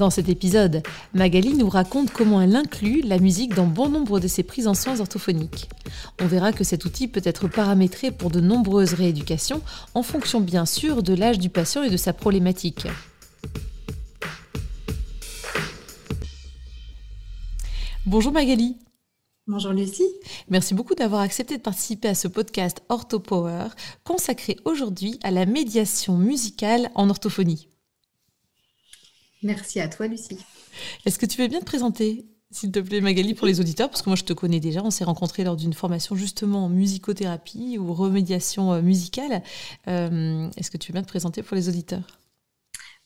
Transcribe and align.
Dans 0.00 0.08
cet 0.08 0.30
épisode, 0.30 0.82
Magali 1.12 1.52
nous 1.52 1.68
raconte 1.68 2.10
comment 2.10 2.40
elle 2.40 2.56
inclut 2.56 3.02
la 3.02 3.18
musique 3.18 3.54
dans 3.54 3.66
bon 3.66 3.90
nombre 3.90 4.18
de 4.18 4.28
ses 4.28 4.42
prises 4.42 4.66
en 4.66 4.72
soins 4.72 4.98
orthophoniques. 4.98 5.68
On 6.22 6.26
verra 6.26 6.54
que 6.54 6.64
cet 6.64 6.86
outil 6.86 7.06
peut 7.06 7.20
être 7.22 7.48
paramétré 7.48 8.10
pour 8.10 8.30
de 8.30 8.40
nombreuses 8.40 8.94
rééducations, 8.94 9.60
en 9.92 10.02
fonction 10.02 10.40
bien 10.40 10.64
sûr 10.64 11.02
de 11.02 11.12
l'âge 11.12 11.38
du 11.38 11.50
patient 11.50 11.82
et 11.82 11.90
de 11.90 11.98
sa 11.98 12.14
problématique. 12.14 12.86
Bonjour 18.06 18.32
Magali. 18.32 18.78
Bonjour 19.46 19.72
Lucie. 19.72 20.14
Merci 20.48 20.72
beaucoup 20.72 20.94
d'avoir 20.94 21.20
accepté 21.20 21.58
de 21.58 21.62
participer 21.62 22.08
à 22.08 22.14
ce 22.14 22.26
podcast 22.26 22.82
OrthoPower 22.88 23.66
consacré 24.04 24.56
aujourd'hui 24.64 25.20
à 25.22 25.30
la 25.30 25.44
médiation 25.44 26.16
musicale 26.16 26.90
en 26.94 27.10
orthophonie. 27.10 27.69
Merci 29.42 29.80
à 29.80 29.88
toi, 29.88 30.06
Lucie. 30.06 30.38
Est-ce 31.06 31.18
que 31.18 31.26
tu 31.26 31.40
veux 31.40 31.48
bien 31.48 31.60
te 31.60 31.64
présenter, 31.64 32.26
s'il 32.50 32.70
te 32.70 32.78
plaît, 32.78 33.00
Magali, 33.00 33.34
pour 33.34 33.46
les 33.46 33.60
auditeurs? 33.60 33.88
Parce 33.88 34.02
que 34.02 34.10
moi, 34.10 34.16
je 34.16 34.24
te 34.24 34.32
connais 34.32 34.60
déjà. 34.60 34.82
On 34.84 34.90
s'est 34.90 35.04
rencontrés 35.04 35.44
lors 35.44 35.56
d'une 35.56 35.72
formation 35.72 36.14
justement 36.14 36.66
en 36.66 36.68
musicothérapie 36.68 37.78
ou 37.78 37.92
remédiation 37.94 38.72
euh, 38.72 38.82
musicale. 38.82 39.42
Euh, 39.88 40.48
est-ce 40.56 40.70
que 40.70 40.76
tu 40.76 40.92
veux 40.92 40.94
bien 40.94 41.02
te 41.02 41.08
présenter 41.08 41.42
pour 41.42 41.56
les 41.56 41.68
auditeurs? 41.68 42.20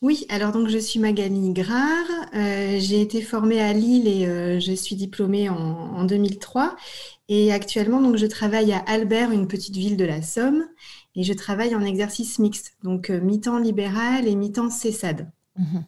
Oui, 0.03 0.27
alors 0.29 0.53
donc 0.53 0.69
je 0.69 0.77
suis 0.77 0.99
Magali 0.99 1.53
Grard, 1.55 2.05
euh, 2.35 2.79
j'ai 2.79 3.01
été 3.01 3.23
formée 3.23 3.63
à 3.63 3.73
Lille 3.73 4.07
et 4.07 4.61
je 4.61 4.73
suis 4.75 4.97
diplômée 4.97 5.49
en, 5.49 5.57
en, 5.57 6.05
2003 6.05 6.77
et 7.29 7.53
actuellement 7.53 8.03
donc 8.03 8.17
je 8.17 8.27
travaille 8.27 8.73
à 8.73 8.79
Albert, 8.81 9.31
une 9.31 9.49
petite 9.49 9.77
ville 9.77 9.97
de 9.97 10.05
la 10.05 10.21
Somme 10.21 10.67
et 11.15 11.23
je 11.23 11.33
travaille 11.33 11.75
en 11.75 11.81
exercice 11.81 12.39
mixte, 12.39 12.77
donc 12.83 13.09
mi-temps 13.09 13.59
libéral 13.59 14.29
et 14.29 14.35
mi-temps 14.35 14.69
CESAD. 14.69 15.31
Mmh 15.57 15.79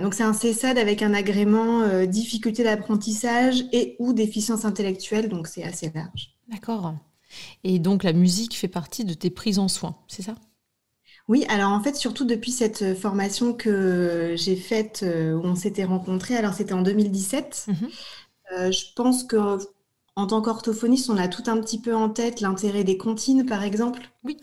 donc 0.00 0.14
c'est 0.14 0.22
un 0.22 0.32
CESAD 0.32 0.78
avec 0.78 1.02
un 1.02 1.14
agrément 1.14 1.82
euh, 1.82 2.06
difficulté 2.06 2.64
d'apprentissage 2.64 3.64
et 3.72 3.96
ou 3.98 4.12
déficience 4.12 4.64
intellectuelle, 4.64 5.28
donc 5.28 5.46
c'est 5.46 5.64
assez 5.64 5.90
large. 5.94 6.34
D'accord. 6.48 6.94
Et 7.64 7.78
donc 7.78 8.02
la 8.02 8.12
musique 8.12 8.56
fait 8.56 8.68
partie 8.68 9.04
de 9.04 9.14
tes 9.14 9.30
prises 9.30 9.58
en 9.58 9.68
soins, 9.68 9.96
c'est 10.08 10.22
ça? 10.22 10.34
Oui, 11.26 11.46
alors 11.48 11.72
en 11.72 11.82
fait, 11.82 11.96
surtout 11.96 12.24
depuis 12.26 12.52
cette 12.52 12.82
euh, 12.82 12.94
formation 12.94 13.54
que 13.54 14.34
j'ai 14.36 14.56
faite 14.56 15.00
euh, 15.02 15.34
où 15.34 15.44
on 15.44 15.54
s'était 15.54 15.84
rencontrés, 15.84 16.36
alors 16.36 16.54
c'était 16.54 16.74
en 16.74 16.82
2017, 16.82 17.66
mhm. 17.68 18.70
je 18.70 18.94
pense 18.94 19.24
que 19.24 19.58
en 20.16 20.26
tant 20.26 20.40
qu'orthophoniste, 20.42 21.10
on 21.10 21.16
a 21.16 21.28
tout 21.28 21.42
un 21.46 21.60
petit 21.60 21.80
peu 21.80 21.94
en 21.94 22.08
tête 22.08 22.40
l'intérêt 22.40 22.84
des 22.84 22.96
comptines, 22.96 23.46
par 23.46 23.64
exemple. 23.64 24.10
Oui. 24.22 24.36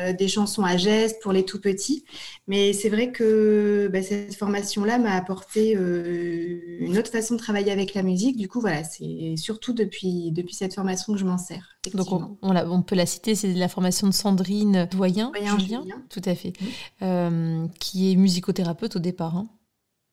Euh, 0.00 0.14
des 0.14 0.26
chansons 0.26 0.64
à 0.64 0.78
gestes 0.78 1.20
pour 1.20 1.32
les 1.32 1.44
tout 1.44 1.60
petits. 1.60 2.04
Mais 2.46 2.72
c'est 2.72 2.88
vrai 2.88 3.12
que 3.12 3.90
bah, 3.92 4.02
cette 4.02 4.34
formation-là 4.34 4.98
m'a 4.98 5.14
apporté 5.14 5.76
euh, 5.76 6.78
une 6.80 6.96
autre 6.96 7.10
façon 7.10 7.34
de 7.34 7.38
travailler 7.38 7.70
avec 7.70 7.92
la 7.92 8.02
musique. 8.02 8.38
Du 8.38 8.48
coup, 8.48 8.60
voilà, 8.60 8.84
c'est 8.84 9.34
surtout 9.36 9.74
depuis, 9.74 10.32
depuis 10.32 10.54
cette 10.54 10.74
formation 10.74 11.12
que 11.12 11.18
je 11.18 11.26
m'en 11.26 11.36
sers. 11.36 11.76
Donc, 11.92 12.06
on, 12.10 12.82
peut 12.82 12.94
la 12.94 13.04
citer, 13.04 13.34
c'est 13.34 13.52
la 13.52 13.68
formation 13.68 14.06
de 14.06 14.14
Sandrine 14.14 14.88
Doyen, 14.90 15.30
Julien, 15.58 15.84
tout 16.08 16.22
à 16.24 16.34
fait, 16.34 16.54
euh, 17.02 17.66
qui 17.78 18.12
est 18.12 18.16
musicothérapeute 18.16 18.96
au 18.96 19.00
départ. 19.00 19.36
Hein. 19.36 19.48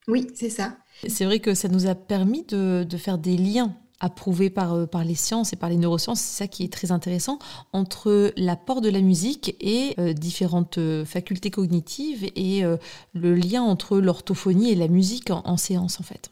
Oui, 0.08 0.26
c'est 0.34 0.50
ça. 0.50 0.76
C'est 1.08 1.24
vrai 1.24 1.38
que 1.38 1.54
ça 1.54 1.68
nous 1.68 1.86
a 1.86 1.94
permis 1.94 2.44
de, 2.44 2.84
de 2.84 2.96
faire 2.98 3.16
des 3.16 3.36
liens 3.36 3.74
approuvé 4.00 4.50
par, 4.50 4.74
euh, 4.74 4.86
par 4.86 5.04
les 5.04 5.14
sciences 5.14 5.52
et 5.52 5.56
par 5.56 5.68
les 5.68 5.76
neurosciences, 5.76 6.20
c'est 6.20 6.44
ça 6.44 6.48
qui 6.48 6.64
est 6.64 6.72
très 6.72 6.90
intéressant, 6.90 7.38
entre 7.72 8.32
l'apport 8.36 8.80
de 8.80 8.88
la 8.88 9.00
musique 9.00 9.56
et 9.60 9.94
euh, 9.98 10.12
différentes 10.12 10.78
euh, 10.78 11.04
facultés 11.04 11.50
cognitives 11.50 12.24
et 12.34 12.62
le 13.14 13.34
lien 13.34 13.62
entre 13.62 13.98
l'orthophonie 13.98 14.70
et 14.70 14.74
la 14.74 14.88
musique 14.88 15.30
en, 15.30 15.56
séance 15.56 16.00
en 16.00 16.02
fait. 16.02 16.30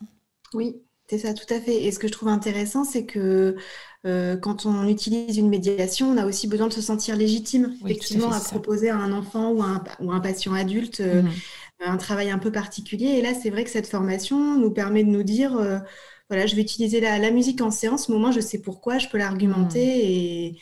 Oui, 0.55 0.77
c'est 1.09 1.19
ça, 1.19 1.35
tout 1.35 1.53
à 1.53 1.61
fait. 1.61 1.85
Et 1.85 1.93
ce 1.93 1.99
que 1.99 2.09
je 2.09 2.13
trouve 2.13 2.29
intéressant, 2.29 2.85
c'est 2.85 3.05
que 3.05 3.57
quand 4.05 4.65
on 4.65 4.89
utilise 4.89 5.37
une 5.37 5.49
médiation, 5.49 6.11
on 6.11 6.17
a 6.17 6.25
aussi 6.25 6.49
besoin 6.49 6.69
de 6.69 6.73
se 6.73 6.81
sentir 6.81 7.17
légitime, 7.17 7.77
effectivement, 7.85 8.31
à, 8.31 8.41
proposer 8.41 8.89
à 8.89 8.97
un 8.97 9.13
enfant 9.13 9.51
ou 9.51 9.63
à 9.63 9.67
un, 9.67 9.85
ou 10.01 10.13
un 10.13 10.21
patient 10.21 10.55
adulte 10.55 11.01
mhm. 11.01 11.31
un 11.81 11.97
travail 11.99 12.31
un 12.31 12.39
peu 12.39 12.51
particulier. 12.51 13.19
Et 13.19 13.23
là, 13.23 13.35
c'est 13.35 13.51
vrai 13.51 13.65
que 13.65 13.71
cette 13.71 13.89
formation 13.89 14.59
nous 14.59 14.71
permet 14.71 15.05
de 15.05 15.11
nous 15.11 15.25
dire 15.25 15.83
voilà, 16.29 16.47
je 16.47 16.55
vais 16.57 16.63
utiliser 16.63 17.01
la, 17.01 17.31
musique 17.31 17.61
en 17.61 17.71
séance, 17.71 18.11
au 18.11 18.19
moins 18.19 18.33
je 18.33 18.41
sais 18.41 18.59
pourquoi, 18.59 18.99
je 18.99 19.09
peux 19.09 19.19
l'argumenter 19.19 19.87
mmh. 19.87 20.01
et 20.01 20.59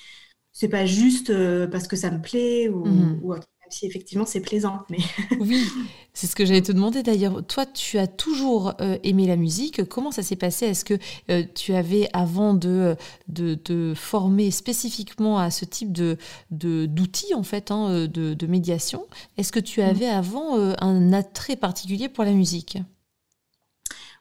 c'est 0.53 0.69
pas 0.69 0.87
juste 0.87 1.31
euh, 1.31 1.67
parce 1.67 1.87
que 1.87 1.97
ça 1.97 2.11
me 2.11 2.23
plaît 2.23 2.69
ou, 2.69 2.87
mmh. 2.87 3.21
même 3.29 3.71
si 3.71 3.85
effectivement 3.87 4.25
c'est 4.25 4.41
plaisant. 4.41 4.79
Mais... 4.89 4.99
oui, 5.41 5.67
c'est 6.15 6.29
ce 6.29 6.37
que 6.37 6.47
j'allais 6.47 6.63
te 6.63 6.73
demander 6.73 7.03
d'ailleurs. 7.03 7.45
Toi, 7.47 7.67
tu 7.67 7.99
as 7.99 8.07
toujours 8.07 8.75
euh, 8.81 8.97
aimé 9.03 9.27
la 9.27 9.37
musique. 9.37 9.85
Comment 9.89 10.13
ça 10.13 10.23
s'est 10.23 10.37
passé? 10.37 10.67
Est-ce 10.67 10.85
que 10.85 10.99
euh, 11.31 11.43
tu 11.55 11.75
avais, 11.75 12.09
avant 12.15 12.55
de, 12.55 12.97
de, 13.29 13.93
former 13.95 14.51
spécifiquement 14.51 15.39
à 15.39 15.51
ce 15.51 15.65
type 15.65 15.93
de, 15.93 16.17
d'outils 16.51 17.35
en 17.35 17.43
fait, 17.43 17.71
hein, 17.71 18.07
de, 18.07 18.47
médiation, 18.47 19.05
est-ce 19.37 19.51
que 19.53 19.61
tu 19.61 19.81
mmh. 19.81 19.85
avais 19.85 20.09
avant 20.09 20.57
un 20.81 21.13
attrait 21.13 21.57
particulier 21.57 22.09
pour 22.09 22.25
la 22.25 22.33
musique? 22.33 22.79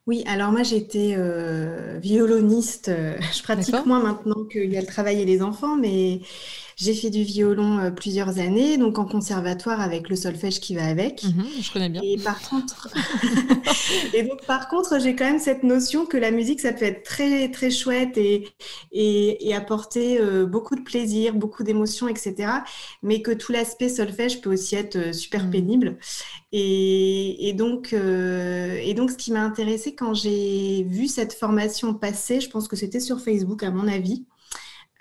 Oui, 0.07 0.23
alors 0.27 0.51
moi 0.51 0.61
j'étais 0.61 1.15
euh, 1.17 1.97
violoniste. 1.99 2.89
Euh, 2.89 3.17
je 3.33 3.41
pratique 3.41 3.85
moins 3.85 4.01
maintenant 4.01 4.43
qu'il 4.45 4.71
y 4.71 4.77
a 4.77 4.81
le 4.81 4.87
travail 4.87 5.21
et 5.21 5.25
les 5.25 5.41
enfants, 5.41 5.75
mais 5.75 6.21
j'ai 6.75 6.93
fait 6.93 7.09
du 7.09 7.23
violon 7.23 7.79
euh, 7.79 7.91
plusieurs 7.91 8.39
années, 8.39 8.77
donc 8.77 8.99
en 8.99 9.05
conservatoire 9.05 9.79
avec 9.79 10.09
le 10.09 10.15
solfège 10.15 10.59
qui 10.59 10.75
va 10.75 10.85
avec. 10.85 11.23
Mhm, 11.23 11.45
je 11.61 11.71
connais 11.71 11.89
bien. 11.89 12.01
Et 12.03 12.17
par 12.17 12.41
contre, 12.41 12.89
et 14.13 14.23
donc 14.23 14.45
par 14.45 14.67
contre, 14.67 14.99
j'ai 14.99 15.15
quand 15.15 15.25
même 15.25 15.39
cette 15.39 15.63
notion 15.63 16.05
que 16.05 16.17
la 16.17 16.31
musique, 16.31 16.59
ça 16.59 16.73
peut 16.73 16.85
être 16.85 17.03
très 17.03 17.49
très 17.49 17.71
chouette 17.71 18.17
et 18.17 18.47
et, 18.91 19.53
apporter 19.55 20.19
euh, 20.19 20.45
beaucoup 20.45 20.75
de 20.75 20.81
plaisir, 20.81 21.33
beaucoup 21.33 21.63
d'émotions, 21.63 22.09
etc. 22.09 22.49
Mais 23.03 23.21
que 23.21 23.31
tout 23.31 23.53
l'aspect 23.53 23.87
solfège 23.87 24.41
peut 24.41 24.51
aussi 24.51 24.75
être 24.75 24.97
euh, 24.97 25.13
super 25.13 25.45
mhm. 25.45 25.51
pénible. 25.51 25.97
Et, 26.51 27.49
et 27.49 27.53
donc 27.53 27.93
et 27.93 28.93
donc, 28.93 29.11
ce 29.11 29.17
qui 29.17 29.31
m'a 29.31 29.41
intéressé 29.41 29.95
quand 29.95 30.13
j'ai 30.13 30.83
vu 30.83 31.07
cette 31.07 31.33
formation 31.33 31.93
passer, 31.93 32.39
je 32.39 32.49
pense 32.49 32.67
que 32.67 32.75
c'était 32.75 32.99
sur 32.99 33.19
Facebook 33.19 33.63
à 33.63 33.71
mon 33.71 33.87
avis. 33.87 34.25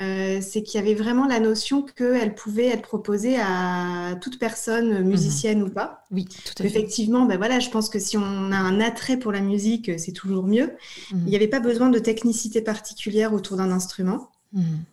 Euh, 0.03 0.41
c'est 0.41 0.65
qu'il 0.65 0.81
y 0.81 0.83
avait 0.83 0.95
vraiment 0.95 1.27
la 1.27 1.39
notion 1.39 1.83
qu'elle 1.83 2.35
pouvait 2.35 2.67
être 2.67 2.83
proposée 2.83 3.37
à 3.39 4.17
toute 4.21 4.41
personne, 4.41 5.01
mhm. 5.01 5.09
musicienne 5.09 5.63
ou 5.63 5.71
pas. 5.71 6.05
Oui, 6.11 6.25
tout 6.25 6.53
à 6.59 6.63
fait. 6.63 6.69
Effectivement, 6.69 7.27
ben 7.27 7.37
voilà, 7.37 7.61
je 7.61 7.71
pense 7.71 7.89
que 7.89 8.01
si 8.01 8.19
on 8.19 8.53
a 8.53 8.57
un 8.57 8.81
attrait 8.81 9.19
pour 9.19 9.31
la 9.31 9.41
musique, 9.41 9.93
c'est 9.99 10.13
toujours 10.13 10.45
mieux. 10.45 10.73
Mhm. 11.13 11.23
Il 11.27 11.31
n'y 11.31 11.37
avait 11.37 11.49
pas 11.49 11.61
besoin 11.61 11.91
de 11.91 12.01
technicité 12.01 12.61
particulière 12.61 13.33
autour 13.33 13.57
d'un 13.57 13.71
instrument. 13.71 14.31
Mhm. 14.53 14.85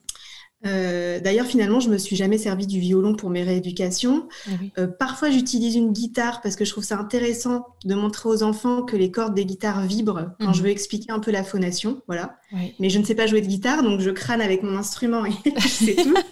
Euh, 0.65 1.19
d'ailleurs, 1.19 1.45
finalement, 1.45 1.79
je 1.79 1.89
me 1.89 1.97
suis 1.97 2.15
jamais 2.15 2.37
servi 2.37 2.67
du 2.67 2.79
violon 2.79 3.15
pour 3.15 3.29
mes 3.29 3.43
rééducations. 3.43 4.27
Ah 4.47 4.51
euh, 4.77 4.87
parfois, 4.87 5.29
j'utilise 5.29 5.75
une 5.75 5.91
guitare 5.91 6.41
parce 6.41 6.55
que 6.55 6.65
je 6.65 6.71
trouve 6.71 6.83
ça 6.83 6.99
intéressant 6.99 7.67
de 7.85 7.95
montrer 7.95 8.29
aux 8.29 8.43
enfants 8.43 8.83
que 8.83 8.95
les 8.95 9.11
cordes 9.11 9.33
des 9.33 9.45
guitares 9.45 9.81
vibrent 9.85 10.31
quand 10.39 10.53
je 10.53 10.59
mhm. 10.59 10.65
veux 10.65 10.71
expliquer 10.71 11.11
un 11.11 11.19
peu 11.19 11.31
la 11.31 11.43
phonation. 11.43 12.01
Voilà. 12.07 12.37
Mais 12.79 12.89
je 12.89 12.99
ne 12.99 13.03
sais 13.03 13.15
pas 13.15 13.27
jouer 13.27 13.41
de 13.41 13.47
guitare, 13.47 13.83
donc 13.83 14.01
je 14.01 14.09
crâne 14.09 14.41
avec 14.41 14.63
mon 14.63 14.77
instrument 14.77 15.25
et 15.25 15.31
c'est 15.67 15.95
tout. 15.95 16.15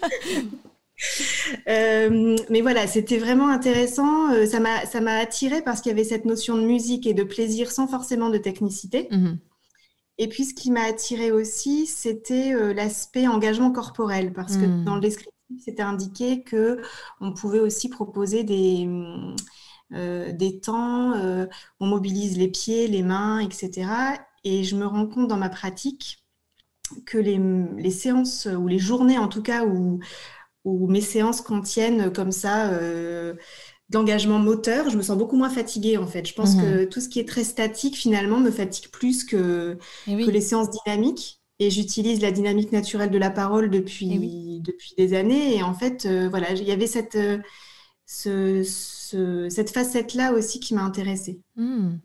Euh, 1.70 2.36
mais 2.50 2.60
voilà, 2.60 2.86
c'était 2.86 3.20
vraiment 3.20 3.48
intéressant. 3.48 4.46
ça 4.46 4.60
m'a 4.60 4.86
ça 4.86 5.00
m'a 5.00 5.14
attiré 5.14 5.62
parce 5.62 5.80
qu'il 5.80 5.92
y 5.92 5.94
avait 5.94 6.04
cette 6.04 6.26
notion 6.26 6.58
de 6.58 6.64
musique 6.64 7.08
et 7.08 7.14
de 7.14 7.24
plaisir 7.24 7.72
sans 7.72 7.88
forcément 7.88 8.30
de 8.30 8.38
technicité. 8.38 9.08
Mhm. 9.10 9.38
Et 10.20 10.28
puis, 10.28 10.44
ce 10.44 10.54
qui 10.54 10.70
m'a 10.70 10.84
attiré 10.84 11.32
aussi, 11.32 11.88
c'était 11.88 12.54
euh, 12.54 12.74
l'aspect 12.74 13.26
engagement 13.26 13.72
corporel, 13.72 14.34
parce 14.34 14.58
que 14.58 14.84
dans 14.84 14.96
le 14.96 15.00
hmm. 15.00 15.02
descriptif, 15.02 15.34
c'était 15.64 15.82
indiqué 15.82 16.44
que 16.44 16.82
on 17.22 17.34
pouvait 17.34 17.62
aussi 17.62 17.88
proposer 17.88 18.44
des, 18.44 18.88
euh, 19.94 20.34
des 20.34 20.60
temps, 20.60 21.14
euh, 21.14 21.48
on 21.80 21.88
mobilise 21.88 22.38
les 22.38 22.50
pieds, 22.50 22.88
les 22.88 23.02
mains, 23.02 23.40
etc. 23.40 23.90
Et 24.44 24.66
je 24.66 24.76
me 24.76 24.86
rends 24.86 25.08
compte 25.08 25.30
dans 25.30 25.38
ma 25.38 25.50
pratique 25.50 26.22
que 27.06 27.18
les, 27.18 27.40
les 27.78 27.92
séances, 27.92 28.46
ou 28.46 28.68
les 28.68 28.80
journées 28.80 29.18
en 29.18 29.30
tout 29.30 29.42
cas, 29.42 29.66
où, 29.66 30.00
où 30.66 30.88
mes 30.90 31.02
séances 31.02 31.40
contiennent 31.40 32.12
comme 32.12 32.34
ça 32.34 32.72
d'engagement 33.90 34.40
moteur, 34.40 34.90
je 34.90 34.98
me 34.98 35.02
sens 35.02 35.18
beaucoup 35.18 35.36
moins 35.36 35.50
fatiguée 35.50 35.98
en 35.98 36.08
fait. 36.08 36.28
Je 36.28 36.34
pense 36.34 36.56
mmh. 36.56 36.62
que 36.62 36.84
tout 36.86 37.02
ce 37.02 37.10
qui 37.10 37.20
est 37.20 37.28
très 37.28 37.44
statique 37.44 37.96
finalement 37.96 38.40
me 38.40 38.52
fatigue 38.52 38.90
plus 38.90 39.24
que, 39.24 39.78
eh 40.08 40.26
que 40.26 40.32
les 40.32 40.42
séances 40.42 40.70
dynamiques. 40.70 41.38
Et 41.62 41.70
j'utilise 41.70 42.22
la 42.22 42.32
dynamique 42.32 42.72
naturelle 42.72 43.12
de 43.12 43.18
la 43.18 43.30
parole 43.30 43.70
depuis, 43.70 44.10
eh 44.14 44.62
depuis 44.62 44.94
des 44.98 45.14
années. 45.14 45.58
Et 45.58 45.62
en 45.62 45.74
fait, 45.74 46.06
euh, 46.06 46.30
voilà, 46.30 46.54
il 46.54 46.64
y 46.64 46.72
avait 46.72 46.88
cette, 46.88 47.16
euh, 47.16 47.40
ce, 48.06 48.64
cette 49.50 49.70
facette-là 49.70 50.32
aussi 50.32 50.62
qui 50.62 50.74
m'a 50.74 50.84
intéressée. 50.84 51.42
Mmh. 51.58 51.98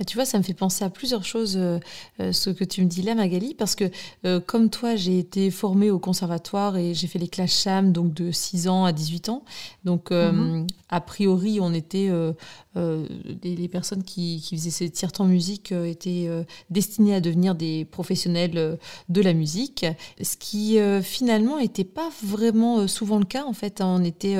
Et 0.00 0.04
tu 0.04 0.16
vois, 0.16 0.24
ça 0.24 0.38
me 0.38 0.42
fait 0.42 0.54
penser 0.54 0.82
à 0.82 0.90
plusieurs 0.90 1.24
choses, 1.24 1.56
euh, 1.56 1.78
euh, 2.20 2.32
ce 2.32 2.50
que 2.50 2.64
tu 2.64 2.82
me 2.82 2.86
dis 2.86 3.02
là, 3.02 3.14
Magali, 3.14 3.54
parce 3.54 3.74
que 3.74 3.84
euh, 4.24 4.40
comme 4.40 4.70
toi, 4.70 4.96
j'ai 4.96 5.18
été 5.18 5.50
formée 5.50 5.90
au 5.90 5.98
conservatoire 5.98 6.76
et 6.76 6.94
j'ai 6.94 7.06
fait 7.06 7.18
les 7.18 7.28
classes 7.28 7.62
CHAM, 7.62 7.92
donc 7.92 8.14
de 8.14 8.30
6 8.30 8.68
ans 8.68 8.84
à 8.84 8.92
18 8.92 9.28
ans. 9.28 9.44
Donc, 9.84 10.10
mhm. 10.10 10.66
a 10.88 11.00
priori, 11.00 11.58
on 11.60 11.72
était, 11.72 12.10
les, 12.76 13.68
personnes 13.68 14.02
qui, 14.02 14.40
qui 14.42 14.56
faisaient 14.56 14.70
ces 14.70 14.90
tiers-temps 14.90 15.24
musique 15.24 15.72
étaient 15.72 16.28
destinées 16.70 17.14
à 17.14 17.20
devenir 17.20 17.54
des 17.54 17.84
professionnels 17.84 18.78
de 19.08 19.20
la 19.20 19.32
musique, 19.32 19.86
ce 20.20 20.36
qui 20.36 20.78
finalement 21.02 21.58
n'était 21.58 21.84
pas 21.84 22.10
vraiment 22.22 22.86
souvent 22.88 23.18
le 23.18 23.24
cas. 23.24 23.44
En 23.44 23.52
fait, 23.52 23.80
on 23.80 24.04
était, 24.04 24.36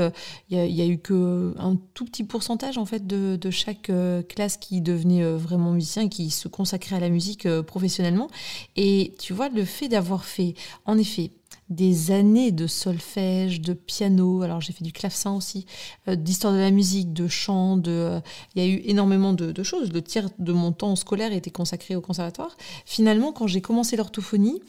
il 0.50 0.58
n'y 0.58 0.82
a, 0.82 0.86
eu 0.86 0.98
qu'un 0.98 1.76
tout 1.94 2.04
petit 2.04 2.24
pourcentage 2.24 2.78
en 2.78 2.86
fait 2.86 3.06
de, 3.06 3.36
de 3.36 3.50
chaque 3.50 3.90
classe 4.28 4.56
qui 4.56 4.80
devenait 4.80 5.19
euh, 5.22 5.36
vraiment 5.36 5.72
musicien 5.72 6.08
qui 6.08 6.30
se 6.30 6.48
consacrait 6.48 6.96
à 6.96 7.00
la 7.00 7.08
musique 7.08 7.46
euh, 7.46 7.62
professionnellement. 7.62 8.28
Et 8.76 9.14
tu 9.18 9.32
vois, 9.32 9.48
le 9.48 9.64
fait 9.64 9.88
d'avoir 9.88 10.24
fait, 10.24 10.54
en 10.86 10.98
effet, 10.98 11.30
des 11.70 12.10
années 12.10 12.50
de 12.50 12.66
solfège, 12.66 13.60
de 13.60 13.72
piano. 13.72 14.42
Alors 14.42 14.60
j'ai 14.60 14.72
fait 14.72 14.84
du 14.84 14.92
clavecin 14.92 15.34
aussi, 15.34 15.66
euh, 16.08 16.16
d'histoire 16.16 16.52
de 16.52 16.58
la 16.58 16.72
musique, 16.72 17.12
de 17.12 17.28
chant. 17.28 17.76
De, 17.76 17.90
euh, 17.90 18.20
il 18.54 18.62
y 18.62 18.66
a 18.66 18.68
eu 18.68 18.82
énormément 18.84 19.32
de, 19.32 19.62
choses. 19.62 19.92
Le 19.92 20.02
tiers 20.02 20.28
de 20.38 20.52
mon 20.52 20.72
temps 20.72 20.96
scolaire 20.96 21.32
était 21.32 21.50
consacré 21.50 21.94
au 21.94 22.00
conservatoire. 22.00 22.56
Finalement, 22.84 23.32
quand 23.32 23.46
j'ai 23.46 23.60
commencé 23.60 23.96
l'orthophonie, 23.96 24.60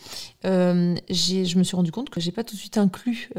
euh, 0.45 0.95
je 1.09 1.57
me 1.57 1.63
suis 1.63 1.75
rendu 1.75 1.92
compte 1.92 2.09
que 2.09 2.19
j'ai 2.19 2.31
pas 2.31 2.44
tout 2.44 2.56
de 2.56 2.59
suite 2.59 2.77
inclus 2.77 3.30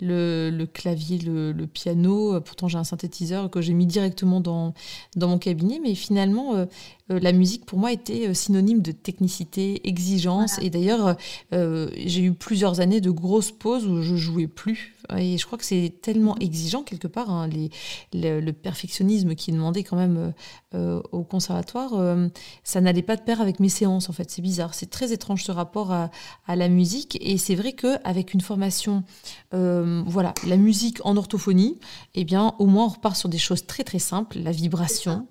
le, 0.00 0.64
clavier, 0.64 1.18
le, 1.18 1.66
piano. 1.66 2.40
Pourtant 2.40 2.66
j'ai 2.68 2.78
un 2.78 2.84
synthétiseur 2.84 3.50
que 3.50 3.60
j'ai 3.60 3.74
mis 3.74 3.86
directement 3.86 4.40
dans, 4.40 4.74
dans 5.14 5.28
mon 5.28 5.38
cabinet. 5.38 5.78
Mais 5.82 5.94
finalement, 5.94 6.66
la 7.08 7.32
musique 7.32 7.64
pour 7.64 7.78
moi 7.78 7.92
était 7.92 8.34
synonyme 8.34 8.82
de 8.82 8.92
technicité, 8.92 9.88
exigence. 9.88 10.58
Et 10.60 10.70
d'ailleurs, 10.70 11.16
j'ai 11.52 12.22
eu 12.22 12.32
plusieurs 12.32 12.80
années 12.80 13.00
de 13.00 13.10
grosses 13.10 13.52
pauses 13.52 13.86
où 13.86 14.02
je 14.02 14.16
jouais 14.16 14.46
plus. 14.46 14.94
Et 15.16 15.38
je 15.38 15.46
crois 15.46 15.56
que 15.56 15.64
c'est 15.64 15.94
tellement 16.02 16.36
exigeant 16.38 16.82
quelque 16.82 17.08
part, 17.08 17.30
hein, 17.30 17.48
les, 17.48 17.70
le, 18.12 18.50
perfectionnisme 18.52 19.34
qui 19.34 19.50
est 19.50 19.54
demandé 19.54 19.82
quand 19.82 19.96
même 19.96 20.16
euh, 20.16 20.30
euh, 20.74 21.02
au 21.12 21.22
conservatoire, 21.22 21.94
euh, 21.94 22.28
ça 22.62 22.80
n'allait 22.80 23.02
pas 23.02 23.16
de 23.16 23.22
pair 23.22 23.40
avec 23.40 23.60
mes 23.60 23.68
séances 23.68 24.10
en 24.10 24.12
fait. 24.12 24.30
C'est 24.30 24.42
bizarre, 24.42 24.74
c'est 24.74 24.90
très 24.90 25.12
étrange 25.12 25.44
ce 25.44 25.52
rapport 25.52 25.92
à, 25.92 26.10
la 26.48 26.68
musique. 26.68 27.18
Et 27.20 27.38
c'est 27.38 27.54
vrai 27.54 27.72
qu'avec 27.72 28.34
une 28.34 28.40
formation, 28.40 29.04
voilà, 29.52 30.34
la 30.46 30.56
musique 30.56 31.04
en 31.04 31.16
orthophonie, 31.16 31.78
eh 32.14 32.24
bien 32.24 32.54
au 32.58 32.66
moins 32.66 32.86
on 32.86 32.88
repart 32.88 33.16
sur 33.16 33.28
des 33.28 33.38
choses 33.38 33.66
très 33.66 33.84
très 33.84 33.98
simples, 33.98 34.38
la 34.38 34.52
vibration. 34.52 35.26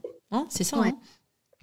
C'est 0.50 0.64
ça. 0.64 0.78
Hein, 0.78 0.94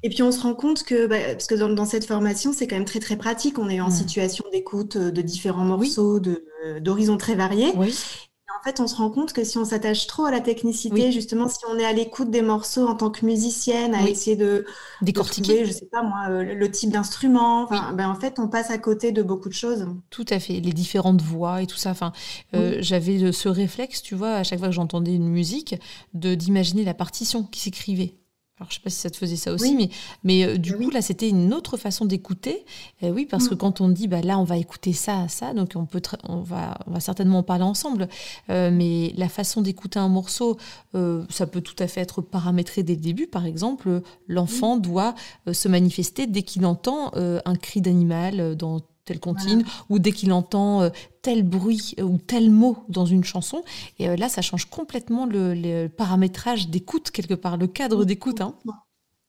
et 0.05 0.11
puis 0.11 0.23
on 0.23 0.31
se 0.31 0.41
rend 0.43 0.55
compte 0.55 0.83
que, 0.83 1.07
bah, 1.07 1.17
parce 1.33 1.47
que 1.47 1.55
dans, 1.55 1.87
cette 1.87 2.05
formation, 2.05 2.53
c'est 2.53 2.67
quand 2.67 2.77
même 2.77 2.85
très 2.85 3.01
très 3.01 3.17
pratique. 3.17 3.59
On 3.59 3.71
est 3.71 3.81
en 3.81 3.91
situation 3.91 4.45
d'écoute 4.53 4.97
euh, 4.97 5.11
de 5.11 5.23
différents 5.23 5.65
morceaux, 5.65 6.21
euh, 6.27 6.79
d'horizons 6.79 7.17
très 7.17 7.35
variés. 7.35 7.71
Et 7.71 8.57
en 8.61 8.63
fait, 8.63 8.81
on 8.81 8.87
se 8.87 8.97
rend 8.97 9.09
compte 9.09 9.33
que 9.33 9.45
si 9.45 9.57
on 9.57 9.65
s'attache 9.65 10.07
trop 10.07 10.27
à 10.27 10.31
la 10.31 10.43
technicité, 10.43 11.11
justement, 11.11 11.49
si 11.49 11.61
on 11.71 11.79
est 11.79 11.87
à 11.87 11.95
l'écoute 11.95 12.31
des 12.31 12.43
morceaux 12.43 12.87
en 12.87 12.95
tant 12.97 13.09
que 13.09 13.25
musicienne, 13.25 13.95
à 13.95 14.07
essayer 14.07 14.37
de 14.37 14.67
décortiquer, 15.01 15.63
de 15.63 15.65
je 15.65 15.73
sais 15.73 15.89
pas 15.91 16.03
moi, 16.03 16.27
euh, 16.29 16.55
le 16.55 16.71
type 16.71 16.91
d'instrument, 16.91 17.67
ben, 17.95 18.07
en 18.07 18.15
fait, 18.15 18.39
on 18.39 18.49
passe 18.49 18.71
à 18.71 18.77
côté 18.77 19.11
de 19.11 19.23
beaucoup 19.23 19.49
de 19.49 19.55
choses. 19.55 19.87
Tout 20.11 20.27
à 20.29 20.39
fait, 20.39 20.61
les 20.61 20.75
différentes 20.75 21.23
voix 21.23 21.63
et 21.63 21.67
tout 21.67 21.79
ça. 21.79 21.93
Enfin, 21.93 22.13
j'avais 22.53 23.33
ce 23.33 23.49
réflexe, 23.49 24.03
tu 24.03 24.15
vois, 24.15 24.35
à 24.35 24.43
chaque 24.45 24.59
fois 24.59 24.69
que 24.69 24.75
j'entendais 24.75 25.15
une 25.15 25.31
musique, 25.31 25.77
de 26.13 26.35
d'imaginer 26.35 26.85
la 26.85 26.93
partition 26.93 27.45
qui 27.45 27.61
s'écrivait. 27.61 28.19
Alors, 28.61 28.71
je 28.71 28.77
sais 28.77 28.81
pas 28.81 28.91
si 28.91 29.01
ça 29.01 29.11
te 29.11 29.17
faisait 29.17 29.35
ça 29.35 29.53
aussi, 29.53 29.75
mais, 29.75 29.91
mais 30.23 30.45
euh, 30.45 30.59
du 30.59 30.77
coup, 30.77 30.89
là, 30.91 31.03
c'était 31.03 31.29
une 31.29 31.53
autre 31.53 31.77
façon 31.77 32.05
d'écouter. 32.05 32.65
oui, 33.03 33.27
parce 33.27 33.49
que 33.49 33.55
mm. 33.55 33.59
quand 33.59 33.81
on 33.81 33.89
dit, 33.89 34.07
bah, 34.07 34.21
là, 34.21 34.39
on 34.39 34.45
va 34.45 34.57
écouter 34.59 34.93
ça, 34.93 35.27
ça, 35.29 35.53
donc 35.55 35.73
on, 35.75 35.87
peut 35.87 36.01
on, 36.29 36.41
va, 36.41 36.79
on 36.87 36.93
va 36.93 37.01
certainement 37.01 37.39
en 37.39 37.43
parler 37.43 37.65
ensemble. 37.65 38.09
Euh, 38.51 38.71
mais 38.73 39.13
la 39.17 39.29
façon 39.29 39.61
d'écouter 39.61 39.99
un 39.99 40.09
morceau, 40.09 40.57
euh, 40.95 41.25
ça 41.31 41.49
peut 41.49 41.63
tout 41.63 41.75
à 41.81 41.89
fait 41.89 42.01
être 42.01 42.23
paramétré 42.23 42.85
dès 42.85 42.95
le 42.95 43.01
début. 43.01 43.27
Par 43.27 43.45
exemple, 43.45 44.03
l'enfant 44.29 44.77
doit 44.77 45.17
se 45.51 45.67
manifester 45.67 46.29
dès 46.29 46.43
qu'il 46.43 46.65
entend 46.65 47.11
un 47.15 47.57
cri 47.57 47.81
d'animal 47.81 48.55
dans 48.57 48.81
telle 49.05 49.21
comptine, 49.21 49.65
ou 49.89 49.99
dès 49.99 50.13
qu'il 50.13 50.33
entend 50.33 50.83
euh, 50.83 50.91
tel 51.23 51.43
bruit 51.43 51.95
euh, 51.99 52.03
ou 52.03 52.19
tel 52.19 52.51
mot 52.51 52.79
dans 52.89 53.07
une 53.07 53.25
chanson. 53.25 53.63
Et 53.99 54.09
euh, 54.09 54.17
là, 54.17 54.29
ça 54.29 54.43
change 54.43 54.67
complètement 54.67 55.27
le, 55.27 55.89
paramétrage 55.89 56.69
d'écoute, 56.69 57.11
quelque 57.11 57.35
part, 57.35 57.57
le 57.57 57.67
cadre 57.67 58.05
d'écoute. 58.05 58.41
Hein. 58.41 58.55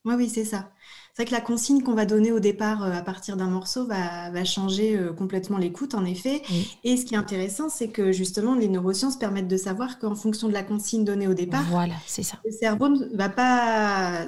Oui, 0.04 0.14
oui, 0.16 0.28
c'est 0.28 0.44
ça. 0.44 0.70
C'est 1.14 1.22
vrai 1.22 1.30
que 1.30 1.34
la 1.34 1.40
consigne 1.40 1.82
qu'on 1.82 1.94
va 1.94 2.04
donner 2.04 2.30
au 2.30 2.40
départ 2.40 2.82
à 2.82 3.00
partir 3.02 3.36
d'un 3.36 3.48
morceau 3.48 3.86
va, 3.86 4.44
changer 4.44 5.00
complètement 5.16 5.56
l'écoute, 5.56 5.94
en 5.94 6.04
effet. 6.04 6.42
Et 6.84 6.96
ce 6.98 7.06
qui 7.06 7.14
est 7.14 7.18
intéressant, 7.18 7.70
c'est 7.70 7.88
que 7.88 8.12
justement, 8.12 8.54
les 8.54 8.68
neurosciences 8.68 9.16
permettent 9.16 9.48
de 9.48 9.56
savoir 9.56 9.98
qu'en 9.98 10.14
fonction 10.14 10.46
de 10.46 10.52
la 10.52 10.62
consigne 10.62 11.04
donnée 11.04 11.26
au 11.26 11.34
départ, 11.34 11.64
voilà, 11.70 11.94
c'est 12.06 12.22
ça. 12.22 12.36
le 12.44 12.52
cerveau 12.52 12.88
ne 12.88 13.16
va 13.16 13.30
pas 13.30 14.26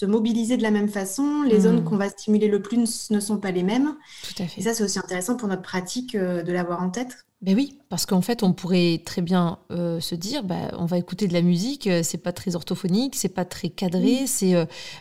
se 0.00 0.06
mobiliser 0.06 0.56
de 0.56 0.62
la 0.62 0.70
même 0.70 0.88
façon. 0.88 1.42
Les 1.42 1.60
zones 1.60 1.80
hmm. 1.80 1.84
qu'on 1.84 1.98
va 1.98 2.08
stimuler 2.08 2.48
le 2.48 2.62
plus 2.62 3.10
ne 3.10 3.20
sont 3.20 3.36
pas 3.36 3.50
les 3.50 3.62
mêmes. 3.62 3.96
Tout 4.22 4.42
à 4.42 4.46
fait. 4.46 4.60
Et 4.60 4.64
ça, 4.64 4.72
c'est 4.72 4.82
aussi 4.82 4.98
intéressant 4.98 5.36
pour 5.36 5.46
notre 5.46 5.60
pratique 5.60 6.14
euh, 6.14 6.42
de 6.42 6.52
l'avoir 6.52 6.82
en 6.82 6.88
tête. 6.88 7.26
Ben 7.42 7.54
oui, 7.54 7.78
parce 7.88 8.04
qu'en 8.04 8.20
fait, 8.20 8.42
on 8.42 8.52
pourrait 8.52 9.00
très 9.04 9.22
bien 9.22 9.58
euh, 9.70 9.98
se 10.00 10.14
dire, 10.14 10.42
bah, 10.42 10.72
on 10.78 10.84
va 10.84 10.98
écouter 10.98 11.26
de 11.26 11.32
la 11.32 11.40
musique, 11.40 11.86
euh, 11.86 12.02
c'est 12.02 12.18
pas 12.18 12.32
très 12.32 12.54
orthophonique, 12.54 13.14
c'est 13.14 13.30
pas 13.30 13.46
très 13.46 13.70
cadré, 13.70 14.26
c'est 14.26 14.54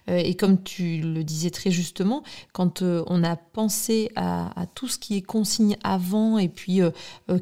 et 0.08 0.36
comme 0.36 0.64
tu 0.64 1.02
le 1.02 1.24
disais 1.24 1.50
très 1.50 1.70
justement, 1.70 2.24
quand 2.54 2.82
on 2.82 3.24
a 3.24 3.36
pensé 3.36 4.10
à, 4.16 4.66
tout 4.74 4.88
ce 4.88 4.98
qui 4.98 5.18
est 5.18 5.22
consigne 5.22 5.76
avant 5.84 6.38
et 6.38 6.48
puis 6.48 6.80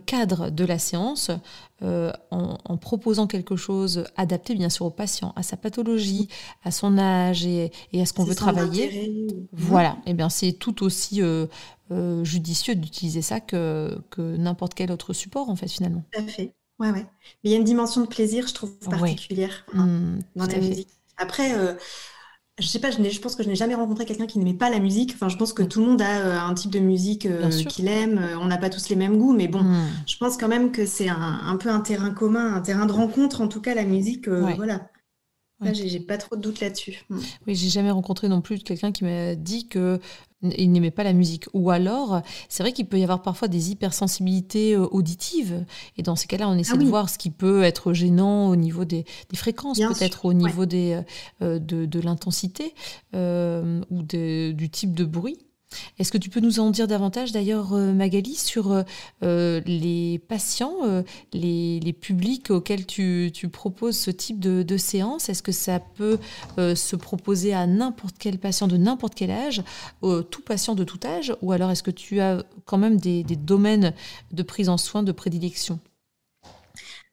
cadre 0.07 0.49
de 0.49 0.65
la 0.65 0.79
séance, 0.79 1.29
euh, 1.83 2.11
en, 2.31 2.77
proposant 2.77 3.27
quelque 3.27 3.55
chose 3.55 4.05
adapté 4.15 4.55
bien 4.55 4.69
sûr 4.69 4.87
au 4.87 4.89
patient, 4.89 5.33
à 5.35 5.43
sa 5.43 5.57
pathologie, 5.57 6.27
à 6.63 6.71
son 6.71 6.97
âge 6.97 7.45
et, 7.45 7.71
à 7.93 8.05
ce 8.05 8.13
qu'on 8.13 8.23
veut 8.23 8.33
travailler. 8.33 9.27
Voilà, 9.51 9.97
et 10.07 10.11
eh 10.11 10.13
bien 10.15 10.29
c'est 10.29 10.53
tout 10.53 10.83
aussi 10.83 11.21
euh, 11.21 11.45
euh, 11.91 12.23
judicieux 12.23 12.73
d'utiliser 12.73 13.21
ça 13.21 13.39
que, 13.39 13.95
que 14.09 14.37
n'importe 14.37 14.73
quel 14.73 14.91
autre 14.91 15.13
support 15.13 15.49
en 15.49 15.55
fait 15.55 15.67
finalement. 15.67 16.03
Tout 16.11 16.21
à 16.21 16.23
fait. 16.23 16.55
Ouais, 16.79 16.89
ouais. 16.89 17.05
Mais 17.43 17.49
il 17.49 17.51
y 17.51 17.53
a 17.53 17.57
une 17.57 17.63
dimension 17.63 18.01
de 18.01 18.07
plaisir, 18.07 18.47
je 18.47 18.55
trouve, 18.55 18.75
particulière 18.79 19.65
mmh, 19.73 20.19
dans 20.35 20.45
la 20.45 20.57
musique. 20.57 20.89
Après, 21.17 21.51
je 22.59 22.65
sais 22.65 22.79
pas, 22.79 22.89
je, 22.89 23.03
je 23.03 23.19
pense 23.19 23.35
que 23.35 23.43
je 23.43 23.49
n'ai 23.49 23.55
jamais 23.55 23.75
rencontré 23.75 24.05
quelqu'un 24.05 24.25
qui 24.25 24.39
n'aimait 24.39 24.57
pas 24.57 24.69
la 24.69 24.79
musique. 24.79 25.11
Enfin, 25.13 25.29
je 25.29 25.37
pense 25.37 25.53
que 25.53 25.61
tout 25.61 25.79
le 25.79 25.85
monde 25.85 26.01
a 26.01 26.19
euh, 26.21 26.39
un 26.39 26.53
type 26.55 26.71
de 26.71 26.79
musique 26.79 27.27
euh, 27.27 27.49
qu'il 27.49 27.87
aime. 27.87 28.17
Euh, 28.17 28.39
on 28.39 28.45
n'a 28.45 28.57
pas 28.57 28.69
tous 28.69 28.89
les 28.89 28.95
mêmes 28.95 29.17
goûts, 29.17 29.33
mais 29.33 29.47
bon, 29.47 29.61
mm. 29.61 29.87
je 30.07 30.17
pense 30.17 30.37
quand 30.37 30.47
même 30.47 30.71
que 30.71 30.85
c'est 30.85 31.09
un, 31.09 31.57
peu 31.57 31.69
un 31.69 31.81
terrain 31.81 32.09
commun, 32.09 32.55
un 32.55 32.61
terrain 32.61 32.87
de 32.87 32.91
rencontre, 32.91 33.41
en 33.41 33.47
tout 33.47 33.61
cas, 33.61 33.75
la 33.75 33.83
musique. 33.83 34.27
Voilà. 34.27 34.89
Là, 35.59 35.73
j'ai 35.73 35.99
pas 35.99 36.17
trop 36.17 36.35
de 36.35 36.41
doutes 36.41 36.59
là-dessus. 36.59 37.03
Mm. 37.09 37.19
Oui, 37.45 37.55
j'ai 37.55 37.69
jamais 37.69 37.91
rencontré 37.91 38.27
non 38.27 38.41
plus 38.41 38.59
quelqu'un 38.59 38.91
qui 38.91 39.03
m'a 39.03 39.35
dit 39.35 39.67
que 39.67 39.99
il 40.41 40.71
n'aimait 40.71 40.91
pas 40.91 41.03
la 41.03 41.13
musique. 41.13 41.45
Ou 41.53 41.71
alors, 41.71 42.21
c'est 42.49 42.63
vrai 42.63 42.71
qu'il 42.71 42.85
peut 42.85 42.99
y 42.99 43.03
avoir 43.03 43.21
parfois 43.21 43.47
des 43.47 43.71
hypersensibilités 43.71 44.73
euh, 44.73 44.85
auditives. 44.91 45.65
Et 45.97 46.03
dans 46.03 46.15
ces 46.15 46.27
cas-là, 46.27 46.47
on 46.49 46.57
essaie 46.57 46.73
ah 46.75 46.77
de 46.77 46.85
voir 46.85 47.09
ce 47.09 47.17
qui 47.17 47.31
peut 47.31 47.63
être 47.63 47.93
gênant 47.93 48.49
au 48.49 48.55
niveau 48.55 48.85
des, 48.85 49.05
fréquences, 49.33 49.79
peut-être 49.79 50.25
au 50.25 50.33
niveau 50.33 50.65
des, 50.65 51.01
euh, 51.41 51.59
de, 51.59 51.85
de 51.85 51.99
l'intensité 51.99 52.73
euh, 53.15 53.81
ou 53.89 54.03
du 54.03 54.69
type 54.69 54.93
de 54.93 55.05
bruit. 55.05 55.37
Est-ce 55.99 56.11
que 56.11 56.17
tu 56.17 56.29
peux 56.29 56.39
nous 56.39 56.59
en 56.59 56.69
dire 56.69 56.87
davantage 56.87 57.31
d'ailleurs, 57.31 57.73
euh, 57.73 57.91
Magali, 57.91 58.35
sur 58.35 58.71
euh, 58.71 58.83
euh, 59.23 59.61
les 59.65 60.19
patients, 60.19 61.03
les, 61.33 61.93
publics 61.93 62.51
auxquels 62.51 62.85
tu, 62.85 63.31
proposes 63.51 63.97
ce 63.97 64.11
type 64.11 64.39
de, 64.39 64.77
séance? 64.77 65.29
Est-ce 65.29 65.41
que 65.41 65.51
ça 65.51 65.79
peut 65.79 66.19
se 66.57 66.95
proposer 66.95 67.53
à 67.53 67.65
n'importe 67.65 68.15
quel 68.19 68.37
patient 68.37 68.67
de 68.67 68.77
n'importe 68.77 69.15
quel 69.15 69.31
âge, 69.31 69.63
tout 70.01 70.41
patient 70.45 70.75
de 70.75 70.83
tout 70.83 70.99
âge, 71.05 71.33
ou 71.41 71.51
alors 71.51 71.71
est-ce 71.71 71.83
que 71.83 71.91
tu 71.91 72.19
as 72.19 72.43
quand 72.65 72.77
même 72.77 72.97
des 72.97 73.23
domaines 73.23 73.93
de 74.31 74.43
prise 74.43 74.69
en 74.69 74.77
soin 74.77 75.03
de 75.03 75.11
prédilection? 75.11 75.79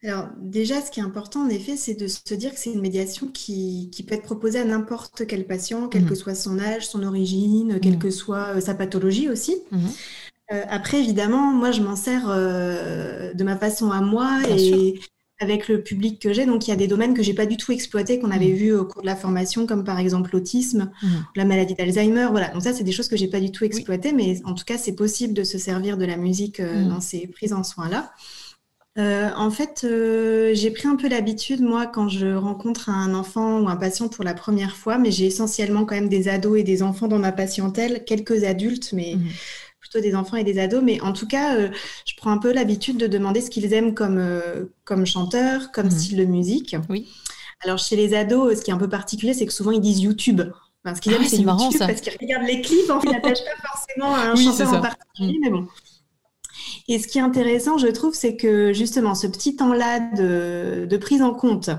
Alors 0.04 0.28
déjà, 0.38 0.80
ce 0.80 0.90
qui 0.90 1.00
est 1.00 1.02
important 1.02 1.40
en 1.40 1.49
effet, 1.49 1.76
c'est 1.76 1.94
de 1.94 2.06
se 2.06 2.34
dire 2.34 2.52
que 2.52 2.58
c'est 2.58 2.73
une 2.73 2.80
médiation 2.80 3.28
qui, 3.28 3.90
peut 4.06 4.14
être 4.14 4.25
proposée 4.25 4.58
à 4.58 4.64
n'importe 4.64 5.26
quel 5.26 5.46
patient, 5.46 5.88
quel 5.88 6.02
mmh. 6.02 6.08
que 6.08 6.14
soit 6.14 6.34
son 6.34 6.58
âge, 6.58 6.87
son 6.87 7.02
origine, 7.02 7.78
quelle 7.80 7.96
mmh. 7.96 8.00
que 8.00 8.11
soit 8.11 8.56
euh, 8.56 8.61
sa 8.61 8.75
pathologie 8.75 9.30
aussi. 9.30 9.56
Mmh. 9.70 9.78
Euh, 10.52 10.62
après, 10.68 11.00
évidemment, 11.00 11.52
moi, 11.52 11.70
je 11.70 11.80
m'en 11.80 11.96
sers 11.96 12.25
euh, 12.28 13.32
de 13.32 13.44
ma 13.44 13.56
façon 13.56 13.90
à 13.90 14.02
moi 14.02 14.40
et 14.50 15.00
avec 15.40 15.68
le 15.68 15.82
public 15.82 16.20
que 16.20 16.32
j'ai. 16.32 16.44
Donc, 16.44 16.66
il 16.66 16.70
y 16.70 16.73
a 16.75 16.76
des 16.76 16.87
domaines 16.87 17.14
que 17.14 17.23
j'ai 17.23 17.34
pas 17.34 17.46
du 17.46 17.56
tout 17.56 17.73
exploités, 17.73 18.18
qu'on 18.18 18.30
avait 18.30 18.52
vus 18.52 18.73
au 18.73 18.84
cours 18.84 19.02
de 19.02 19.06
la 19.06 19.16
formation, 19.16 19.66
comme 19.66 19.84
par 19.84 19.99
exemple 19.99 20.30
l'autisme, 20.32 20.90
la 21.34 21.44
maladie 21.44 21.75
d'Alzheimer. 21.75 22.28
Voilà. 22.30 22.49
Donc, 22.50 22.62
ça, 22.62 22.73
c'est 22.73 22.84
des 22.84 22.92
choses 22.92 23.08
que 23.08 23.16
j'ai 23.16 23.28
pas 23.28 23.40
du 23.40 23.50
tout 23.50 23.64
exploitées, 23.64 24.12
mais 24.12 24.40
en 24.44 24.54
tout 24.54 24.64
cas, 24.64 24.76
c'est 24.76 24.94
possible 24.94 25.34
de 25.34 25.44
se 25.44 25.58
servir 25.58 25.96
de 25.96 26.04
la 26.04 26.16
musique 26.16 26.61
euh, 26.61 26.88
dans 26.88 27.00
ces 27.00 27.26
prises 27.26 27.52
en 27.52 27.64
soins-là. 27.64 28.12
Euh, 28.96 29.30
en 29.36 29.50
fait, 29.50 29.84
euh, 29.84 30.52
j'ai 30.54 30.70
pris 30.70 30.86
un 30.86 30.94
peu 30.94 31.08
l'habitude, 31.08 31.60
moi, 31.60 31.86
quand 31.86 32.08
je 32.08 32.34
rencontre 32.34 32.90
un 32.90 33.12
enfant 33.14 33.60
ou 33.60 33.68
un 33.68 33.76
patient 33.76 34.08
pour 34.08 34.22
la 34.22 34.34
première 34.34 34.76
fois, 34.76 34.98
mais 34.98 35.10
j'ai 35.10 35.26
essentiellement 35.26 35.84
quand 35.84 35.96
même 35.96 36.08
des 36.08 36.28
ados 36.28 36.60
et 36.60 36.62
des 36.62 36.82
enfants 36.82 37.08
dans 37.08 37.18
ma 37.18 37.32
patientèle, 37.32 38.04
quelques 38.04 38.44
adultes, 38.44 38.92
mais 38.92 39.16
plutôt 39.80 40.00
des 40.00 40.14
enfants 40.14 40.36
et 40.36 40.44
des 40.44 40.60
ados. 40.60 40.82
Mais 40.82 41.00
en 41.00 41.12
tout 41.12 41.26
cas, 41.26 41.56
euh, 41.56 41.70
je 42.06 42.14
prends 42.16 42.30
un 42.30 42.38
peu 42.38 42.52
l'habitude 42.52 42.96
de 42.96 43.08
demander 43.08 43.40
ce 43.40 43.50
qu'ils 43.50 43.72
aiment 43.72 43.94
comme, 43.94 44.22
comme 44.84 45.06
chanteur, 45.06 45.72
comme 45.72 45.86
mhm. 45.86 45.92
style 45.92 46.18
de 46.18 46.24
musique. 46.24 46.76
Oui. 46.88 47.08
Alors, 47.64 47.78
chez 47.78 47.96
les 47.96 48.14
ados, 48.14 48.58
ce 48.58 48.62
qui 48.62 48.70
est 48.70 48.74
un 48.74 48.78
peu 48.78 48.88
particulier, 48.88 49.34
c'est 49.34 49.46
que 49.46 49.52
souvent, 49.52 49.72
ils 49.72 49.80
disent 49.80 50.00
YouTube. 50.02 50.40
Enfin, 50.84 50.94
ce 50.94 51.00
qu'ils 51.00 51.14
ah 51.14 51.16
aiment, 51.16 51.24
c'est 51.24 51.38
YouTube 51.38 51.80
parce 51.80 52.00
qu'ils 52.00 52.16
regardent 52.20 52.46
les 52.46 52.60
clips, 52.60 52.90
en 52.90 53.00
fait, 53.00 53.08
ils 53.08 53.12
n'attachent 53.12 53.44
pas 53.44 53.68
forcément 53.68 54.14
à 54.14 54.30
un 54.30 54.36
chanteur 54.36 54.72
en 54.72 54.80
particulier, 54.82 55.38
mm. 55.38 55.42
mais 55.42 55.50
bon. 55.50 55.66
Et 56.87 56.99
ce 56.99 57.09
qui 57.09 57.17
est 57.17 57.23
intéressant, 57.23 57.79
je 57.79 57.87
trouve, 57.87 58.12
c'est 58.14 58.37
que 58.37 58.75
justement, 58.75 59.14
ce 59.14 59.26
petit 59.26 59.57
temps-là 59.57 60.00
de, 60.00 60.97
prise 60.99 61.23
en 61.23 61.33
compte 61.33 61.71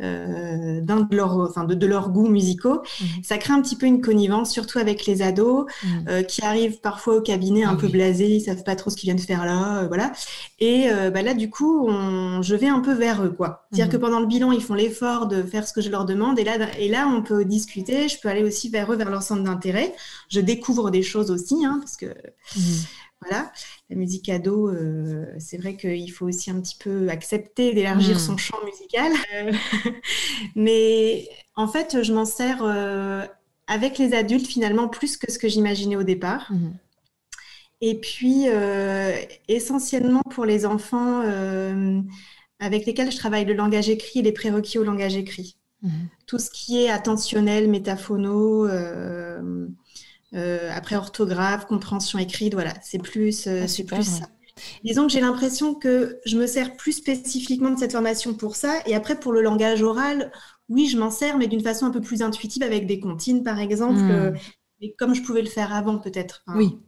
euh, 0.00 0.80
de, 0.80 1.16
leur, 1.16 1.36
enfin, 1.36 1.64
de, 1.64 1.86
leurs 1.86 2.10
goûts 2.10 2.28
musicaux, 2.28 2.80
mhm. 3.00 3.22
ça 3.22 3.36
crée 3.36 3.52
un 3.52 3.60
petit 3.60 3.76
peu 3.76 3.84
une 3.84 4.00
connivence, 4.00 4.50
surtout 4.50 4.78
avec 4.78 5.04
les 5.04 5.20
ados 5.20 5.66
mhm. 5.84 6.04
euh, 6.08 6.22
qui 6.22 6.42
arrivent 6.42 6.80
parfois 6.80 7.16
au 7.16 7.20
cabinet 7.20 7.64
un 7.64 7.74
ah 7.74 7.76
peu 7.76 7.88
blasés, 7.88 8.36
ils 8.36 8.40
savent 8.40 8.64
pas 8.64 8.74
trop 8.74 8.88
ce 8.88 8.96
qu'ils 8.96 9.08
viennent 9.08 9.18
faire 9.18 9.44
là, 9.44 9.80
euh, 9.82 9.86
voilà. 9.86 10.12
Et 10.60 10.88
bah 11.12 11.22
là, 11.22 11.34
du 11.34 11.50
coup, 11.50 11.88
je 12.40 12.54
vais 12.54 12.68
un 12.68 12.80
peu 12.80 12.92
vers 12.92 13.24
eux, 13.24 13.30
quoi. 13.30 13.66
C'est-à-dire 13.70 13.86
mhm. 13.86 13.92
que 13.92 13.96
pendant 13.98 14.20
le 14.20 14.26
bilan, 14.26 14.50
ils 14.52 14.62
font 14.62 14.74
l'effort 14.74 15.26
de 15.26 15.42
faire 15.42 15.68
ce 15.68 15.74
que 15.74 15.82
je 15.82 15.90
leur 15.90 16.06
demande, 16.06 16.38
et 16.38 16.44
là, 16.44 16.56
et 16.78 16.88
là, 16.88 17.06
on 17.06 17.22
peut 17.22 17.44
discuter. 17.44 18.08
Je 18.08 18.18
peux 18.18 18.28
aller 18.28 18.44
aussi 18.44 18.70
vers 18.70 18.90
eux, 18.92 18.96
vers 18.96 19.10
leur 19.10 19.22
centre 19.22 19.42
d'intérêt. 19.42 19.94
Je 20.30 20.40
découvre 20.40 20.90
des 20.90 21.02
choses 21.02 21.30
aussi, 21.30 21.64
hein, 21.64 21.78
parce 21.80 21.96
que 21.96 22.06
voilà, 23.20 23.52
la 23.90 23.96
musique 23.96 24.28
ado, 24.28 24.68
euh, 24.68 25.26
c'est 25.38 25.56
vrai 25.56 25.76
qu'il 25.76 26.10
faut 26.12 26.26
aussi 26.26 26.50
un 26.50 26.60
petit 26.60 26.76
peu 26.78 27.08
accepter 27.08 27.74
d'élargir 27.74 28.16
hmm. 28.16 28.20
son 28.20 28.36
champ 28.36 28.58
musical. 28.64 29.12
Euh, 29.34 29.52
mais 30.54 31.28
en 31.56 31.66
fait, 31.66 32.02
je 32.02 32.12
m'en 32.12 32.24
sers 32.24 32.62
euh, 32.62 33.26
avec 33.66 33.98
les 33.98 34.14
adultes 34.14 34.46
finalement 34.46 34.88
plus 34.88 35.16
que 35.16 35.30
ce 35.32 35.38
que 35.38 35.48
j'imaginais 35.48 35.96
au 35.96 36.04
départ. 36.04 36.52
Hmm. 36.52 36.72
Et 37.80 38.00
puis, 38.00 38.46
essentiellement 39.46 40.22
pour 40.30 40.44
les 40.44 40.66
enfants 40.66 41.22
avec 42.58 42.86
lesquels 42.86 43.12
je 43.12 43.16
travaille 43.16 43.44
le 43.44 43.54
langage 43.54 43.88
écrit 43.88 44.18
et 44.18 44.22
les 44.22 44.32
prérequis 44.32 44.78
au 44.78 44.84
langage 44.84 45.16
écrit. 45.16 45.56
Hmm. 45.82 46.06
Tout 46.26 46.40
ce 46.40 46.50
qui 46.50 46.82
est 46.82 46.90
attentionnel, 46.90 47.70
métaphono, 47.70 48.66
euh, 50.34 50.70
après 50.74 50.96
orthographe, 50.96 51.66
compréhension 51.66 52.18
écrite, 52.18 52.54
voilà, 52.54 52.74
c'est 52.82 52.98
plus, 52.98 53.46
euh, 53.46 53.62
ah, 53.64 53.68
c'est 53.68 53.84
plus 53.84 54.02
ça. 54.02 54.26
Disons 54.84 55.06
que 55.06 55.12
j'ai 55.12 55.20
l'impression 55.20 55.74
que 55.74 56.18
je 56.26 56.36
me 56.36 56.46
sers 56.46 56.76
plus 56.76 56.92
spécifiquement 56.92 57.70
de 57.70 57.78
cette 57.78 57.92
formation 57.92 58.34
pour 58.34 58.56
ça. 58.56 58.80
Et 58.86 58.94
après, 58.94 59.18
pour 59.18 59.32
le 59.32 59.40
langage 59.40 59.82
oral, 59.82 60.32
oui, 60.68 60.88
je 60.88 60.98
m'en 60.98 61.10
sers, 61.10 61.38
mais 61.38 61.46
d'une 61.46 61.62
façon 61.62 61.86
un 61.86 61.90
peu 61.90 62.00
plus 62.00 62.22
intuitive 62.22 62.62
avec 62.62 62.86
des 62.86 62.98
comptines, 62.98 63.44
par 63.44 63.60
exemple, 63.60 64.00
hmm. 64.00 64.10
euh, 64.10 64.32
et 64.80 64.94
comme 64.98 65.14
je 65.14 65.22
pouvais 65.22 65.42
le 65.42 65.48
faire 65.48 65.72
avant, 65.72 65.98
peut-être. 65.98 66.42
oui. 66.54 66.78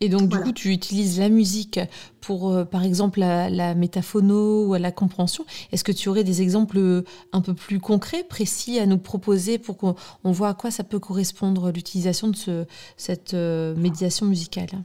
Et 0.00 0.08
donc, 0.08 0.28
du 0.28 0.38
coup, 0.38 0.52
tu 0.52 0.70
utilises 0.70 1.18
la 1.18 1.28
musique 1.28 1.80
pour, 2.20 2.50
euh, 2.50 2.64
par 2.64 2.84
exemple, 2.84 3.20
la, 3.20 3.74
métaphono 3.74 4.66
ou 4.68 4.74
la 4.74 4.92
compréhension. 4.92 5.44
Est-ce 5.72 5.84
que 5.84 5.92
tu 5.92 6.08
aurais 6.08 6.24
des 6.24 6.42
exemples 6.42 6.78
euh, 6.78 7.04
un 7.32 7.40
peu 7.40 7.54
plus 7.54 7.80
concrets, 7.80 8.24
précis 8.24 8.78
à 8.78 8.86
nous 8.86 8.98
proposer 8.98 9.58
pour 9.58 9.76
qu'on 9.76 9.94
voit 10.24 10.48
à 10.48 10.54
quoi 10.54 10.70
ça 10.70 10.84
peut 10.84 10.98
correspondre 10.98 11.70
l'utilisation 11.70 12.28
de 12.28 12.66
cette 12.96 13.34
euh, 13.34 13.74
médiation 13.76 14.26
musicale? 14.26 14.84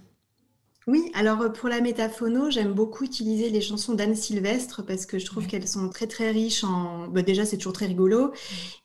Oui, 0.90 1.12
alors 1.14 1.42
euh, 1.42 1.50
pour 1.50 1.70
la 1.70 1.82
métaphono, 1.82 2.50
j'aime 2.50 2.74
beaucoup 2.74 3.04
utiliser 3.04 3.52
les 3.52 3.62
chansons 3.62 3.94
d'Anne 3.94 4.16
Sylvestre 4.16 4.84
parce 4.84 5.06
que 5.06 5.20
je 5.20 5.26
trouve 5.28 5.46
qu'elles 5.46 5.68
sont 5.68 5.88
très 5.90 6.08
très 6.08 6.32
riches 6.32 6.64
en. 6.64 7.08
Bah, 7.08 7.22
déjà, 7.22 7.46
c'est 7.46 7.58
toujours 7.58 7.74
très 7.74 7.86
rigolo. 7.86 8.32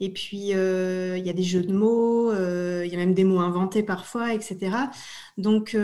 Et 0.01 0.13
puis, 0.13 0.53
euh, 0.53 1.17
il 1.17 1.27
y 1.27 1.31
a 1.31 1.33
des 1.33 1.43
jeux 1.43 1.63
de 1.63 1.73
mots, 1.73 2.31
euh, 2.31 2.83
il 2.85 2.93
y 2.93 2.95
a 2.95 2.99
même 2.99 3.15
des 3.15 3.25
mots 3.25 3.41
inventés 3.41 3.83
parfois, 3.83 4.35
etc. 4.35 4.77
Donc, 5.39 5.75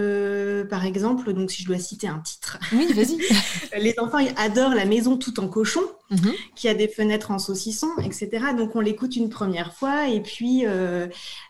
par 0.68 0.84
exemple, 0.84 1.32
donc 1.32 1.50
si 1.50 1.62
je 1.62 1.66
dois 1.68 1.78
citer 1.78 2.06
un 2.06 2.18
titre. 2.18 2.58
Oui, 2.72 2.92
vas-y. 2.92 3.18
les 3.82 3.94
enfants 3.98 4.18
ils 4.18 4.34
adorent 4.36 4.74
La 4.74 4.84
maison 4.84 5.16
tout 5.16 5.40
en 5.40 5.48
cochon, 5.48 5.80
mhm. 6.10 6.32
qui 6.54 6.68
a 6.68 6.74
des 6.74 6.88
fenêtres 6.88 7.30
en 7.30 7.38
saucisson, 7.38 7.88
etc. 8.04 8.28
Donc, 8.56 8.76
on 8.76 8.80
l'écoute 8.80 9.16
une 9.16 9.28
première 9.28 9.74
fois. 9.74 10.08
Et 10.08 10.20
puis, 10.20 10.64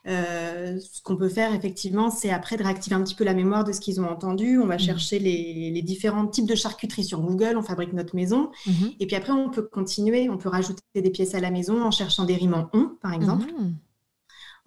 ce 0.05 1.03
qu'on 1.03 1.17
peut 1.17 1.29
faire, 1.29 1.55
effectivement, 1.55 2.11
c'est 2.11 2.31
après 2.31 2.57
de 2.57 2.63
réactiver 2.63 2.97
un 2.97 3.03
petit 3.03 3.15
peu 3.15 3.25
la 3.25 3.35
mémoire 3.35 3.65
de 3.65 3.73
ce 3.73 3.81
qu'ils 3.81 4.01
ont 4.01 4.09
entendu 4.09 4.51
on 4.59 4.67
va 4.67 4.77
mmh. 4.77 4.81
chercher 4.81 5.19
les, 5.19 5.83
différents 5.83 6.27
types 6.27 6.47
de 6.47 6.55
charcuterie 6.55 7.05
sur 7.05 7.21
Google, 7.21 7.57
on 7.57 7.63
fabrique 7.63 7.93
notre 7.93 8.15
maison. 8.15 8.51
Mmh. 8.67 8.73
Et 9.01 9.07
puis 9.07 9.17
après, 9.17 9.33
on 9.33 9.51
peut 9.51 9.63
continuer, 9.63 10.29
on 10.29 10.37
peut 10.37 10.49
rajouter 10.49 10.83
des 10.95 11.11
pièces 11.11 11.35
à 11.35 11.41
la 11.41 11.51
maison 11.51 11.83
en 11.83 11.91
cherchant 11.91 12.25
des 12.25 12.37
rimes 12.37 12.55
en 12.55 12.69
on, 12.73 12.97
par 13.01 13.13
exemple. 13.13 13.47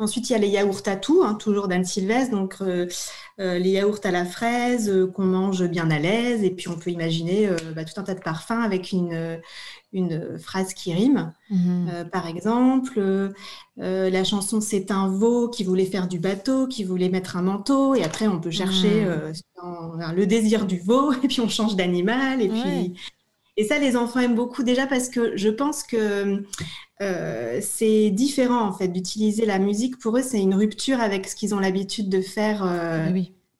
Ensuite, 0.04 0.30
il 0.30 0.34
y 0.34 0.36
a 0.36 0.40
les 0.40 0.50
yaourts 0.50 0.82
à 0.88 0.98
tout, 0.98 1.24
hein, 1.24 1.34
toujours 1.34 1.70
d'Anne 1.70 1.86
Sylvestre, 1.86 2.32
donc 2.32 2.58
euh, 2.60 2.88
euh, 3.40 3.58
les 3.58 3.70
yaourts 3.70 4.02
à 4.04 4.12
la 4.12 4.26
fraise 4.26 4.90
euh, 4.90 5.08
qu'on 5.08 5.24
mange 5.24 5.66
bien 5.66 5.90
à 5.90 5.98
l'aise. 5.98 6.44
Et 6.44 6.50
puis, 6.50 6.68
on 6.68 6.76
peut 6.76 6.90
imaginer 6.90 7.50
bah, 7.74 7.86
tout 7.86 7.98
un 7.98 8.04
tas 8.04 8.14
de 8.14 8.20
parfums 8.20 8.52
avec 8.52 8.92
une, 8.92 9.40
une 9.94 10.38
phrase 10.38 10.74
qui 10.74 10.94
rime. 10.94 11.32
Mhm. 11.50 12.10
par 12.12 12.28
exemple, 12.28 13.34
la 13.78 14.24
chanson 14.26 14.60
C'est 14.60 14.92
un 14.92 15.08
veau 15.08 15.48
qui 15.48 15.64
voulait 15.64 15.86
faire 15.86 16.10
du 16.10 16.20
bateau, 16.20 16.68
qui 16.68 16.84
voulait 16.84 17.10
mettre 17.10 17.38
un 17.38 17.44
manteau. 17.44 17.96
Et 17.96 18.04
après, 18.04 18.28
on 18.28 18.42
peut 18.42 18.52
chercher 18.52 19.06
mhm. 19.06 20.16
le 20.16 20.26
désir 20.26 20.66
du 20.66 20.80
veau, 20.80 21.14
et 21.24 21.28
puis 21.30 21.40
on 21.40 21.48
change 21.48 21.78
d'animal. 21.78 22.42
Et 22.42 22.50
puis. 22.50 22.94
Et 23.56 23.66
ça, 23.66 23.78
les 23.78 23.96
enfants 23.96 24.20
aiment 24.20 24.36
beaucoup 24.36 24.64
déjà 24.64 24.88
parce 24.88 25.10
que 25.10 25.38
je 25.38 25.50
pense 25.50 25.84
que 25.84 26.44
euh, 27.02 27.60
c'est 27.62 28.10
différent 28.10 28.62
en 28.62 28.74
fait 28.74 28.88
d'utiliser 28.88 29.46
la 29.46 29.60
musique. 29.60 30.00
Pour 30.00 30.18
eux, 30.18 30.24
c'est 30.24 30.42
une 30.42 30.56
rupture 30.56 31.00
avec 31.00 31.28
ce 31.28 31.36
qu'ils 31.36 31.54
ont 31.54 31.60
l'habitude 31.60 32.10
de 32.10 32.22
faire, 32.22 32.64
euh, 32.66 33.12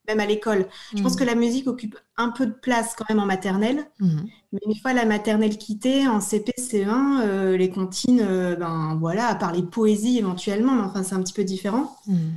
même 0.08 0.20
à 0.20 0.26
l'école. 0.26 0.68
Je 0.96 1.04
pense 1.04 1.16
mm. 1.16 1.20
que 1.20 1.24
la 1.24 1.36
musique 1.36 1.68
occupe 1.68 1.98
un 2.18 2.30
peu 2.30 2.48
de 2.48 2.54
place 2.54 2.96
quand 2.98 3.06
même 3.08 3.20
en 3.20 3.26
maternelle, 3.26 3.86
mm. 4.00 4.22
mais 4.54 4.60
une 4.66 4.76
fois 4.76 4.94
la 4.94 5.06
maternelle 5.06 5.58
quittée, 5.58 6.08
en 6.08 6.20
CP, 6.20 6.54
C1, 6.58 7.22
euh, 7.22 7.56
les 7.56 7.70
comptines, 7.70 8.26
ben 8.60 8.98
voilà, 9.00 9.28
à 9.28 9.36
part 9.36 9.54
les 9.54 9.64
poésies 9.64 10.18
éventuellement, 10.18 10.74
mais 10.74 10.84
enfin 10.84 11.04
c'est 11.04 11.16
un 11.16 11.22
petit 11.22 11.34
peu 11.34 11.44
différent. 11.44 11.96
Mm. 12.08 12.30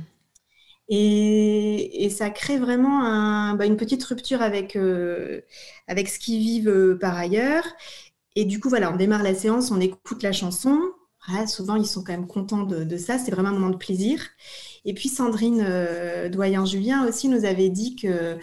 Et, 0.89 2.09
ça 2.09 2.29
crée 2.29 2.57
vraiment 2.57 3.53
bah, 3.55 3.65
une 3.65 3.77
petite 3.77 4.03
rupture 4.03 4.41
avec, 4.41 4.77
avec 5.87 6.07
ce 6.07 6.19
qu'ils 6.19 6.39
vivent 6.39 6.97
par 6.99 7.17
ailleurs. 7.17 7.65
Et 8.37 8.45
du 8.45 8.59
coup, 8.59 8.69
voilà, 8.69 8.93
on 8.93 8.95
démarre 8.95 9.23
la 9.23 9.33
séance, 9.33 9.71
on 9.71 9.81
écoute 9.81 10.21
la 10.21 10.31
chanson. 10.31 10.79
souvent, 11.47 11.75
ils 11.75 11.87
sont 11.87 12.03
quand 12.03 12.11
même 12.11 12.27
contents 12.27 12.61
de, 12.61 12.95
ça. 12.95 13.17
C'est 13.17 13.31
vraiment 13.31 13.49
un 13.49 13.53
moment 13.53 13.71
de 13.71 13.77
plaisir. 13.77 14.21
Et 14.85 14.93
puis, 14.93 15.09
Sandrine 15.09 15.65
euh, 15.67 16.29
Doyen-Julien 16.29 17.07
aussi 17.07 17.29
nous 17.29 17.45
avait 17.45 17.69
dit 17.69 17.95
que 17.95 18.37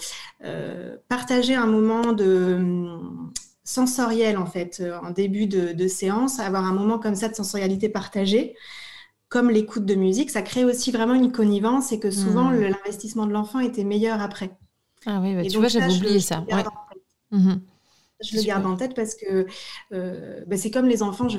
euh, 0.45 0.97
partager 1.09 1.55
un 1.55 1.67
moment 1.67 2.13
de 2.13 2.55
hum, 2.57 3.33
sensoriel, 3.63 4.37
en 4.37 4.47
fait, 4.47 4.79
euh, 4.81 4.99
en 5.01 5.13
début 5.13 5.47
de, 5.47 5.87
séance, 5.87 6.41
avoir 6.41 6.65
un 6.65 6.73
moment 6.73 6.99
comme 6.99 7.15
ça 7.15 7.29
de 7.29 7.37
sensorialité 7.37 7.89
partagée, 7.89 8.57
comme 9.29 9.51
l'écoute 9.51 9.85
de 9.85 9.95
musique, 9.95 10.31
ça 10.31 10.43
crée 10.43 10.65
aussi 10.65 10.93
vraiment 10.93 11.15
une 11.15 11.33
connivence 11.33 11.93
et 11.93 11.99
que 11.99 12.11
souvent, 12.11 12.51
mmh. 12.51 12.61
l'investissement 12.61 13.27
de 13.27 13.33
l'enfant 13.33 13.61
était 13.61 13.85
meilleur 13.85 14.21
après. 14.21 14.51
Ah 15.07 15.21
oui, 15.21 15.35
bah, 15.35 15.43
tu 15.43 15.59
vois, 15.59 15.69
j'avais 15.69 15.95
oublié 15.95 16.21
ça. 16.21 16.45
Mmh 17.31 17.55
je 18.21 18.37
le 18.37 18.43
garde 18.43 18.67
en 18.67 18.77
tête 18.77 18.95
parce 18.95 19.15
que 19.15 19.47
euh, 19.93 20.41
bah, 20.47 20.57
c'est 20.57 20.71
comme 20.71 20.87
les 20.87 21.03
enfants. 21.03 21.29
Je, 21.29 21.39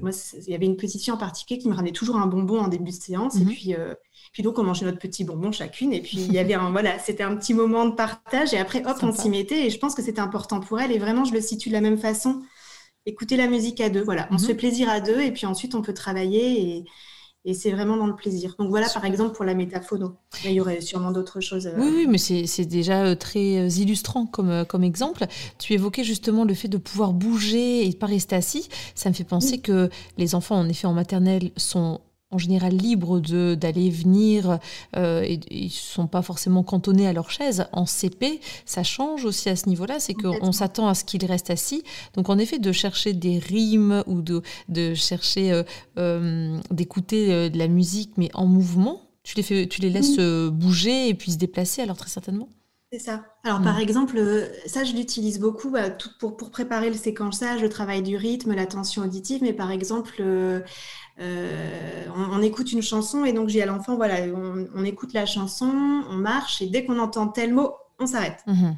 moi, 0.00 0.10
il 0.34 0.50
y 0.50 0.54
avait 0.54 0.66
une 0.66 0.76
petite 0.76 1.02
fille 1.02 1.12
en 1.12 1.18
particulier 1.18 1.58
qui 1.58 1.68
me 1.68 1.74
ramenait 1.74 1.92
toujours 1.92 2.16
un 2.16 2.26
bonbon 2.26 2.60
en 2.60 2.68
début 2.68 2.90
de 2.90 2.96
séance. 2.96 3.36
Et 3.36 3.44
puis, 3.44 3.74
euh, 3.74 3.94
puis 4.32 4.42
donc, 4.42 4.58
on 4.58 4.64
mangeait 4.64 4.86
notre 4.86 4.98
petit 4.98 5.24
bonbon 5.24 5.52
chacune. 5.52 5.92
Et 5.92 6.00
puis, 6.00 6.18
il 6.18 6.32
y 6.32 6.38
avait 6.38 6.54
un, 6.54 6.70
voilà, 6.72 6.98
c'était 6.98 7.22
un 7.22 7.36
petit 7.36 7.54
moment 7.54 7.86
de 7.86 7.94
partage. 7.94 8.52
Et 8.54 8.58
après, 8.58 8.82
hop, 8.86 8.96
on 9.02 9.12
s'y 9.12 9.30
mettait. 9.30 9.66
Et 9.66 9.70
je 9.70 9.78
pense 9.78 9.94
que 9.94 10.02
c'était 10.02 10.20
important 10.20 10.60
pour 10.60 10.80
elle. 10.80 10.92
Et 10.92 10.98
vraiment, 10.98 11.24
je 11.24 11.32
le 11.32 11.40
situe 11.40 11.68
de 11.68 11.74
la 11.74 11.80
même 11.80 11.98
façon. 11.98 12.42
Écouter 13.08 13.36
la 13.36 13.48
musique 13.48 13.80
à 13.80 13.88
deux. 13.88 14.02
Voilà, 14.02 14.28
on 14.30 14.38
se 14.38 14.42
mhm. 14.42 14.48
fait 14.48 14.54
plaisir 14.54 14.90
à 14.90 15.00
deux. 15.00 15.20
Et 15.20 15.32
puis 15.32 15.46
ensuite, 15.46 15.74
on 15.74 15.82
peut 15.82 15.94
travailler. 15.94 16.60
Et, 16.60 16.84
et 17.44 17.54
c'est 17.54 17.70
vraiment 17.70 17.96
dans 17.96 18.06
le 18.06 18.14
plaisir. 18.14 18.54
Donc 18.58 18.68
voilà, 18.68 18.88
par 18.90 19.06
exemple, 19.06 19.34
pour 19.34 19.44
la 19.44 19.54
métaphono. 19.54 20.16
Il 20.44 20.52
y 20.52 20.60
aurait 20.60 20.82
sûrement 20.82 21.12
d'autres 21.12 21.40
choses. 21.40 21.66
Euh, 21.66 21.72
oui, 21.78 21.90
oui, 21.94 22.06
mais 22.06 22.18
c'est 22.18 22.66
déjà 22.66 23.04
euh, 23.04 23.14
très 23.14 23.58
euh, 23.58 23.68
illustrant 23.68 24.26
comme, 24.26 24.66
comme 24.66 24.84
exemple. 24.84 25.24
Tu 25.58 25.72
évoquais 25.72 26.04
justement 26.04 26.44
le 26.44 26.52
fait 26.52 26.68
de 26.68 26.76
pouvoir 26.76 27.14
bouger 27.14 27.88
et 27.88 27.92
pas 27.94 28.06
rester 28.06 28.36
assis. 28.36 28.68
Ça 28.94 29.08
me 29.08 29.14
fait 29.14 29.24
penser 29.24 29.58
que 29.58 29.88
les 30.18 30.34
enfants, 30.34 30.56
en 30.56 30.68
effet, 30.68 30.86
en 30.86 30.92
maternelle, 30.92 31.50
sont 31.56 32.00
en 32.30 32.38
général 32.38 32.76
libres 32.76 33.20
d'aller 33.20 33.90
venir 33.90 34.58
euh, 34.96 35.22
et 35.22 35.40
ils 35.50 35.64
ne 35.64 35.70
sont 35.70 36.06
pas 36.06 36.22
forcément 36.22 36.62
cantonnés 36.62 37.06
à 37.06 37.12
leur 37.12 37.30
chaise. 37.30 37.66
En 37.72 37.86
CP, 37.86 38.40
ça 38.66 38.82
change 38.82 39.24
aussi 39.24 39.48
à 39.48 39.56
ce 39.56 39.68
niveau-là, 39.68 39.98
c'est 39.98 40.14
qu'on 40.14 40.52
s'attend 40.52 40.88
à 40.88 40.94
ce 40.94 41.04
qu'ils 41.04 41.24
restent 41.24 41.50
assis. 41.50 41.82
Donc 42.14 42.28
en 42.28 42.38
effet, 42.38 42.58
de 42.58 42.72
chercher 42.72 43.14
des 43.14 43.38
rimes 43.38 44.02
ou 44.06 44.20
de, 44.20 44.42
de 44.68 44.94
chercher 44.94 45.52
euh, 45.52 45.62
euh, 45.98 46.58
d'écouter 46.70 47.50
de 47.50 47.58
la 47.58 47.68
musique, 47.68 48.12
mais 48.16 48.30
en 48.34 48.46
mouvement, 48.46 49.02
tu 49.22 49.36
les, 49.36 49.42
fais, 49.42 49.66
tu 49.66 49.80
les 49.80 49.90
laisses 49.90 50.18
bouger 50.50 51.08
et 51.08 51.14
puis 51.14 51.32
se 51.32 51.38
déplacer 51.38 51.82
alors 51.82 51.96
très 51.96 52.08
certainement 52.08 52.48
c'est 52.90 52.98
ça. 53.00 53.22
Alors, 53.44 53.60
par 53.60 53.76
mm. 53.76 53.80
exemple, 53.80 54.50
ça, 54.66 54.82
je 54.82 54.94
l'utilise 54.94 55.38
beaucoup 55.38 55.70
bah, 55.70 55.90
tout 55.90 56.08
pour, 56.18 56.38
pour, 56.38 56.50
préparer 56.50 56.88
le 56.88 56.96
séquençage, 56.96 57.60
le 57.60 57.68
travail 57.68 58.02
du 58.02 58.16
rythme, 58.16 58.54
l'attention 58.54 59.02
auditive. 59.02 59.42
Mais 59.42 59.52
par 59.52 59.70
exemple, 59.70 60.16
euh, 60.20 60.60
on, 61.18 62.42
écoute 62.42 62.72
une 62.72 62.82
chanson 62.82 63.24
et 63.24 63.32
donc 63.32 63.48
j'ai 63.48 63.62
à 63.62 63.66
l'enfant, 63.66 63.96
voilà, 63.96 64.16
on, 64.34 64.84
écoute 64.84 65.12
la 65.12 65.26
chanson, 65.26 65.66
on 66.08 66.14
marche 66.14 66.62
et 66.62 66.66
dès 66.66 66.84
qu'on 66.84 66.98
entend 66.98 67.28
tel 67.28 67.52
mot, 67.52 67.74
on 67.98 68.06
s'arrête. 68.06 68.42
Mhm. 68.46 68.76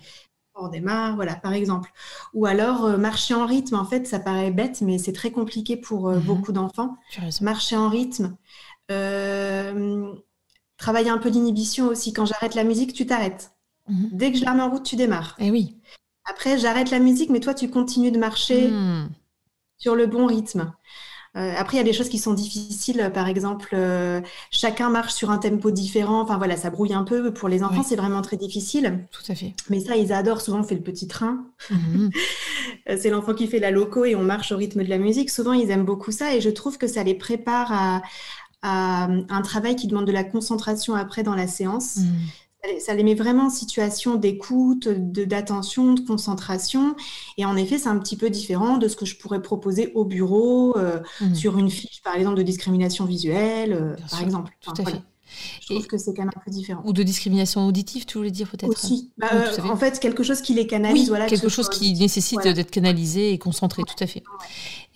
On 0.55 0.69
démarre, 0.69 1.15
voilà, 1.15 1.37
par 1.37 1.53
exemple. 1.53 1.91
Ou 2.35 2.45
alors 2.45 2.85
euh, 2.85 2.97
marcher 2.99 3.35
en 3.35 3.47
rythme, 3.47 3.77
en 3.77 3.85
fait, 3.85 4.07
ça 4.07 4.19
paraît 4.19 4.51
bête, 4.51 4.83
mais 4.83 4.99
c'est 4.99 5.13
très 5.13 5.31
compliqué 5.31 5.77
pour 5.77 6.09
euh, 6.09 6.17
mhm. 6.17 6.23
beaucoup 6.23 6.53
d'enfants. 6.53 6.97
Marcher 7.41 7.77
en 7.77 7.89
rythme. 7.89 8.37
travailler 10.77 11.11
un 11.11 11.19
peu 11.19 11.31
l'inhibition 11.31 11.87
aussi. 11.87 12.13
Quand 12.13 12.27
j'arrête 12.27 12.55
la 12.55 12.65
musique, 12.65 12.93
tu 12.93 13.07
t'arrêtes. 13.07 13.53
Mhm. 13.89 14.11
Dès 14.13 14.33
que 14.33 14.39
je 14.39 14.45
la 14.45 14.55
mets 14.55 14.63
en 14.63 14.71
route, 14.71 14.85
tu 14.85 14.97
démarres. 14.97 15.37
Et 15.39 15.47
eh 15.47 15.51
oui. 15.51 15.77
Après, 16.31 16.59
j'arrête 16.59 16.91
la 16.91 16.99
musique, 16.99 17.31
mais 17.31 17.41
toi, 17.41 17.55
tu 17.55 17.69
continues 17.71 18.13
de 18.13 18.19
marcher 18.19 18.69
hmm. 18.69 19.09
sur 19.79 19.97
le 19.97 20.07
bon 20.07 20.27
rythme. 20.27 20.73
Euh, 21.37 21.55
après, 21.57 21.77
il 21.77 21.79
y 21.79 21.83
a 21.83 21.85
des 21.85 21.93
choses 21.93 22.09
qui 22.09 22.19
sont 22.19 22.35
difficiles. 22.35 23.11
Par 23.15 23.29
exemple, 23.29 23.71
euh, 23.75 24.21
chacun 24.51 24.91
marche 24.91 25.13
sur 25.13 25.31
un 25.31 25.39
tempo 25.39 25.71
différent. 25.71 26.21
Enfin 26.21 26.39
voilà, 26.39 26.57
ça 26.57 26.71
brouille 26.71 26.93
un 26.93 27.05
peu. 27.05 27.33
Pour 27.33 27.49
les 27.49 27.63
enfants, 27.63 27.85
c'est 27.85 27.97
vraiment 27.97 28.23
très 28.23 28.37
difficile. 28.37 29.07
Tout 29.13 29.31
à 29.31 29.35
fait. 29.35 29.55
Mais 29.69 29.81
ça, 29.81 29.97
ils 29.97 30.13
adorent. 30.13 30.41
Souvent, 30.41 30.61
on 30.61 30.65
fait 30.65 30.75
le 30.75 30.83
petit 30.83 31.09
train. 31.09 31.45
Mhm. 31.71 32.11
Euh, 32.89 32.97
c'est 32.99 33.11
l'enfant 33.11 33.35
qui 33.35 33.47
fait 33.47 33.59
la 33.59 33.71
loco 33.71 34.05
et 34.05 34.15
on 34.15 34.23
marche 34.23 34.53
au 34.53 34.57
rythme 34.57 34.83
de 34.83 34.89
la 34.89 34.99
musique. 34.99 35.31
Souvent, 35.31 35.53
ils 35.53 35.71
aiment 35.71 35.85
beaucoup 35.85 36.13
ça 36.13 36.35
et 36.35 36.41
je 36.41 36.49
trouve 36.49 36.79
que 36.79 36.87
ça 36.87 37.03
les 37.03 37.15
prépare 37.15 37.73
à, 37.73 38.01
un 38.63 39.43
travail 39.43 39.77
qui 39.77 39.87
demande 39.87 40.07
de 40.07 40.13
la 40.13 40.25
concentration 40.25 40.95
après 40.95 41.23
dans 41.23 41.35
la 41.35 41.47
séance. 41.47 41.97
Mhm 41.97 42.07
ça 42.79 42.95
les 42.95 43.03
met 43.03 43.15
vraiment 43.15 43.47
en 43.47 43.51
situation 43.51 44.17
d'écoute, 44.17 44.89
d'attention, 44.89 45.95
de, 45.95 46.01
concentration. 46.01 46.95
Et 47.39 47.45
en 47.45 47.57
effet, 47.57 47.79
c'est 47.79 47.89
un 47.89 47.99
petit 47.99 48.17
peu 48.17 48.31
différent 48.31 48.79
de 48.79 48.89
ce 48.89 48.97
que 48.97 49.07
je 49.07 49.17
pourrais 49.17 49.43
proposer 49.43 49.93
au 49.95 50.05
bureau, 50.05 50.77
euh, 50.77 51.01
mmh. 51.21 51.35
sur 51.35 51.59
une 51.59 51.71
fiche, 51.71 52.03
par 52.03 52.15
exemple, 52.15 52.37
de 52.37 52.43
discrimination 52.43 53.05
visuelle, 53.05 53.73
euh, 53.73 53.97
par 54.11 54.23
exemple. 54.23 54.53
Tout 54.61 54.73
à 54.79 54.85
fait. 54.85 55.03
Je 55.61 55.75
trouve 55.75 55.87
que 55.87 55.97
c'est 55.97 56.13
quand 56.13 56.23
même 56.23 56.33
un 56.35 56.41
peu 56.45 56.51
différent. 56.51 56.83
Ou 56.85 56.93
de 56.93 57.03
discrimination 57.03 57.67
auditive, 57.67 58.05
tu 58.05 58.19
voulais 58.19 58.33
dire 58.33 58.49
peut-être? 58.49 58.69
Aussi. 58.69 59.13
Bah, 59.17 59.29
en 59.65 59.77
fait, 59.77 60.01
quelque 60.01 60.25
chose 60.25 60.41
qui 60.41 60.55
les 60.55 60.67
canalise. 60.67 61.09
voilà, 61.09 61.27
quelque 61.27 61.49
chose 61.49 61.69
qui 61.69 61.95
nécessite 61.95 62.43
d'être 62.43 62.71
canalisé 62.71 63.33
et 63.33 63.39
concentré, 63.39 63.83
tout 63.85 64.03
à 64.03 64.07
fait. 64.07 64.25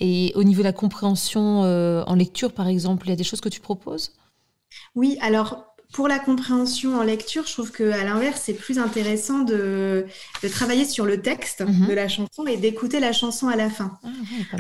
Et 0.01 0.33
au 0.35 0.43
niveau 0.43 0.61
de 0.61 0.65
la 0.65 0.73
compréhension 0.73 1.63
euh, 1.65 2.03
en 2.07 2.15
lecture, 2.17 2.53
par 2.53 2.67
exemple, 2.67 3.07
il 3.07 3.11
y 3.11 3.13
a 3.13 3.17
des 3.17 3.25
choses 3.25 3.41
que 3.41 3.49
tu 3.49 3.61
proposes? 3.61 4.13
Oui, 4.97 5.17
alors 5.21 5.74
pour 5.95 6.09
la 6.09 6.19
compréhension 6.19 6.99
en 6.99 7.05
lecture, 7.05 7.47
je 7.47 7.53
trouve 7.53 7.71
qu'à 7.71 8.03
l'inverse, 8.03 8.43
c'est 8.45 8.53
plus 8.53 8.81
intéressant 8.81 9.39
de, 9.39 10.05
travailler 10.51 10.85
sur 10.85 11.07
le 11.07 11.23
texte 11.23 11.61
mhm. 11.61 11.87
de 11.87 11.93
la 11.93 12.09
chanson 12.09 12.45
et 12.47 12.57
d'écouter 12.57 12.99
la 12.99 13.13
chanson 13.13 13.47
à 13.47 13.55
la 13.55 13.71
fin. 13.71 13.97
Ah, 14.03 14.09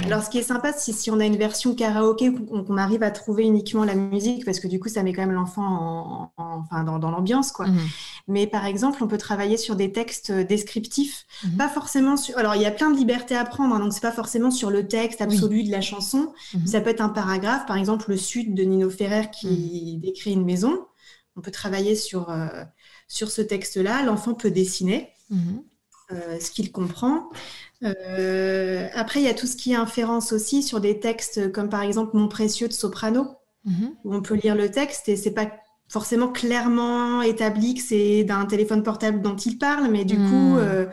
Alors, 0.05 0.23
ce 0.23 0.31
qui 0.31 0.38
est 0.38 0.45
sympa, 0.45 0.73
c'est 0.73 0.93
si 0.93 1.11
on 1.11 1.19
a 1.19 1.25
une 1.25 1.37
version 1.37 1.75
karaoké, 1.75 2.33
qu'on 2.33 2.76
arrive 2.76 3.03
à 3.03 3.11
trouver 3.11 3.43
uniquement 3.43 3.85
la 3.85 3.97
musique, 3.97 4.45
parce 4.45 4.61
que 4.61 4.69
du 4.69 4.79
coup, 4.79 4.88
ça 4.88 5.03
met 5.03 5.12
quand 5.12 5.23
même 5.23 5.35
l'enfant 5.35 6.33
enfin, 6.37 6.85
dans, 6.85 7.11
l'ambiance. 7.11 7.50
quoi. 7.50 7.67
Mhm. 7.67 7.81
Mais 8.29 8.47
par 8.47 8.64
exemple, 8.64 9.03
on 9.03 9.09
peut 9.09 9.19
travailler 9.19 9.57
sur 9.57 9.75
des 9.75 9.91
textes 9.91 10.31
descriptifs, 10.31 11.26
mhm. 11.45 11.57
pas 11.57 11.69
forcément 11.69 12.17
sur... 12.17 12.38
Alors, 12.38 12.55
il 12.55 12.62
y 12.62 12.67
a 12.67 12.71
plein 12.71 12.93
de 12.93 12.97
libertés 12.97 13.35
à 13.35 13.45
prendre, 13.45 13.75
hein, 13.75 13.81
donc 13.81 13.93
c'est 13.93 14.00
pas 14.00 14.12
forcément 14.12 14.53
sur 14.53 14.71
le 14.71 14.87
texte 14.87 15.21
absolu 15.21 15.64
de 15.64 15.73
la 15.73 15.81
chanson. 15.81 16.33
Ça 16.64 16.81
peut 16.81 16.91
être 16.91 17.00
un 17.00 17.09
paragraphe, 17.09 17.67
par 17.67 17.76
exemple, 17.76 18.05
Le 18.11 18.17
Sud 18.17 18.55
de 18.55 18.62
Nino 18.62 18.88
Ferrer 18.88 19.29
qui 19.33 19.99
décrit 20.00 20.33
une 20.33 20.45
maison 20.45 20.79
on 21.37 21.40
peut 21.40 21.51
travailler 21.51 21.97
sur, 21.97 22.31
euh, 22.31 22.47
sur 23.09 23.31
ce 23.31 23.42
texte-là. 23.42 24.05
L'enfant 24.05 24.35
peut 24.35 24.51
dessiner 24.51 25.11
mhm. 25.31 25.62
euh, 26.12 26.40
ce 26.40 26.51
qu'il 26.51 26.73
comprend. 26.73 27.29
Euh, 27.83 28.88
après, 28.94 29.20
il 29.20 29.25
y 29.25 29.29
a 29.29 29.35
tout 29.35 29.47
ce 29.47 29.57
qui 29.57 29.73
est 29.73 29.77
inférence 29.77 30.33
aussi 30.33 30.62
sur 30.62 30.81
des 30.81 31.01
textes 31.01 31.53
comme 31.53 31.68
par 31.68 31.83
exemple 31.83 32.16
Mon 32.16 32.29
précieux 32.29 32.68
de 32.68 32.73
soprano, 32.73 33.37
mhm. 33.64 33.94
où 34.05 34.14
on 34.14 34.23
peut 34.23 34.35
lire 34.35 34.55
le 34.55 34.70
texte 34.70 35.09
et 35.09 35.16
c'est 35.16 35.33
pas 35.33 35.51
forcément 35.88 36.29
clairement 36.29 37.20
établi 37.20 37.75
que 37.75 37.83
c'est 37.83 38.25
d'un 38.25 38.47
téléphone 38.47 38.83
portable 38.83 39.20
dont 39.20 39.37
il 39.37 39.59
parle, 39.59 39.90
mais 39.90 40.05
du 40.05 40.16
coup, 40.16 40.55
mhm. 40.57 40.88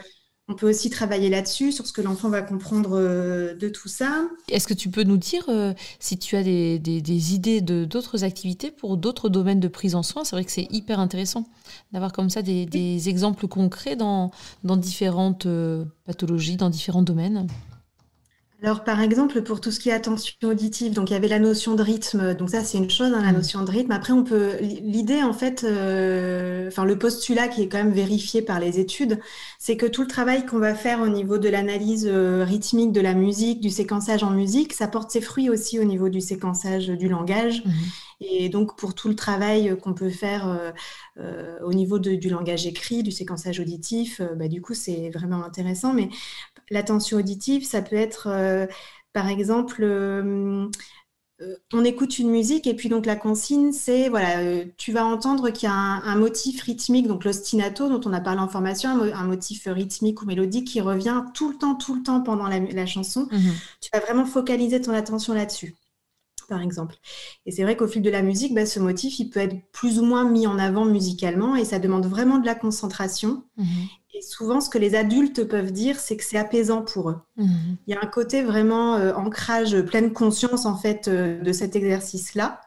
On 0.48 0.54
peut 0.56 0.70
aussi 0.70 0.90
travailler 0.90 1.30
là-dessus, 1.30 1.72
sur 1.72 1.88
ce 1.88 1.94
que 1.94 2.02
l'enfant 2.02 2.30
va 2.30 2.42
comprendre 2.42 2.98
euh, 2.98 3.54
de 3.54 3.70
tout 3.70 3.88
ça. 3.88 4.28
Est-ce 4.50 4.68
que 4.68 4.74
tu 4.74 4.90
peux 4.90 5.04
nous 5.04 5.18
dire 5.18 5.46
euh, 5.48 5.74
si 6.00 6.18
tu 6.18 6.36
as 6.36 6.44
des, 6.44 7.34
idées 7.34 7.62
de 7.62 7.86
d'autres 7.86 8.24
activités 8.24 8.72
pour 8.72 8.98
d'autres 8.98 9.30
domaines 9.30 9.60
de 9.60 9.68
prise 9.68 9.96
en 9.96 10.04
soin? 10.04 10.26
C'est 10.26 10.36
vrai 10.36 10.44
que 10.44 10.52
c'est 10.52 10.68
hyper 10.72 11.00
intéressant 11.00 11.46
d'avoir 11.94 12.12
comme 12.12 12.30
ça 12.30 12.42
des, 12.42 13.10
exemples 13.10 13.48
concrets 13.48 13.96
dans, 13.96 14.32
dans 14.64 14.78
différentes 14.78 15.46
euh, 15.46 15.86
pathologies, 16.06 16.58
dans 16.58 16.70
différents 16.70 17.04
domaines. 17.04 17.48
Alors, 18.64 18.84
par 18.84 19.02
exemple, 19.02 19.42
pour 19.42 19.60
tout 19.60 19.72
ce 19.72 19.80
qui 19.80 19.90
est 19.90 19.94
attention 19.94 20.36
auditive, 20.44 20.94
donc 20.94 21.10
il 21.10 21.14
y 21.14 21.16
avait 21.16 21.28
la 21.28 21.40
notion 21.40 21.74
de 21.74 21.82
rythme. 21.82 22.36
Donc 22.36 22.52
ça, 22.52 22.64
c'est 22.64 22.78
une 22.78 22.92
chose, 22.92 23.12
hein, 23.12 23.24
la 23.24 23.32
mm. 23.32 23.36
notion 23.36 23.64
de 23.64 23.72
rythme. 23.72 23.92
Après, 23.92 24.14
on 24.14 24.24
peut 24.24 24.52
l'idée 24.62 25.24
en 25.24 25.34
fait, 25.34 25.64
euh, 25.64 26.68
enfin 26.68 26.86
le 26.86 26.96
postulat 26.96 27.48
qui 27.48 27.64
est 27.64 27.68
quand 27.68 27.80
même 27.80 27.92
vérifié 27.92 28.44
par 28.44 28.60
les 28.60 28.80
études, 28.80 29.20
c'est 29.58 29.78
que 29.78 29.88
tout 29.88 30.02
le 30.02 30.08
travail 30.08 30.46
qu'on 30.46 30.60
va 30.60 30.76
faire 30.76 31.02
au 31.02 31.08
niveau 31.08 31.40
de 31.40 31.50
l'analyse 31.50 32.08
euh, 32.08 32.44
rythmique 32.48 32.92
de 32.92 33.02
la 33.02 33.16
musique, 33.16 33.62
du 33.62 33.72
séquençage 33.72 34.24
en 34.24 34.30
musique, 34.30 34.74
ça 34.74 34.88
porte 34.88 35.10
ses 35.10 35.22
fruits 35.22 35.50
aussi 35.50 35.80
au 35.80 35.84
niveau 35.84 36.10
du 36.10 36.22
séquençage 36.22 36.88
du 36.88 37.10
langage. 37.10 37.64
Mm-hmm. 37.64 37.72
Et 38.24 38.50
donc, 38.50 38.78
pour 38.78 38.94
tout 38.94 39.10
le 39.10 39.16
travail 39.16 39.76
qu'on 39.82 39.94
peut 39.96 40.12
faire 40.12 40.74
euh, 41.18 41.60
au 41.64 41.74
niveau 41.74 41.98
du 42.00 42.30
langage 42.30 42.68
écrit, 42.68 43.02
du 43.04 43.12
séquençage 43.12 43.60
auditif, 43.60 44.22
bah, 44.36 44.48
du 44.48 44.62
coup, 44.62 44.76
c'est 44.76 45.10
vraiment 45.10 45.44
intéressant. 45.44 45.92
Mais 45.92 46.10
L'attention 46.72 47.18
auditive, 47.18 47.66
ça 47.66 47.82
peut 47.82 47.98
être, 47.98 48.28
euh, 48.28 48.66
par 49.12 49.28
exemple, 49.28 49.84
euh, 49.84 50.70
euh, 51.42 51.56
on 51.74 51.84
écoute 51.84 52.18
une 52.18 52.30
musique 52.30 52.66
et 52.66 52.74
puis 52.74 52.88
donc 52.88 53.06
la 53.06 53.18
consigne, 53.18 53.74
c'est, 53.74 54.08
voilà, 54.08 54.64
tu 54.78 54.94
vas 54.94 55.06
entendre 55.06 55.50
qu'il 55.50 55.68
y 55.68 55.72
a 55.72 55.76
un, 55.76 56.16
motif 56.16 56.62
rythmique, 56.62 57.08
donc 57.08 57.26
l'ostinato 57.26 57.90
dont 57.90 58.00
on 58.10 58.14
a 58.14 58.22
parlé 58.22 58.40
en 58.40 58.48
formation, 58.48 58.90
un, 58.90 59.24
motif 59.26 59.64
rythmique 59.66 60.22
ou 60.22 60.26
mélodique 60.26 60.68
qui 60.68 60.80
revient 60.80 61.26
tout 61.34 61.50
le 61.52 61.58
temps, 61.58 61.76
tout 61.76 61.94
le 61.94 62.04
temps 62.04 62.22
pendant 62.22 62.48
la, 62.48 62.86
chanson. 62.86 63.28
Mhm. 63.30 63.52
Tu 63.82 63.90
vas 63.92 64.00
vraiment 64.00 64.26
focaliser 64.26 64.80
ton 64.80 64.94
attention 64.94 65.34
là-dessus 65.34 65.76
par 66.52 66.62
exemple. 66.62 66.96
Et 67.46 67.52
c'est 67.52 67.64
vrai 67.64 67.78
qu'au 67.78 67.88
fil 67.88 68.02
de 68.02 68.10
la 68.10 68.22
musique, 68.22 68.54
bah, 68.54 68.66
ce 68.66 68.80
motif, 68.80 69.20
il 69.20 69.30
peut 69.30 69.40
être 69.40 69.56
plus 69.72 70.00
ou 70.00 70.06
moins 70.06 70.30
mis 70.30 70.46
en 70.48 70.60
avant 70.60 70.84
musicalement 70.84 71.56
et 71.56 71.64
ça 71.64 71.80
demande 71.80 72.06
vraiment 72.06 72.40
de 72.40 72.46
la 72.46 72.56
concentration. 72.56 73.46
Mhm. 73.56 73.66
Et 74.14 74.22
souvent, 74.22 74.60
ce 74.60 74.70
que 74.70 74.78
les 74.78 74.94
adultes 74.94 75.46
peuvent 75.46 75.72
dire, 75.72 75.98
c'est 75.98 76.18
que 76.18 76.26
c'est 76.26 76.38
apaisant 76.38 76.82
pour 76.82 77.10
eux. 77.10 77.22
Mhm. 77.38 77.78
Il 77.88 77.94
y 77.94 77.98
a 77.98 78.02
un 78.04 78.08
côté 78.08 78.44
vraiment 78.44 78.96
euh, 78.96 79.14
ancrage, 79.14 79.82
pleine 79.84 80.12
conscience 80.12 80.66
en 80.66 80.76
fait 80.76 81.08
euh, 81.08 81.42
de 81.42 81.54
cet 81.54 81.78
exercice-là, 81.78 82.60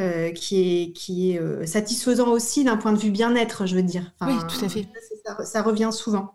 euh, 0.00 0.32
qui 0.32 0.60
est, 0.60 0.92
qui 0.92 1.30
est 1.30 1.66
satisfaisant 1.66 2.28
aussi 2.28 2.64
d'un 2.64 2.76
point 2.76 2.92
de 2.92 2.98
vue 2.98 3.12
bien-être, 3.12 3.66
je 3.66 3.76
veux 3.76 3.84
dire. 3.84 4.12
oui, 4.22 4.34
tout 4.48 4.64
à 4.64 4.68
fait. 4.68 4.88
Ça, 5.44 5.62
revient 5.62 5.90
souvent. 5.92 6.34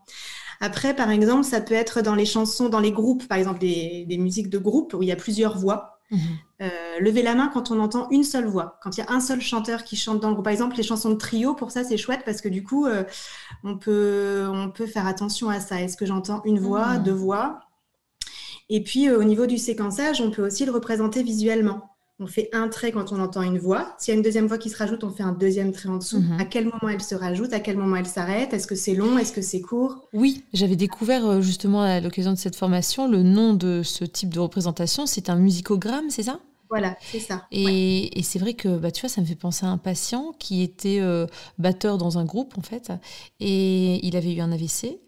Après, 0.62 0.96
par 0.96 1.10
exemple, 1.10 1.44
ça 1.44 1.60
peut 1.60 1.74
être 1.74 2.02
dans 2.02 2.16
les 2.16 2.26
chansons, 2.26 2.70
dans 2.70 2.80
les 2.80 2.92
groupes, 2.94 3.28
par 3.28 3.38
exemple 3.38 3.60
des, 3.60 4.06
des 4.08 4.18
musiques 4.18 4.50
de 4.50 4.58
groupe 4.58 4.94
où 4.94 5.04
il 5.04 5.10
y 5.10 5.12
a 5.12 5.18
plusieurs 5.18 5.58
voix. 5.58 6.01
Mhm. 6.12 6.20
Euh, 6.62 7.00
lever 7.00 7.24
la 7.24 7.36
main 7.36 7.48
quand 7.48 7.72
on 7.72 7.80
entend 7.80 8.10
une 8.10 8.24
seule 8.24 8.46
voix, 8.46 8.80
quand 8.84 8.98
il 8.98 9.00
y 9.00 9.04
a 9.04 9.12
un 9.12 9.22
seul 9.22 9.42
chanteur 9.42 9.84
qui 9.86 9.96
chante 9.96 10.20
dans 10.20 10.28
le 10.28 10.34
groupe. 10.34 10.44
Par 10.44 10.52
exemple, 10.52 10.76
les 10.76 10.84
chansons 10.84 11.10
de 11.10 11.16
trio, 11.16 11.56
pour 11.56 11.72
ça, 11.72 11.84
c'est 11.84 11.98
chouette 11.98 12.22
parce 12.26 12.42
que 12.42 12.50
du 12.50 12.64
coup, 12.64 12.86
euh, 12.86 13.04
on, 13.64 13.78
peut, 13.78 14.46
on 14.52 14.70
peut 14.70 14.88
faire 14.88 15.08
attention 15.08 15.50
à 15.50 15.60
ça. 15.60 15.82
Est-ce 15.82 15.96
que 15.96 16.06
j'entends 16.06 16.42
une 16.44 16.60
voix, 16.60 16.98
mhm. 16.98 17.04
deux 17.04 17.14
voix? 17.14 17.62
Et 18.70 18.84
puis, 18.84 19.08
euh, 19.08 19.20
au 19.20 19.24
niveau 19.24 19.48
du 19.48 19.58
séquençage, 19.58 20.22
on 20.22 20.32
peut 20.32 20.46
aussi 20.46 20.66
le 20.66 20.72
représenter 20.72 21.24
visuellement. 21.24 21.91
On 22.24 22.28
fait 22.28 22.50
un 22.54 22.68
trait 22.68 22.92
quand 22.92 23.12
on 23.12 23.20
entend 23.20 23.42
une 23.42 23.58
voix. 23.58 23.96
S'il 23.98 24.12
y 24.12 24.16
a 24.16 24.18
une 24.18 24.24
deuxième 24.24 24.46
voix 24.46 24.60
qui 24.60 24.70
se 24.70 24.78
rajoute, 24.78 25.04
on 25.04 25.10
fait 25.10 25.24
un 25.24 25.32
deuxième 25.32 25.72
trait 25.72 25.90
en 25.90 25.98
dessous. 25.98 26.20
Mhm. 26.20 26.40
À 26.40 26.46
quel 26.46 26.66
moment 26.66 26.88
elle 26.88 27.02
se 27.02 27.16
rajoute? 27.16 27.52
À 27.52 27.60
quel 27.60 27.78
moment 27.78 27.96
elle 27.96 28.06
s'arrête? 28.06 28.54
Est-ce 28.54 28.68
que 28.68 28.76
c'est 28.76 28.94
long? 28.94 29.18
Est-ce 29.18 29.34
que 29.34 29.42
c'est 29.42 29.60
court? 29.60 30.08
Oui, 30.14 30.44
j'avais 30.54 30.76
découvert 30.76 31.26
euh, 31.26 31.42
justement 31.42 31.82
à 31.82 32.00
l'occasion 32.00 32.32
de 32.32 32.38
cette 32.38 32.56
formation 32.56 33.08
le 33.08 33.24
nom 33.24 33.56
de 33.56 33.82
ce 33.84 34.06
type 34.06 34.32
de 34.32 34.40
représentation. 34.40 35.08
C'est 35.08 35.32
un 35.32 35.36
musicogramme, 35.36 36.12
c'est 36.12 36.22
ça? 36.22 36.40
Voilà, 36.70 36.96
c'est 37.02 37.20
ça. 37.20 37.48
Et, 37.52 38.12
c'est 38.22 38.38
vrai 38.38 38.54
que 38.54 38.78
bah, 38.78 38.92
tu 38.92 39.02
vois, 39.02 39.10
ça 39.10 39.20
me 39.20 39.26
fait 39.26 39.34
penser 39.34 39.66
à 39.66 39.70
un 39.70 39.80
patient 39.80 40.32
qui 40.38 40.62
était 40.62 41.00
euh, 41.00 41.26
batteur 41.58 41.98
dans 41.98 42.20
un 42.20 42.24
groupe, 42.24 42.56
en 42.56 42.62
fait, 42.62 42.94
et 43.40 44.06
il 44.06 44.16
avait 44.16 44.32
eu 44.32 44.42
un 44.42 44.52
AVC, 44.52 45.00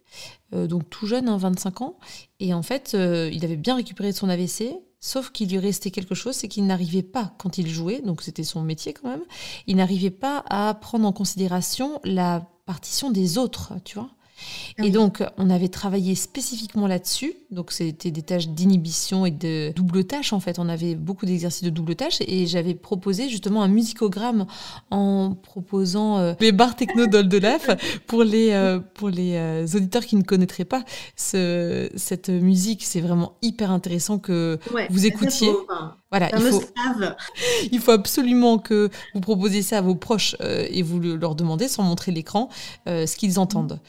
euh, 0.53 0.65
donc 0.65 0.89
tout 0.89 1.05
jeune, 1.05 1.29
25 1.33 1.69
hein, 1.81 1.85
ans, 1.85 1.99
et 2.39 2.53
en 2.55 2.63
fait, 2.63 2.97
il 2.97 3.45
avait 3.45 3.55
bien 3.55 3.75
récupéré 3.75 4.11
de 4.11 4.17
son 4.17 4.27
AVC, 4.27 4.73
Sauf 5.05 5.31
qu'il 5.31 5.49
lui 5.49 5.59
restait 5.59 5.91
quelque 5.91 6.15
chose, 6.15 6.33
c'est 6.33 6.47
qu'il 6.47 6.65
n'arrivait 6.65 7.03
pas, 7.03 7.33
quand 7.37 7.57
il 7.57 7.67
jouait, 7.67 7.99
donc 7.99 8.21
c'était 8.21 8.45
son 8.45 8.61
métier 8.61 8.93
quand 8.93 9.09
même, 9.09 9.25
il 9.67 9.75
n'arrivait 9.75 10.09
pas 10.09 10.45
à 10.47 10.73
prendre 10.75 11.05
en 11.05 11.11
considération 11.11 11.99
la 12.05 12.49
partition 12.65 13.11
des 13.11 13.37
autres, 13.37 13.73
tu 13.83 13.95
vois. 13.95 14.11
Ah 14.77 14.85
et 14.85 14.89
donc, 14.89 15.23
on 15.37 15.49
avait 15.49 15.67
travaillé 15.67 16.15
spécifiquement 16.15 16.87
là-dessus. 16.87 17.33
Donc, 17.51 17.71
c'était 17.71 18.11
des 18.11 18.21
tâches 18.21 18.47
d'inhibition 18.47 19.25
et 19.25 19.31
de 19.31 19.71
double 19.75 20.05
tâche, 20.05 20.33
en 20.33 20.39
fait. 20.39 20.59
On 20.59 20.69
avait 20.69 20.95
beaucoup 20.95 21.25
d'exercices 21.25 21.63
de 21.63 21.69
double 21.69 21.95
tâche. 21.95 22.17
Et 22.27 22.47
j'avais 22.47 22.73
proposé 22.73 23.29
justement 23.29 23.63
un 23.63 23.67
musicogramme 23.67 24.45
en 24.89 25.35
proposant 25.41 26.17
euh, 26.17 26.33
les 26.39 26.51
bars 26.51 26.75
techno 26.75 27.07
d'Oldelaf 27.07 27.69
pour 28.07 28.23
les, 28.23 28.51
euh, 28.51 28.79
pour 28.79 29.09
les 29.09 29.35
euh, 29.35 29.65
auditeurs 29.75 30.05
qui 30.05 30.15
ne 30.15 30.23
connaîtraient 30.23 30.65
pas 30.65 30.83
ce, 31.15 31.89
cette 31.95 32.29
musique. 32.29 32.83
C'est 32.83 33.01
vraiment 33.01 33.33
hyper 33.41 33.71
intéressant 33.71 34.17
que 34.19 34.59
vous 34.89 35.05
écoutiez. 35.05 35.49
Voilà, 36.13 36.29
il 36.35 36.41
faut, 36.41 36.63
il 37.71 37.79
faut, 37.79 37.91
absolument 37.91 38.59
que 38.59 38.89
vous 39.13 39.19
proposiez 39.19 39.63
ça 39.63 39.79
à 39.79 39.81
vos 39.81 39.95
proches 39.95 40.35
et 40.41 40.83
vous 40.83 40.99
leur 40.99 41.33
demandez, 41.33 41.67
sans 41.67 41.81
montrer 41.83 42.11
l'écran, 42.11 42.49
ce 42.85 43.15
qu'ils 43.15 43.39
entendent. 43.39 43.79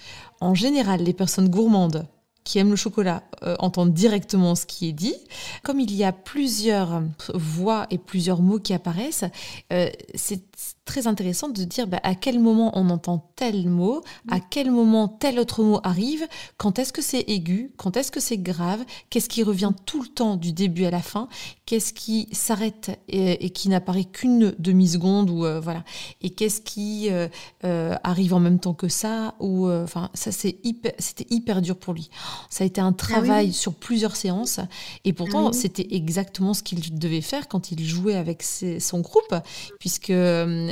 En 0.41 0.55
général, 0.55 1.03
les 1.03 1.13
personnes 1.13 1.49
gourmandes 1.49 2.07
qui 2.45 2.59
aiment 2.59 2.71
le 2.71 2.77
chocolat 2.77 3.23
euh, 3.43 3.57
entendent 3.59 3.95
directement 3.95 4.55
ce 4.55 4.67
qui 4.67 4.89
est 4.89 4.93
dit. 4.93 5.17
Comme 5.63 5.81
il 5.81 5.93
y 5.95 6.05
a 6.05 6.13
plusieurs 6.13 7.03
voix 7.33 7.87
et 7.91 7.99
plusieurs 7.99 8.43
mots 8.43 8.59
qui 8.59 8.75
apparaissent, 8.75 9.25
euh, 9.73 9.89
c'est 10.15 10.43
très 10.85 11.07
intéressant 11.07 11.49
de 11.49 11.65
dire 11.65 11.87
bah, 11.87 12.01
à 12.03 12.15
quel 12.15 12.39
moment 12.39 12.73
on 12.79 12.91
entend 12.91 13.31
tel 13.37 13.69
mot, 13.69 14.03
à 14.31 14.39
quel 14.39 14.71
moment 14.71 15.09
tel 15.09 15.39
autre 15.39 15.63
mot 15.63 15.81
arrive, 15.83 16.27
quand 16.57 16.79
est-ce 16.79 16.93
que 16.93 17.03
c'est 17.03 17.25
aigu, 17.29 17.73
quand 17.77 17.97
est-ce 17.97 18.13
que 18.13 18.21
c'est 18.21 18.39
grave, 18.39 18.85
qu'est-ce 19.11 19.29
qui 19.29 19.43
revient 19.43 19.73
tout 19.87 20.03
le 20.03 20.09
temps 20.09 20.37
du 20.37 20.53
début 20.53 20.85
à 20.85 20.91
la 20.91 21.01
fin, 21.01 21.29
qu'est-ce 21.67 21.93
qui 21.93 22.29
s'arrête 22.33 22.91
et, 23.09 23.51
qui 23.51 23.69
n'apparaît 23.69 24.05
qu'une 24.05 24.55
demi-seconde 24.59 25.31
ou 25.31 25.45
euh, 25.45 25.59
voilà, 25.59 25.85
et 26.23 26.31
qu'est-ce 26.31 26.61
qui 26.61 27.09
euh, 27.11 27.29
euh, 27.65 27.97
arrive 28.05 28.35
en 28.35 28.41
même 28.41 28.59
temps 28.59 28.75
que 28.75 28.89
ça 28.89 29.35
ou 29.41 29.69
enfin 29.71 30.11
ça 30.15 30.33
c'est 30.33 30.59
hyper, 30.65 30.93
c'était 30.99 31.27
hyper 31.31 31.63
dur 31.63 31.77
pour 31.77 31.95
lui. 31.95 32.11
Ça 32.51 32.65
a 32.65 32.67
été 32.67 32.81
un 32.81 32.89
ah 32.89 32.93
travail 32.93 33.53
sur 33.53 33.75
plusieurs 33.75 34.17
séances 34.17 34.61
et 35.05 35.13
pourtant 35.13 35.49
ah 35.49 35.53
c'était 35.53 35.89
exactement 35.93 36.53
ce 36.53 36.63
qu'il 36.63 36.99
devait 36.99 37.21
faire 37.21 37.49
quand 37.49 37.73
il 37.73 37.85
jouait 37.85 38.17
avec 38.17 38.43
son 38.43 39.01
groupe 39.01 39.35
puisque 39.79 40.13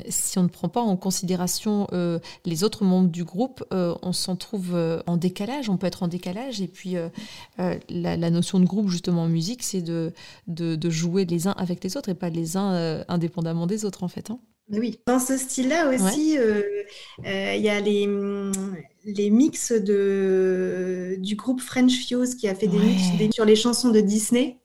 si 0.08 0.38
on 0.38 0.44
ne 0.44 0.48
prend 0.48 0.68
pas 0.68 0.80
en 0.80 0.96
considération 0.96 1.86
euh, 1.92 2.18
les 2.44 2.64
autres 2.64 2.84
membres 2.84 3.10
du 3.10 3.24
groupe, 3.24 3.64
euh, 3.72 3.94
on 4.02 4.12
s'en 4.12 4.36
trouve 4.36 4.74
euh, 4.74 5.00
en 5.06 5.16
décalage, 5.16 5.68
on 5.68 5.76
peut 5.76 5.86
être 5.86 6.02
en 6.02 6.08
décalage. 6.08 6.60
Et 6.60 6.68
puis 6.68 6.96
la, 7.58 8.30
notion 8.30 8.60
de 8.60 8.66
groupe, 8.66 8.88
justement 8.88 9.22
en 9.22 9.28
musique, 9.28 9.62
c'est 9.62 9.82
de, 9.82 10.12
de, 10.46 10.90
jouer 10.90 11.24
les 11.24 11.46
uns 11.46 11.54
avec 11.56 11.82
les 11.84 11.96
autres 11.96 12.08
et 12.08 12.14
pas 12.14 12.28
les 12.28 12.56
uns 12.56 13.04
indépendamment 13.08 13.66
des 13.66 13.84
autres, 13.84 14.02
en 14.02 14.08
fait. 14.08 14.30
Hein. 14.30 14.38
Oui, 14.70 14.98
dans 15.06 15.18
ce 15.18 15.36
style-là 15.36 15.90
aussi, 15.90 16.36
il 17.24 17.60
y 17.60 17.68
a 17.68 17.80
les, 17.80 18.08
les 19.04 19.30
mix 19.30 19.72
de, 19.72 21.16
du 21.18 21.36
groupe 21.36 21.60
French 21.60 22.06
Fuse 22.06 22.34
qui 22.34 22.48
a 22.48 22.54
fait 22.54 22.68
des 22.68 22.78
mix 22.78 23.34
sur 23.34 23.44
les 23.44 23.56
chansons 23.56 23.90
de 23.90 24.00
Disney. 24.00 24.58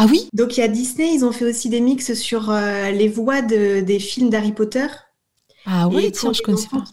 Ah 0.00 0.06
oui? 0.08 0.28
Donc 0.32 0.56
il 0.56 0.60
y 0.60 0.62
a 0.62 0.68
Disney, 0.68 1.12
ils 1.12 1.24
ont 1.24 1.32
fait 1.32 1.44
aussi 1.44 1.68
des 1.68 1.80
mix 1.80 2.14
sur 2.14 2.50
euh, 2.50 2.92
les 2.92 3.08
voix 3.08 3.42
des 3.42 3.98
films 3.98 4.30
d'Harry 4.30 4.52
Potter. 4.52 4.86
Ah 5.66 5.88
oui, 5.88 6.12
tiens, 6.12 6.32
je 6.32 6.40
connais 6.40 6.62
pas 6.70 6.84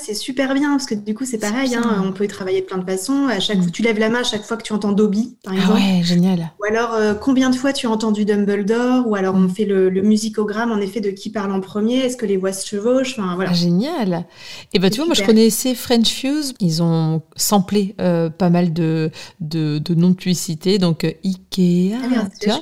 c'est 0.00 0.14
super 0.14 0.54
bien 0.54 0.70
parce 0.70 0.86
que 0.86 0.94
du 0.94 1.14
coup, 1.14 1.24
c'est 1.24 1.38
pareil. 1.38 1.74
Hein, 1.74 2.02
on 2.04 2.12
peut 2.12 2.24
y 2.24 2.28
travailler 2.28 2.60
de 2.60 2.66
plein 2.66 2.78
de 2.78 2.84
façons. 2.84 3.26
À 3.26 3.40
chaque 3.40 3.58
mm. 3.58 3.62
fois, 3.62 3.70
tu 3.70 3.82
lèves 3.82 3.98
la 3.98 4.08
main 4.08 4.20
à 4.20 4.24
chaque 4.24 4.42
fois 4.42 4.56
que 4.56 4.62
tu 4.62 4.72
entends 4.72 4.92
Dobby, 4.92 5.36
par 5.42 5.54
ah 5.56 5.74
ouais, 5.74 6.02
génial. 6.02 6.52
Ou 6.60 6.64
alors, 6.64 6.94
euh, 6.94 7.14
combien 7.14 7.50
de 7.50 7.56
fois 7.56 7.72
tu 7.72 7.86
as 7.86 7.90
entendu 7.90 8.24
Dumbledore 8.24 9.06
Ou 9.06 9.14
alors, 9.14 9.34
on 9.34 9.40
mm. 9.40 9.50
fait 9.50 9.64
le, 9.64 9.90
musicogramme, 10.02 10.72
en 10.72 10.78
effet, 10.78 11.00
de 11.00 11.10
qui 11.10 11.30
parle 11.30 11.52
en 11.52 11.60
premier. 11.60 11.98
Est-ce 11.98 12.16
que 12.16 12.26
les 12.26 12.36
voix 12.36 12.52
se 12.52 12.66
chevauchent 12.66 13.18
enfin, 13.18 13.34
voilà. 13.34 13.50
Ah, 13.50 13.54
génial. 13.54 14.26
Et 14.72 14.78
bah, 14.78 14.90
tu 14.90 14.96
vois, 14.96 15.06
moi, 15.06 15.14
je 15.14 15.24
connaissais 15.24 15.74
French 15.74 16.08
Fuse. 16.08 16.54
Ils 16.60 16.82
ont 16.82 17.22
samplé 17.36 17.94
euh, 18.00 18.30
pas 18.30 18.50
mal 18.50 18.72
de, 18.72 19.10
de, 19.40 19.80
noms 19.94 20.10
de 20.10 20.14
publicité. 20.14 20.78
Donc, 20.78 21.04
euh, 21.04 21.12
Ikea. 21.24 21.94
Ah, 21.94 22.28
tu 22.40 22.48
vois 22.48 22.60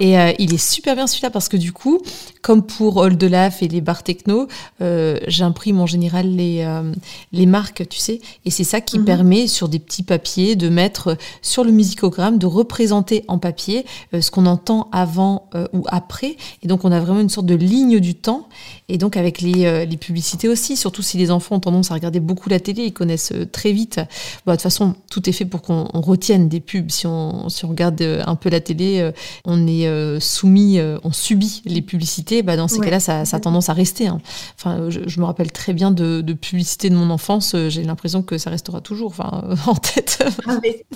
et 0.00 0.16
il 0.38 0.54
est 0.54 0.62
super 0.62 0.94
bien 0.94 1.06
celui-là 1.06 1.30
parce 1.30 1.48
que 1.48 1.56
du 1.56 1.72
coup, 1.72 2.00
comme 2.40 2.64
pour 2.64 2.96
Old 2.96 3.22
Laugh 3.22 3.52
et 3.60 3.68
les 3.68 3.80
bars 3.80 4.02
techno, 4.02 4.48
j'imprime 4.80 5.80
en 5.80 5.86
général 5.86 6.34
les 6.34 6.61
euh, 6.64 6.92
les, 7.32 7.46
marques, 7.46 7.88
tu 7.88 7.98
sais. 7.98 8.20
Et 8.44 8.50
c'est 8.50 8.64
ça 8.64 8.80
qui 8.80 8.98
mhm. 8.98 9.04
permet, 9.04 9.46
sur 9.46 9.68
des 9.68 9.78
petits 9.78 10.02
papiers, 10.02 10.56
de 10.56 10.68
mettre 10.68 11.16
sur 11.42 11.64
le 11.64 11.72
musicogramme, 11.72 12.38
de 12.38 12.46
représenter 12.46 13.24
en 13.28 13.38
papier 13.38 13.84
euh, 14.14 14.20
ce 14.20 14.30
qu'on 14.30 14.46
entend 14.46 14.88
avant 14.92 15.48
euh, 15.54 15.66
ou 15.72 15.84
après. 15.88 16.36
Et 16.62 16.68
donc, 16.68 16.84
on 16.84 16.92
a 16.92 17.00
vraiment 17.00 17.20
une 17.20 17.28
sorte 17.28 17.46
de 17.46 17.54
ligne 17.54 18.00
du 18.00 18.14
temps. 18.14 18.48
Et 18.88 18.98
donc, 18.98 19.16
avec 19.16 19.40
les, 19.40 19.86
les 19.86 19.96
publicités 19.96 20.48
aussi, 20.48 20.76
surtout 20.76 21.00
si 21.00 21.16
les 21.16 21.30
enfants 21.30 21.56
ont 21.56 21.60
tendance 21.60 21.90
à 21.90 21.94
regarder 21.94 22.20
beaucoup 22.20 22.50
la 22.50 22.60
télé, 22.60 22.84
ils 22.84 22.92
connaissent 22.92 23.32
très 23.50 23.72
vite. 23.72 24.00
De 24.46 24.52
toute 24.52 24.60
façon, 24.60 24.94
tout 25.10 25.28
est 25.30 25.32
fait 25.32 25.46
pour 25.46 25.62
qu'on 25.62 25.84
retienne 25.94 26.48
des 26.48 26.60
pubs. 26.60 26.90
Si 26.90 27.06
on, 27.06 27.48
si 27.48 27.64
on 27.64 27.68
regarde 27.68 28.02
un 28.02 28.34
peu 28.34 28.50
la 28.50 28.60
télé, 28.60 29.10
on 29.46 29.66
est 29.66 30.20
soumis, 30.20 30.78
on 30.80 31.12
subit 31.12 31.62
les 31.64 31.80
publicités. 31.80 32.42
Bah, 32.42 32.56
dans 32.56 32.68
ces 32.68 32.80
cas-là, 32.80 33.00
ça, 33.00 33.24
ça, 33.24 33.38
a 33.38 33.40
tendance 33.40 33.68
à 33.68 33.72
rester. 33.72 34.08
Hein. 34.08 34.20
Enfin, 34.58 34.90
je, 34.90 35.20
me 35.20 35.24
rappelle 35.24 35.52
très 35.52 35.72
bien 35.72 35.90
de, 35.90 36.20
de 36.20 36.32
publicité 36.52 36.90
de 36.90 36.94
mon 36.94 37.08
enfance, 37.08 37.54
euh, 37.54 37.70
j'ai 37.70 37.82
l'impression 37.82 38.22
que 38.22 38.36
ça 38.36 38.50
restera 38.50 38.82
toujours 38.82 39.08
enfin, 39.08 39.42
en 39.66 39.74
tête. 39.74 40.22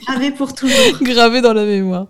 Gravé, 0.03 0.31
pour 0.31 0.55
toujours. 0.55 0.77
Gravé 1.01 1.41
dans 1.41 1.55
la 1.55 1.65
mémoire. 1.65 2.09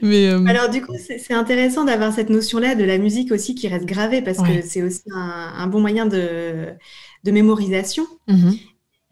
Mais, 0.00 0.28
euh, 0.28 0.42
Alors 0.46 0.70
du 0.70 0.80
coup, 0.80 0.94
c'est 0.98 1.34
intéressant 1.34 1.84
d'avoir 1.84 2.14
cette 2.14 2.30
notion-là 2.30 2.74
de 2.74 2.84
la 2.84 2.96
musique 2.96 3.32
aussi 3.32 3.54
qui 3.54 3.68
reste 3.68 3.84
gravée 3.84 4.22
parce 4.22 4.38
que 4.38 4.62
c'est 4.62 4.82
aussi 4.82 5.02
un, 5.14 5.66
bon 5.66 5.80
moyen 5.80 6.06
de, 6.06 6.68
de 7.22 7.30
mémorisation. 7.30 8.06
Mhm. 8.28 8.56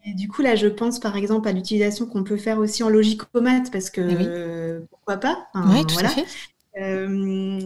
Et 0.06 0.14
du 0.14 0.28
coup, 0.28 0.40
là, 0.40 0.56
je 0.56 0.66
pense 0.66 0.98
par 0.98 1.18
exemple 1.18 1.46
à 1.46 1.52
l'utilisation 1.52 2.06
qu'on 2.06 2.24
peut 2.24 2.38
faire 2.38 2.60
aussi 2.60 2.82
en 2.82 2.88
logicomate 2.88 3.70
parce 3.70 3.90
que 3.90 4.00
eh 4.00 4.86
pourquoi 4.88 5.18
pas 5.18 5.46
Oui, 5.68 5.84
tout 5.84 6.02
à 6.02 6.08
fait. 6.08 6.24
Euh, 6.80 7.60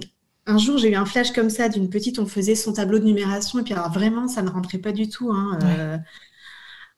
un 0.49 0.57
jour, 0.57 0.79
j'ai 0.79 0.91
eu 0.91 0.95
un 0.97 1.05
flash 1.05 1.33
comme 1.33 1.51
ça 1.51 1.69
d'une 1.69 1.91
petite, 1.91 2.19
on 2.19 2.27
faisait 2.27 2.55
son 2.55 2.73
tableau 2.73 2.99
de 2.99 3.05
numération, 3.05 3.59
et 3.59 3.63
puis 3.63 3.75
alors 3.75 3.93
vraiment, 3.93 4.29
ça 4.29 4.41
ne 4.43 4.49
rentrait 4.49 4.79
pas 4.79 4.93
du 4.93 5.09
tout. 5.09 5.31
Hein, 5.31 5.59
euh, 5.63 5.99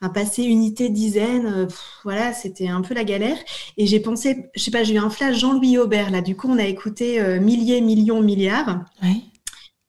un 0.00 0.08
passé 0.08 0.44
unité, 0.44 0.88
dizaine, 0.88 1.46
euh, 1.46 1.66
voilà, 2.04 2.32
c'était 2.32 2.68
un 2.68 2.80
peu 2.80 2.94
la 2.94 3.02
galère. 3.02 3.36
Et 3.76 3.86
j'ai 3.86 3.98
pensé, 3.98 4.50
je 4.54 4.62
sais 4.62 4.70
pas, 4.70 4.84
j'ai 4.84 4.94
eu 4.94 4.98
un 4.98 5.10
flash 5.10 5.38
Jean-Louis 5.38 5.78
Aubert, 5.78 6.10
là, 6.10 6.20
du 6.20 6.36
coup, 6.36 6.48
on 6.48 6.58
a 6.58 6.64
écouté 6.64 7.20
euh, 7.20 7.40
milliers, 7.40 7.80
millions, 7.80 8.22
milliards. 8.22 8.84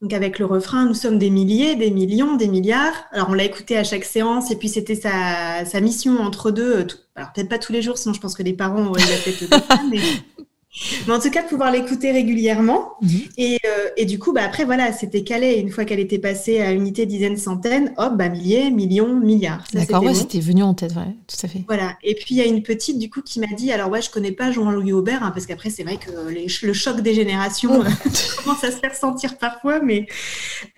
Donc 0.02 0.14
avec 0.14 0.40
le 0.40 0.46
refrain, 0.46 0.88
nous 0.88 0.96
sommes 0.96 1.20
des 1.20 1.30
milliers, 1.30 1.76
des 1.76 1.92
millions, 1.92 2.36
des 2.36 2.48
milliards. 2.48 3.06
Alors 3.12 3.30
on 3.30 3.34
l'a 3.34 3.44
écouté 3.44 3.78
à 3.78 3.84
chaque 3.84 4.04
séance 4.04 4.50
et 4.50 4.56
puis 4.56 4.68
c'était 4.68 4.96
sa, 4.96 5.80
mission 5.80 6.20
entre 6.20 6.50
deux. 6.50 6.88
alors 7.16 7.32
peut-être 7.34 7.50
pas 7.50 7.60
tous 7.60 7.72
les 7.72 7.84
jours, 7.84 8.00
sinon 8.00 8.16
je 8.16 8.20
pense 8.20 8.34
que 8.34 8.42
les 8.42 8.54
parents 8.54 8.88
auraient 8.88 9.00
la 9.00 9.18
tête 9.18 9.44
de 9.44 9.90
mais 9.92 10.00
mais 11.06 11.14
en 11.14 11.20
tout 11.20 11.30
cas, 11.30 11.44
pouvoir 11.44 11.72
l'écouter 11.72 12.12
régulièrement. 12.12 12.94
Mhm. 13.02 13.22
et, 13.38 13.60
euh, 13.66 13.90
et, 13.98 14.06
du 14.06 14.20
coup, 14.20 14.32
bah, 14.32 14.44
après, 14.46 14.64
voilà, 14.64 14.94
c'était 14.94 15.24
calé. 15.24 15.56
Une 15.56 15.70
fois 15.70 15.84
qu'elle 15.84 16.00
était 16.00 16.20
passée 16.20 16.62
à 16.62 16.72
unité, 16.72 17.06
dizaines, 17.06 17.38
centaines, 17.38 17.94
hop, 17.98 18.14
bah, 18.16 18.30
milliers, 18.30 18.72
millions, 18.72 19.20
milliards. 19.20 19.66
D'accord, 19.74 20.04
ouais, 20.04 20.14
c'était 20.14 20.40
venu 20.40 20.64
en 20.64 20.74
tête, 20.74 20.96
ouais, 20.96 21.14
tout 21.28 21.36
à 21.44 21.48
fait. 21.50 21.64
Voilà. 21.68 21.98
Et 22.04 22.16
puis, 22.16 22.36
il 22.36 22.38
y 22.38 22.42
a 22.42 22.46
une 22.46 22.64
petite, 22.64 23.00
du 23.00 23.10
coup, 23.10 23.22
qui 23.22 23.42
m'a 23.42 23.54
dit, 23.58 23.72
alors, 23.72 23.90
ouais, 23.90 24.02
je 24.02 24.10
connais 24.10 24.32
pas 24.32 24.52
Jean-Louis 24.52 24.94
Aubert, 24.94 25.24
hein, 25.24 25.32
parce 25.32 25.46
qu'après, 25.46 25.70
c'est 25.70 25.84
vrai 25.84 25.98
que 25.98 26.12
le 26.66 26.74
choc 26.74 27.02
des 27.02 27.14
générations 27.14 27.82
oh. 27.82 28.08
commence 28.44 28.64
à 28.64 28.72
se 28.72 28.78
faire 28.78 28.96
sentir 28.96 29.38
parfois, 29.38 29.82
mais 29.82 30.08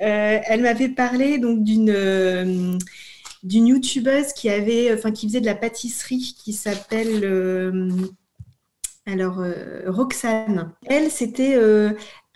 euh, 0.01 0.39
elle 0.43 0.61
m'avait 0.61 0.89
parlé, 0.89 1.37
donc, 1.37 1.63
d'une... 1.63 1.91
Euh, 1.91 2.77
d'une 3.43 3.67
youtubeuse 3.67 4.31
qui 4.31 4.49
avait, 4.49 4.93
enfin, 4.93 5.11
qui 5.11 5.27
faisait 5.27 5.41
de 5.41 5.45
la 5.45 5.53
pâtisserie, 5.53 6.33
qui 6.41 6.53
s'appelle 6.53 7.25
alors, 9.05 9.39
euh, 9.39 9.81
Roxane, 9.87 10.71
elle, 10.85 11.11
c'était 11.11 11.55
euh, 11.55 11.91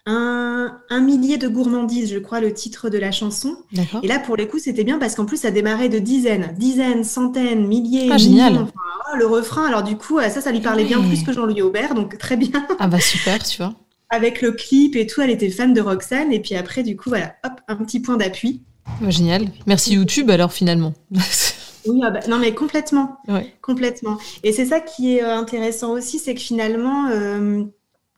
un, 0.06 1.00
millier 1.00 1.38
de 1.38 1.48
gourmandises, 1.48 2.12
je 2.12 2.20
crois, 2.20 2.42
le 2.42 2.54
titre 2.54 2.90
de 2.90 2.98
la 2.98 3.12
chanson. 3.12 3.56
Et 4.04 4.08
là, 4.08 4.20
pour 4.20 4.36
les 4.36 4.48
coups, 4.48 4.64
c'était 4.64 4.84
bien 4.84 5.00
parce 5.00 5.16
qu'en 5.16 5.26
plus, 5.26 5.38
ça 5.38 5.52
démarrait 5.52 5.90
de 5.90 6.00
dizaines, 6.00 6.54
dizaines, 6.58 7.04
centaines, 7.04 7.66
milliers, 7.68 8.10
ah, 8.12 8.18
génial. 8.18 8.66
Oh, 8.66 9.18
le 9.18 9.26
refrain, 9.26 9.66
alors 9.66 9.84
du 9.84 9.96
coup, 9.98 10.20
ça, 10.20 10.42
ça 10.42 10.52
lui 10.52 10.60
parlait 10.60 10.84
bien 10.84 11.02
plus 11.02 11.24
que 11.24 11.32
Jean-Louis 11.32 11.62
Aubert, 11.62 11.94
donc 11.94 12.18
très 12.18 12.36
bien. 12.36 12.68
Ah 12.80 12.88
bah 12.88 13.00
super, 13.00 13.42
tu 13.44 13.58
vois. 13.58 13.74
Avec 14.10 14.42
le 14.42 14.52
clip 14.52 14.96
et 14.96 15.08
tout, 15.08 15.22
elle 15.22 15.30
était 15.30 15.50
fan 15.50 15.74
de 15.74 15.82
Roxane. 15.82 16.32
Et 16.32 16.42
puis 16.42 16.56
après, 16.56 16.84
du 16.84 16.96
coup, 16.96 17.10
voilà, 17.10 17.36
hop, 17.46 17.54
un 17.68 17.76
petit 17.78 18.00
point 18.00 18.18
d'appui. 18.18 18.64
Bah, 19.02 19.10
génial. 19.10 19.48
Merci 19.66 19.94
YouTube 19.94 20.30
alors 20.30 20.52
finalement. 20.52 20.94
Oui, 21.88 22.02
ah 22.04 22.12
bah, 22.12 22.20
non, 22.28 22.38
mais 22.38 22.54
complètement. 22.54 23.18
Complètement. 23.62 24.18
Et 24.44 24.52
c'est 24.52 24.66
ça 24.66 24.80
qui 24.80 25.18
est 25.18 25.24
euh, 25.24 25.36
intéressant 25.36 25.92
aussi, 25.92 26.20
c'est 26.20 26.36
que 26.36 26.42
finalement, 26.42 27.08
euh, 27.10 27.64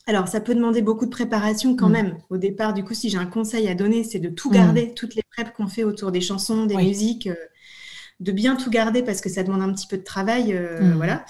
alors 0.08 0.28
ça 0.28 0.40
peut 0.40 0.56
demander 0.56 0.82
beaucoup 0.82 1.06
de 1.06 1.12
préparation 1.12 1.76
quand 1.76 1.90
mm. 1.90 1.94
même. 1.94 2.18
Au 2.30 2.38
départ, 2.38 2.74
du 2.74 2.84
coup, 2.84 2.94
si 2.94 3.10
j'ai 3.10 3.18
un 3.18 3.26
conseil 3.26 3.68
à 3.68 3.76
donner, 3.76 4.04
c'est 4.04 4.20
de 4.20 4.30
tout 4.30 4.50
garder, 4.50 4.88
mm. 4.88 4.94
toutes 4.94 5.16
les 5.16 5.24
preps 5.32 5.52
qu'on 5.56 5.68
fait 5.68 5.84
autour 5.84 6.12
des 6.12 6.22
chansons, 6.22 6.66
des 6.66 6.76
musiques, 6.76 7.28
euh, 7.28 7.36
de 8.20 8.32
bien 8.32 8.56
tout 8.56 8.70
garder 8.70 9.02
parce 9.02 9.22
que 9.22 9.30
ça 9.30 9.44
demande 9.44 9.62
un 9.62 9.74
petit 9.74 9.88
peu 9.88 9.98
de 9.98 10.04
travail. 10.04 10.54
Mm. 10.54 10.94
Voilà. 10.94 11.26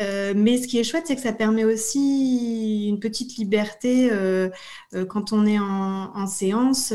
Euh, 0.00 0.34
mais 0.36 0.60
ce 0.60 0.66
qui 0.66 0.78
est 0.78 0.84
chouette, 0.84 1.04
c'est 1.06 1.14
que 1.14 1.22
ça 1.22 1.32
permet 1.32 1.64
aussi 1.64 2.86
une 2.88 2.98
petite 2.98 3.36
liberté 3.36 4.08
euh, 4.10 4.48
euh, 4.94 5.04
quand 5.04 5.32
on 5.32 5.46
est 5.46 5.58
en, 5.58 6.26
séance. 6.26 6.92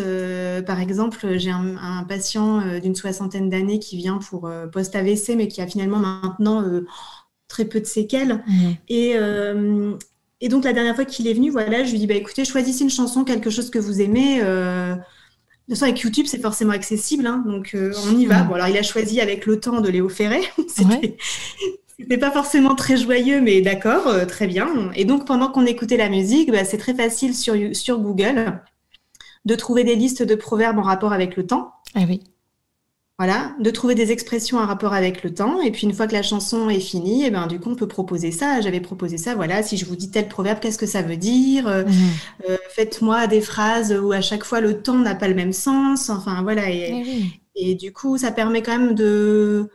par 0.65 0.79
exemple, 0.79 1.38
j'ai 1.38 1.51
un, 1.51 2.03
patient 2.07 2.79
d'une 2.79 2.95
soixantaine 2.95 3.49
d'années 3.49 3.79
qui 3.79 3.95
vient 3.97 4.17
pour 4.17 4.49
post-AVC, 4.71 5.35
mais 5.35 5.47
qui 5.47 5.62
a 5.62 5.67
finalement 5.67 5.99
maintenant 5.99 6.65
très 7.47 7.65
peu 7.65 7.79
de 7.79 7.85
séquelles. 7.85 8.43
Mmh. 8.47 8.69
Et, 8.89 9.15
et, 10.41 10.49
donc, 10.49 10.63
la 10.63 10.73
dernière 10.73 10.95
fois 10.95 11.05
qu'il 11.05 11.27
est 11.27 11.33
venu, 11.33 11.51
voilà, 11.51 11.83
je 11.83 11.91
lui 11.91 11.99
dis, 11.99 12.07
bah, 12.07 12.15
écoutez, 12.15 12.43
choisissez 12.43 12.83
une 12.83 12.89
chanson, 12.89 13.23
quelque 13.23 13.49
chose 13.49 13.69
que 13.69 13.79
vous 13.79 14.01
aimez. 14.01 14.39
de 14.39 14.95
toute 14.95 15.75
façon, 15.75 15.83
avec 15.83 15.99
YouTube, 15.99 16.25
c'est 16.27 16.41
forcément 16.41 16.73
accessible, 16.73 17.27
hein, 17.27 17.43
donc 17.45 17.75
on 17.75 18.17
y 18.17 18.25
va. 18.25 18.43
Bon, 18.43 18.55
alors 18.55 18.67
il 18.67 18.77
a 18.77 18.83
choisi 18.83 19.21
avec 19.21 19.45
le 19.45 19.59
temps 19.59 19.79
de 19.79 19.89
Léo 19.89 20.09
Ferré. 20.09 20.41
C'était 21.99 22.17
pas 22.17 22.31
forcément 22.31 22.75
très 22.75 22.97
joyeux, 22.97 23.41
mais 23.41 23.62
d'accord, 23.62 24.07
euh, 24.07 24.25
très 24.25 24.47
bien. 24.47 24.91
Et 24.95 25.05
donc, 25.05 25.25
pendant 25.25 25.49
qu'on 25.49 25.65
écoutait 25.65 25.97
la 25.97 26.09
musique, 26.09 26.51
bah, 26.51 26.63
c'est 26.63 26.77
très 26.77 26.93
facile 26.93 27.35
sur, 27.35 27.55
sur 27.75 27.99
Google 27.99 28.62
de 29.45 29.55
trouver 29.55 29.83
des 29.83 29.95
listes 29.95 30.23
de 30.23 30.35
proverbes 30.35 30.79
en 30.79 30.83
rapport 30.83 31.13
avec 31.13 31.35
le 31.35 31.45
temps. 31.45 31.73
Ah 31.95 32.03
oui. 32.07 32.21
Voilà, 33.17 33.53
de 33.59 33.69
trouver 33.69 33.95
des 33.95 34.13
expressions 34.13 34.59
en 34.59 34.65
rapport 34.65 34.93
avec 34.93 35.23
le 35.23 35.33
temps. 35.33 35.59
Et 35.59 35.71
puis, 35.71 35.83
une 35.83 35.93
fois 35.93 36.07
que 36.07 36.13
la 36.13 36.23
chanson 36.23 36.69
est 36.69 36.79
finie, 36.79 37.25
eh 37.25 37.31
ben, 37.31 37.47
du 37.47 37.59
coup, 37.59 37.69
on 37.69 37.75
peut 37.75 37.88
proposer 37.88 38.31
ça. 38.31 38.62
J'avais 38.62 38.79
proposé 38.79 39.17
ça. 39.17 39.35
Voilà, 39.35 39.62
si 39.62 39.75
je 39.75 39.83
vous 39.83 39.97
dis 39.97 40.09
tel 40.09 40.29
proverbe, 40.29 40.62
qu'est-ce 40.62 40.77
que 40.77 40.85
ça 40.85 41.01
veut 41.01 41.17
dire 41.17 41.67
euh, 41.67 41.83
mhm. 41.83 41.93
euh, 42.49 42.57
Faites-moi 42.69 43.27
des 43.27 43.41
phrases 43.41 43.91
où 43.91 44.13
à 44.13 44.21
chaque 44.21 44.45
fois 44.45 44.62
le 44.62 44.81
temps 44.81 44.97
n'a 44.97 45.15
pas 45.15 45.27
le 45.27 45.35
même 45.35 45.51
sens. 45.51 46.09
Enfin, 46.09 46.43
voilà. 46.43 46.69
et 46.69 47.03
eh 47.55 47.75
du 47.75 47.91
coup, 47.91 48.17
ça 48.17 48.31
permet 48.31 48.62
quand 48.62 48.77
même 48.77 48.95
de 48.95 49.69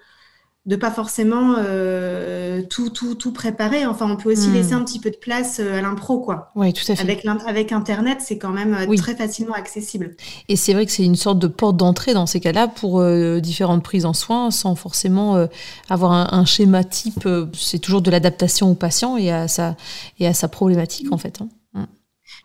de 0.67 0.77
pas 0.77 0.91
forcément 0.91 1.57
euh, 1.59 2.63
tout, 2.63 2.89
tout, 2.89 3.15
tout 3.15 3.33
préparer. 3.33 3.85
Enfin, 3.85 4.11
on 4.11 4.17
peut 4.17 4.33
aussi 4.33 4.49
hmm. 4.49 4.55
laisser 4.55 4.73
un 4.73 4.83
petit 4.83 4.99
peu 4.99 5.11
de 5.11 5.17
place 5.17 5.61
euh, 5.61 5.79
à 5.79 5.83
l'impro, 5.83 6.21
quoi. 6.21 6.53
Oui, 6.55 6.73
tout 6.73 6.91
à 6.91 6.97
fait. 6.97 7.03
Avec, 7.03 7.27
avec 7.47 7.73
Internet, 7.73 8.19
c'est 8.21 8.39
quand 8.39 8.51
même 8.51 8.75
euh, 8.75 8.97
très 8.97 9.15
facilement 9.15 9.53
accessible. 9.53 10.17
Et 10.49 10.57
c'est 10.57 10.73
vrai 10.73 10.87
que 10.87 10.93
c'est 10.93 11.05
une 11.05 11.17
sorte 11.17 11.39
de 11.39 11.49
porte 11.49 11.77
d'entrée 11.77 12.15
dans 12.15 12.25
ces 12.25 12.41
cas-là 12.41 12.69
pour 12.69 13.05
différentes 13.41 13.83
prises 13.83 14.07
en 14.07 14.15
soins, 14.15 14.51
sans 14.51 14.75
forcément 14.75 15.49
avoir 15.91 16.13
un, 16.13 16.45
schéma 16.45 16.85
type. 16.85 17.29
c'est 17.55 17.79
toujours 17.79 18.03
de 18.03 18.11
l'adaptation 18.11 18.71
au 18.71 18.75
patient 18.75 19.17
et 19.17 19.31
à 19.31 19.49
sa, 19.49 19.77
et 20.19 20.27
à 20.27 20.35
sa 20.35 20.49
problématique, 20.49 21.13
en 21.13 21.19
fait. 21.19 21.41
Hein. 21.41 21.49
Hmm. 21.75 21.85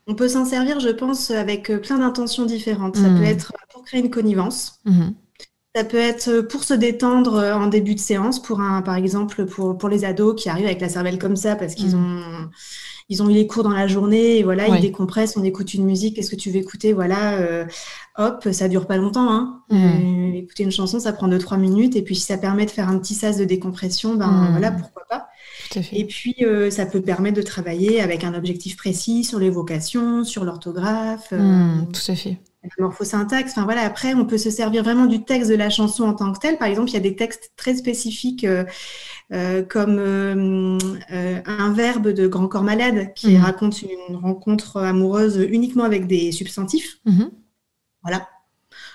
On 0.08 0.16
peut 0.16 0.28
s'en 0.28 0.46
servir, 0.46 0.80
je 0.80 0.90
pense, 0.90 1.32
avec 1.32 1.72
plein 1.82 2.00
d'intentions 2.00 2.46
différentes. 2.46 2.98
Ça 2.98 3.10
hmm. 3.10 3.18
peut 3.18 3.26
être 3.26 3.54
pour 3.72 3.84
créer 3.84 4.02
une 4.02 4.10
connivence. 4.10 4.80
Ça 5.76 5.84
peut 5.84 5.98
être 5.98 6.42
pour 6.42 6.64
se 6.64 6.74
détendre 6.74 7.36
euh, 7.36 7.54
en 7.54 7.68
début 7.68 7.94
de 7.94 8.00
séance, 8.00 8.42
pour 8.42 8.60
un, 8.60 8.82
par 8.82 8.96
exemple, 8.96 9.46
pour, 9.46 9.78
pour 9.78 9.88
les 9.88 10.04
ados 10.04 10.42
qui 10.42 10.50
arrivent 10.50 10.66
avec 10.66 10.82
la 10.82 10.90
cervelle 10.90 11.20
comme 11.20 11.36
ça 11.36 11.56
parce 11.56 11.76
qu'ils 11.76 11.96
mm. 11.96 12.00
ont, 12.00 12.50
ils 13.08 13.22
ont 13.22 13.30
eu 13.30 13.34
les 13.34 13.46
cours 13.46 13.62
dans 13.62 13.74
la 13.74 13.86
journée 13.86 14.38
et 14.38 14.44
voilà, 14.44 14.68
ils 14.68 14.82
décompressent, 14.82 15.38
on 15.38 15.44
écoute 15.44 15.76
une 15.76 15.86
musique, 15.86 16.16
qu'est-ce 16.16 16.32
que 16.32 16.36
tu 16.36 16.50
veux 16.50 16.58
écouter 16.58 16.92
Voilà, 16.92 17.38
euh, 17.38 17.66
hop, 18.18 18.48
ça 18.52 18.68
dure 18.68 18.88
pas 18.88 18.98
longtemps. 18.98 19.32
Hein. 19.32 19.62
Mm. 19.70 19.76
Euh, 19.78 20.38
écouter 20.40 20.64
une 20.64 20.72
chanson, 20.72 21.00
ça 21.00 21.14
prend 21.14 21.28
2-3 21.28 21.60
minutes 21.60 21.96
et 21.96 22.02
puis 22.02 22.16
si 22.16 22.24
ça 22.24 22.40
permet 22.40 22.66
de 22.66 22.72
faire 22.72 22.90
un 22.90 22.98
petit 22.98 23.14
sas 23.14 23.38
de 23.38 23.46
décompression, 23.46 24.16
ben 24.16 24.26
mm. 24.26 24.52
voilà, 24.52 24.72
pourquoi 24.72 25.04
pas. 25.08 25.28
Et 25.94 26.06
puis, 26.06 26.36
ça 26.72 26.88
peut 26.88 27.02
permettre 27.02 27.38
de 27.38 27.44
travailler 27.44 28.02
avec 28.02 28.24
un 28.24 28.34
objectif 28.34 28.76
précis 28.76 29.24
sur 29.24 29.38
l'évocation, 29.38 30.24
sur 30.24 30.44
l'orthographe. 30.44 31.30
tout 31.30 32.12
à 32.12 32.16
fait 32.16 32.40
la 32.64 32.70
morphosyntaxe. 32.80 33.52
Enfin 33.52 33.64
voilà, 33.64 33.82
après, 33.82 34.14
on 34.14 34.26
peut 34.26 34.38
se 34.38 34.50
servir 34.50 34.84
vraiment 34.84 35.06
du 35.06 35.24
texte 35.24 35.50
de 35.50 35.56
la 35.56 35.70
chanson 35.70 36.04
en 36.04 36.14
tant 36.14 36.32
que 36.34 36.40
tel. 36.40 36.58
Par 36.58 36.68
exemple, 36.68 36.90
il 36.90 36.94
y 36.94 36.98
a 36.98 37.02
des 37.02 37.16
textes 37.16 37.52
très 37.56 37.76
spécifiques 37.76 38.44
euh, 38.44 38.66
euh, 39.32 39.64
comme 39.64 39.98
euh, 40.00 40.78
un 41.46 41.74
verbe 41.74 42.10
de 42.10 42.28
Grand 42.28 42.48
Corps 42.48 42.64
Malade 42.64 43.14
qui 43.16 43.36
mhm. 43.36 43.44
raconte 43.44 43.82
une 43.82 44.16
rencontre 44.16 44.78
amoureuse 44.78 45.38
uniquement 45.50 45.84
avec 45.84 46.08
des 46.08 46.32
substantifs. 46.32 47.00
Mhm. 47.06 47.32
Voilà. 48.04 48.28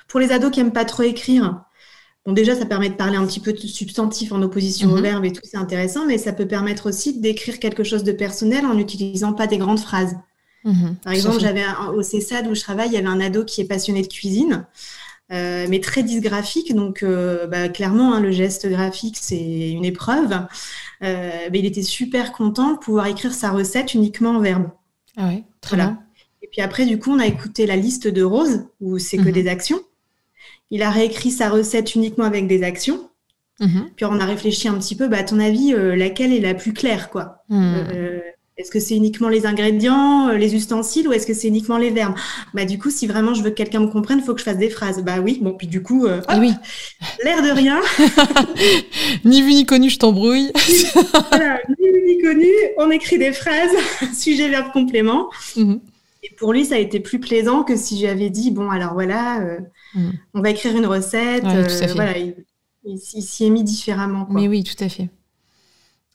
Pour 0.09 0.21
les 0.21 0.31
ados 0.33 0.51
qui 0.51 0.61
n'aiment 0.61 0.73
pas 0.73 0.85
trop 0.85 1.03
écrire, 1.03 1.65
bon 2.27 2.33
déjà, 2.33 2.55
ça 2.55 2.67
permet 2.67 2.91
de 2.91 2.95
parler 2.95 3.17
un 3.17 3.27
petit 3.27 3.41
peu 3.41 3.53
de 3.53 3.59
substantifs 3.59 4.33
en 4.33 4.43
opposition 4.43 4.91
au 4.91 4.97
mhm. 4.97 5.03
verbe 5.03 5.25
et 5.25 5.33
tout, 5.33 5.43
c'est 5.45 5.57
intéressant, 5.57 6.07
mais 6.07 6.19
ça 6.19 6.35
peut 6.35 6.47
permettre 6.47 6.91
aussi 6.91 7.19
d'écrire 7.19 7.59
quelque 7.59 7.85
chose 7.85 8.05
de 8.05 8.13
personnel 8.13 8.67
en 8.67 8.75
n'utilisant 8.75 9.33
pas 9.33 9.47
des 9.47 9.59
grandes 9.59 9.81
phrases. 9.81 10.17
Mhm. 10.65 10.97
Par 11.03 11.13
exemple, 11.13 11.41
j'avais 11.41 11.65
au 11.95 12.03
CESAD 12.03 12.47
où 12.49 12.55
je 12.55 12.61
travaille, 12.61 12.89
il 12.89 12.95
y 12.95 12.97
avait 12.97 13.07
un 13.07 13.21
ado 13.21 13.45
qui 13.45 13.61
est 13.61 13.67
passionné 13.67 14.03
de 14.03 14.09
cuisine. 14.09 14.67
Euh, 15.33 15.67
mais 15.69 15.81
très 15.81 16.03
dysgraphique. 16.03 16.75
Donc, 16.75 17.03
euh, 17.03 17.47
bah, 17.47 17.69
clairement, 17.69 18.15
hein, 18.15 18.21
le 18.21 18.31
geste 18.31 18.69
graphique, 18.69 19.17
c'est 19.19 19.71
une 19.71 19.85
épreuve. 19.85 20.33
Euh, 21.03 21.49
mais 21.51 21.59
il 21.59 21.67
était 21.67 21.83
super 21.83 22.33
content 22.33 22.73
de 22.73 22.79
pouvoir 22.79 23.07
écrire 23.07 23.33
sa 23.33 23.51
recette 23.51 23.95
uniquement 23.95 24.31
en 24.31 24.41
verbe. 24.41 24.71
Ah 25.17 25.31
très 25.61 25.77
bien. 25.77 26.01
Et 26.43 26.49
puis 26.49 26.61
après, 26.61 26.85
du 26.85 26.99
coup, 26.99 27.11
on 27.11 27.19
a 27.19 27.27
écouté 27.27 27.67
la 27.67 27.77
liste 27.77 28.07
de 28.07 28.23
Rose, 28.23 28.67
où 28.81 28.99
c'est 28.99 29.17
que 29.17 29.23
mhm. 29.23 29.33
des 29.33 29.49
actions. 29.49 29.81
Il 30.71 30.83
a 30.83 30.91
réécrit 30.91 31.31
sa 31.31 31.49
recette 31.49 31.95
uniquement 31.95 32.25
avec 32.25 32.47
des 32.47 32.63
actions. 32.63 33.09
Mhm. 33.61 33.91
Puis 33.97 34.05
on 34.05 34.19
a 34.19 34.25
réfléchi 34.27 34.69
un 34.69 34.75
petit 34.75 34.97
peu, 34.97 35.09
bah, 35.09 35.19
à 35.19 35.25
ton 35.25 35.39
avis, 35.39 35.73
laquelle 35.73 36.33
est 36.33 36.41
la 36.41 36.55
plus 36.55 36.75
claire, 36.75 37.09
quoi? 37.11 37.45
Est-ce 38.57 38.71
que 38.71 38.79
c'est 38.79 38.95
uniquement 38.95 39.29
les 39.29 39.47
ingrédients, 39.47 40.29
euh, 40.29 40.37
les 40.37 40.55
ustensiles 40.55 41.09
ou 41.09 41.13
est-ce 41.13 41.27
que 41.27 41.35
c'est 41.35 41.49
uniquement 41.49 41.77
les 41.77 41.91
verbes? 41.91 42.15
Bah 42.53 42.65
du 42.65 42.79
coup, 42.79 42.89
si 42.89 43.09
vraiment 43.09 43.35
je 43.35 43.43
veux 43.43 43.51
que 43.51 43.57
quelqu'un 43.57 43.81
me 43.81 43.89
comprenne, 43.89 44.19
il 44.19 44.25
faut 44.25 44.33
que 44.33 44.39
je 44.39 44.45
fasse 44.45 44.59
des 44.59 44.71
phrases. 44.71 45.03
Bah 45.03 45.19
oui, 45.21 45.41
bon 45.43 45.55
puis 45.55 45.67
du 45.67 45.83
coup, 45.83 46.07
euh, 46.07 46.21
oui. 46.39 46.53
l'air 47.25 47.43
de 47.43 47.51
rien. 47.51 47.81
ni 49.25 49.43
vu 49.43 49.55
ni 49.55 49.67
connu, 49.67 49.91
je 49.91 49.99
t'embrouille. 49.99 50.53
ni 51.81 51.91
vu 51.91 52.03
ni 52.07 52.23
connu, 52.23 52.47
on 52.79 52.93
écrit 52.93 53.19
des 53.19 53.33
phrases, 53.33 53.73
sujet, 54.15 54.49
verbe, 54.49 54.71
complément. 54.73 55.31
Mhm. 55.57 55.81
Et 56.23 56.31
pour 56.39 56.53
lui, 56.53 56.65
ça 56.65 56.77
a 56.77 56.79
été 56.79 57.01
plus 57.01 57.19
plaisant 57.19 57.65
que 57.65 57.77
si 57.77 57.99
j'avais 57.99 58.31
dit 58.31 58.53
bon 58.53 58.71
alors 58.71 58.95
voilà, 58.95 59.41
euh, 59.41 59.59
mhm. 59.97 60.13
on 60.33 60.43
va 60.43 60.51
écrire 60.51 60.77
une 60.77 60.87
recette. 60.87 61.43
voilà, 61.97 62.15
il, 62.85 62.99
s'y 62.99 63.47
est 63.47 63.51
mis 63.51 63.65
différemment. 63.65 64.29
Mais 64.31 64.47
oui, 64.47 64.63
tout 64.63 64.83
à 64.83 64.89
fait. 64.89 65.09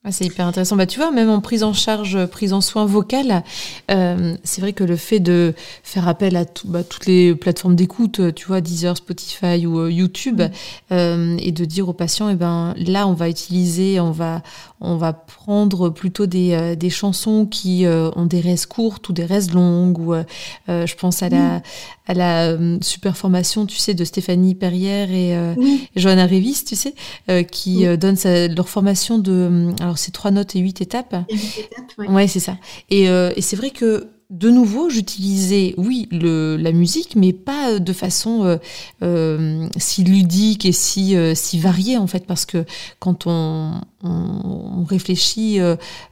Ah, 0.05 0.13
c'est 0.13 0.25
hyper 0.25 0.47
intéressant. 0.47 0.77
Bah, 0.77 0.85
tu 0.85 0.97
vois, 0.97 1.11
même 1.11 1.29
en 1.29 1.41
prise 1.41 1.61
en 1.61 1.73
charge, 1.73 2.25
prise 2.27 2.53
en 2.53 2.61
soin 2.61 2.85
vocale, 2.85 3.43
euh, 3.91 4.37
c'est 4.45 4.61
vrai 4.61 4.71
que 4.71 4.85
le 4.85 4.95
fait 4.95 5.19
de 5.19 5.53
faire 5.83 6.07
appel 6.07 6.37
à 6.37 6.45
bah, 6.63 6.85
toutes 6.85 7.05
les 7.05 7.35
plateformes 7.35 7.75
d'écoute, 7.75 8.33
tu 8.33 8.47
vois, 8.47 8.61
Deezer, 8.61 8.95
Spotify 8.95 9.67
ou 9.67 9.77
euh, 9.77 9.91
YouTube, 9.91 10.41
mm. 10.41 10.51
euh, 10.93 11.37
et 11.39 11.51
de 11.51 11.65
dire 11.65 11.89
aux 11.89 11.93
patients, 11.93 12.29
eh 12.29 12.35
ben, 12.35 12.75
là, 12.77 13.07
on 13.07 13.13
va 13.13 13.27
utiliser, 13.27 13.99
on 13.99 14.11
va, 14.11 14.41
on 14.81 14.97
va 14.97 15.13
prendre 15.13 15.89
plutôt 15.89 16.25
des, 16.25 16.53
euh, 16.53 16.75
des 16.75 16.89
chansons 16.89 17.45
qui 17.45 17.85
euh, 17.85 18.09
ont 18.15 18.25
des 18.25 18.39
restes 18.39 18.67
courtes 18.67 19.09
ou 19.09 19.13
des 19.13 19.25
restes 19.25 19.51
longues. 19.53 19.99
Ou, 19.99 20.13
euh, 20.13 20.23
je 20.67 20.95
pense 20.95 21.21
à 21.21 21.29
la, 21.29 21.61
à 22.07 22.13
la 22.13 22.57
super 22.81 23.17
formation, 23.17 23.65
tu 23.65 23.77
sais, 23.77 23.93
de 23.93 24.03
Stéphanie 24.05 24.55
Perrière 24.55 25.11
et, 25.11 25.37
Johanna 25.95 26.25
Révis, 26.25 26.63
tu 26.65 26.75
sais, 26.75 26.93
qui 27.51 27.85
donnent 27.97 28.17
leur 28.55 28.69
formation 28.69 29.17
de. 29.17 29.69
Alors, 29.81 29.97
c'est 29.97 30.11
trois 30.11 30.31
notes 30.31 30.55
et 30.55 30.59
huit 30.59 30.81
étapes. 30.81 31.15
Et 31.29 31.35
huit 31.35 31.59
étapes, 31.59 31.97
ouais. 31.97 32.07
ouais 32.07 32.27
c'est 32.27 32.39
ça. 32.39 32.57
Et, 32.89 33.03
et 33.05 33.41
c'est 33.41 33.55
vrai 33.55 33.71
que 33.71 34.09
de 34.29 34.51
nouveau, 34.51 34.91
j'utilisais, 34.91 35.73
oui, 35.77 36.07
le, 36.11 36.55
la 36.55 36.71
musique, 36.71 37.15
mais 37.15 37.33
pas 37.33 37.79
de 37.79 37.93
façon 37.93 38.45
euh, 38.45 38.57
euh, 39.01 39.67
si 39.77 40.03
ludique 40.03 40.65
et 40.65 40.71
si, 40.71 41.15
euh, 41.15 41.33
si 41.33 41.57
variée, 41.57 41.97
en 41.97 42.05
fait, 42.05 42.27
parce 42.27 42.45
que 42.45 42.63
quand 42.99 43.25
on, 43.25 43.81
on, 44.03 44.83
réfléchit 44.83 45.59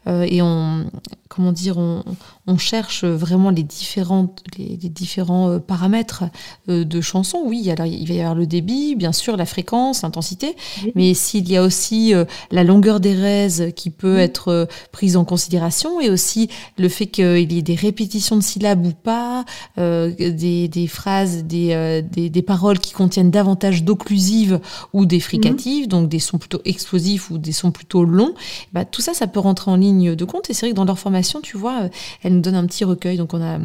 et 0.06 0.42
on, 0.42 0.86
comment 1.30 1.52
dire, 1.52 1.78
on, 1.78 2.04
on, 2.46 2.58
cherche 2.58 3.06
vraiment 3.06 3.50
les, 3.50 3.64
différentes, 3.64 4.44
les, 4.58 4.78
différents 4.78 5.60
paramètres 5.60 6.26
de 6.68 7.02
chansons, 7.02 7.42
oui, 7.46 7.72
alors 7.72 7.88
il 7.88 8.08
va 8.08 8.14
y 8.14 8.20
avoir 8.20 8.36
le 8.36 8.46
débit, 8.46 8.96
bien 8.96 9.14
sûr, 9.14 9.38
la 9.38 9.46
fréquence, 9.46 10.04
l'intensité, 10.04 10.56
mais 10.96 11.14
s'il 11.14 11.50
y 11.50 11.58
a 11.58 11.64
aussi 11.64 12.14
la 12.52 12.64
longueur 12.64 13.00
des 13.00 13.16
raises 13.16 13.72
qui 13.76 13.90
peut 13.90 14.18
être 14.18 14.68
prise 14.92 15.18
en 15.18 15.26
considération 15.26 16.00
et 16.02 16.10
aussi 16.10 16.50
le 16.78 16.90
fait 16.90 17.08
qu'il 17.08 17.52
y 17.52 17.58
ait 17.58 17.62
des 17.62 17.76
répétitions 17.76 18.36
de 18.36 18.44
syllabes 18.44 18.86
ou 18.86 18.92
pas, 18.92 19.46
euh, 19.78 20.12
des, 20.12 20.88
phrases, 20.88 21.46
euh, 21.54 22.02
des, 22.02 22.30
des, 22.30 22.42
paroles 22.42 22.80
qui 22.80 22.94
contiennent 22.94 23.32
davantage 23.32 23.84
d'occlusives 23.84 24.60
ou 24.94 25.06
des 25.06 25.20
fricatives, 25.20 25.84
mhm. 25.84 25.90
donc 25.90 26.10
des 26.10 26.20
sons 26.20 26.38
plutôt 26.38 26.62
explosifs 26.66 27.30
ou 27.30 27.38
des 27.38 27.52
sons 27.52 27.72
plutôt 27.78 28.04
longs, 28.04 28.34
bah, 28.74 28.86
tout 28.86 29.02
ça, 29.02 29.14
ça 29.14 29.28
peut 29.28 29.40
rentrer 29.40 29.72
en 29.72 29.76
ligne 29.76 30.16
de 30.16 30.26
compte. 30.26 30.50
Et 30.50 30.54
c'est 30.54 30.66
vrai 30.66 30.72
que 30.72 30.76
dans 30.76 30.86
leur 30.86 31.00
formation, 31.00 31.42
tu 31.42 31.58
vois, 31.58 31.84
euh, 31.84 31.90
elles 32.24 32.34
nous 32.34 32.42
donnent 32.42 32.56
un 32.56 32.66
petit 32.66 32.84
recueil. 32.84 33.18
Donc 33.18 33.34
on 33.34 33.42
a 33.42 33.60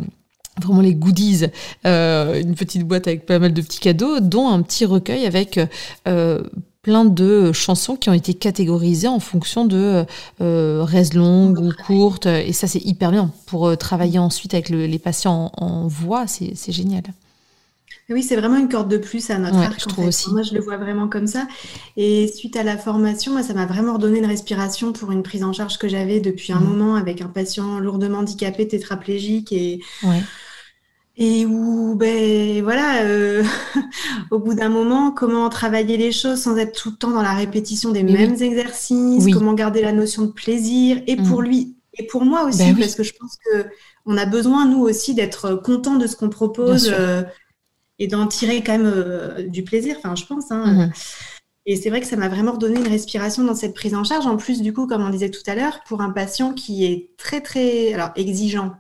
vraiment 0.61 0.83
les 0.83 0.95
goodies, 0.95 1.47
une 1.85 2.55
petite 2.55 2.85
boîte 2.85 3.07
avec 3.09 3.25
pas 3.25 3.39
mal 3.39 3.55
de 3.55 3.63
petits 3.63 3.81
cadeaux, 3.81 4.21
dont 4.21 4.49
un 4.49 4.61
petit 4.61 4.85
recueil 4.85 5.25
avec 5.25 5.59
plein 6.83 7.05
de 7.05 7.53
chansons 7.53 7.97
qui 7.97 8.11
ont 8.11 8.13
été 8.13 8.35
catégorisées 8.35 9.09
en 9.09 9.21
fonction 9.21 9.65
de 9.65 10.05
euh, 10.41 11.03
longues 11.15 11.61
ou 11.61 11.73
courtes. 11.87 12.27
Et 12.27 12.53
ça, 12.53 12.67
c'est 12.67 12.85
hyper 12.85 13.13
bien 13.13 13.31
pour 13.47 13.69
euh, 13.69 13.77
travailler 13.77 14.19
ensuite 14.19 14.53
avec 14.53 14.69
les 14.69 14.99
patients 14.99 15.53
en, 15.57 15.87
voix. 15.87 16.27
C'est 16.27 16.73
génial. 16.73 17.05
Oui, 18.11 18.23
c'est 18.23 18.37
vraiment 18.37 18.57
une 18.57 18.69
corde 18.69 18.91
de 18.91 18.99
plus 18.99 19.31
à 19.31 19.39
notre 19.39 19.57
arc. 19.57 19.81
Je 19.81 19.87
trouve 19.87 20.07
aussi. 20.07 20.31
Moi, 20.31 20.43
je 20.43 20.55
le 20.55 20.61
vois 20.61 20.77
vraiment 20.77 21.09
comme 21.09 21.27
ça. 21.27 21.47
Et 21.97 22.29
suite 22.29 22.57
à 22.57 22.63
la 22.63 22.77
formation, 22.77 23.33
moi, 23.33 23.43
ça 23.43 23.55
m'a 23.55 23.67
vraiment 23.67 23.95
redonné 23.95 24.19
une 24.19 24.27
respiration 24.27 24.93
pour 24.93 25.13
une 25.13 25.23
prise 25.23 25.45
en 25.45 25.53
charge 25.53 25.79
que 25.79 25.89
j'avais 25.89 26.21
depuis 26.21 26.53
un 26.53 26.61
mmh. 26.61 26.65
moment 26.65 26.95
avec 26.97 27.23
un 27.23 27.29
patient 27.29 27.79
lourdement 27.79 28.19
handicapé, 28.19 28.67
tétraplégique 28.69 29.53
et 29.53 29.81
et 31.19 31.45
où, 31.45 31.95
ben 31.95 32.63
voilà, 32.63 33.03
euh, 33.03 33.45
au 34.31 34.39
bout 34.39 34.55
d'un 34.55 34.71
moment, 34.71 35.11
comment 35.11 35.49
travailler 35.51 35.99
les 35.99 36.11
choses 36.11 36.41
sans 36.41 36.57
être 36.57 36.73
tout 36.73 36.91
le 36.91 36.97
temps 36.97 37.11
dans 37.11 37.23
la 37.23 37.35
répétition 37.35 37.91
des 37.91 38.03
mêmes 38.03 38.41
exercices, 38.41 39.27
comment 39.33 39.53
garder 39.53 39.83
la 39.83 39.93
notion 39.93 40.23
de 40.23 40.33
plaisir, 40.33 41.03
et 41.07 41.17
pour 41.17 41.43
mmh. 41.43 41.45
lui, 41.45 41.77
et 41.99 42.07
pour 42.07 42.25
moi 42.25 42.45
aussi, 42.45 42.73
ben 42.73 42.79
parce 42.79 42.95
que 42.95 43.03
je 43.03 43.13
pense 43.13 43.37
que 43.45 43.67
on 44.07 44.17
a 44.17 44.25
besoin, 44.25 44.67
nous 44.67 44.81
aussi, 44.81 45.15
d'être 45.15 45.55
content 45.55 45.97
de 45.97 46.07
ce 46.07 46.17
qu'on 46.17 46.31
propose 46.31 46.91
euh, 46.93 47.23
et 48.03 48.09
d'en 48.09 48.27
tirer 48.27 48.65
quand 48.65 48.73
même 48.73 48.93
euh, 48.93 49.47
du 49.47 49.63
plaisir, 49.63 49.97
enfin, 49.99 50.17
je 50.17 50.25
pense. 50.27 50.51
Hein. 50.51 50.89
Mmh. 50.89 50.93
Et 51.67 51.77
c'est 51.77 51.89
vrai 51.89 52.01
que 52.01 52.07
ça 52.07 52.17
m'a 52.17 52.29
vraiment 52.29 52.53
redonné 52.53 52.81
une 52.81 52.89
respiration 52.89 53.45
dans 53.45 53.55
cette 53.55 53.75
prise 53.75 53.95
en 53.95 54.03
charge. 54.03 54.27
En 54.27 54.37
plus, 54.37 54.61
du 54.61 54.73
coup, 54.73 54.89
comme 54.89 55.03
on 55.03 55.11
disait 55.11 55.31
tout 55.31 55.43
à 55.47 55.55
l'heure, 55.55 55.81
pour 55.87 56.01
un 56.01 56.11
patient 56.11 56.53
qui 56.53 56.85
est 56.85 57.17
très, 57.17 57.41
très 57.41 57.95
alors, 57.95 58.11
exigeant, 58.17 58.75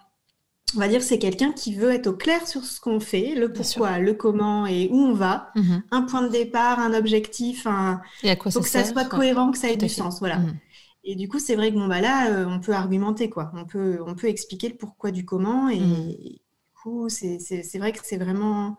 on 0.74 0.80
va 0.80 0.88
dire 0.88 1.02
c'est 1.02 1.20
quelqu'un 1.20 1.52
qui 1.52 1.74
veut 1.74 1.92
être 1.92 2.08
au 2.08 2.14
clair 2.14 2.48
sur 2.48 2.64
ce 2.64 2.80
qu'on 2.80 2.98
fait, 2.98 3.36
le 3.36 3.52
pourquoi, 3.52 4.00
le 4.00 4.14
comment 4.14 4.66
et 4.66 4.88
où 4.90 4.96
on 4.96 5.12
va, 5.12 5.50
mhm. 5.54 5.84
un 5.92 6.02
point 6.02 6.22
de 6.22 6.28
départ, 6.28 6.80
un 6.80 6.94
objectif, 6.94 7.66
un... 7.68 8.00
et 8.24 8.30
à 8.30 8.36
quoi 8.36 8.50
faut 8.50 8.60
que 8.60 8.68
ça 8.68 8.84
soit 8.84 9.04
cohérent, 9.04 9.52
que 9.52 9.58
ça 9.58 9.70
ait 9.70 9.76
du 9.76 9.88
sens, 9.88 10.18
voilà. 10.18 10.38
Mhm. 10.38 10.56
Et 11.04 11.14
du 11.14 11.28
coup, 11.28 11.38
c'est 11.38 11.56
vrai 11.56 11.70
que 11.70 11.76
bon 11.76 11.88
bah 11.88 12.00
là, 12.00 12.30
euh, 12.30 12.46
on 12.46 12.58
peut 12.58 12.72
argumenter 12.72 13.28
quoi, 13.28 13.52
on 13.54 13.64
peut 13.64 13.98
on 14.06 14.14
peut 14.14 14.28
expliquer 14.28 14.68
le 14.68 14.76
pourquoi 14.76 15.10
du 15.10 15.24
comment 15.24 15.68
et, 15.68 15.78
mhm. 15.78 16.08
du 16.08 16.38
coup 16.82 17.08
c'est 17.08 17.78
vrai 17.78 17.92
que 17.92 17.98
c'est 18.02 18.16
vraiment 18.16 18.78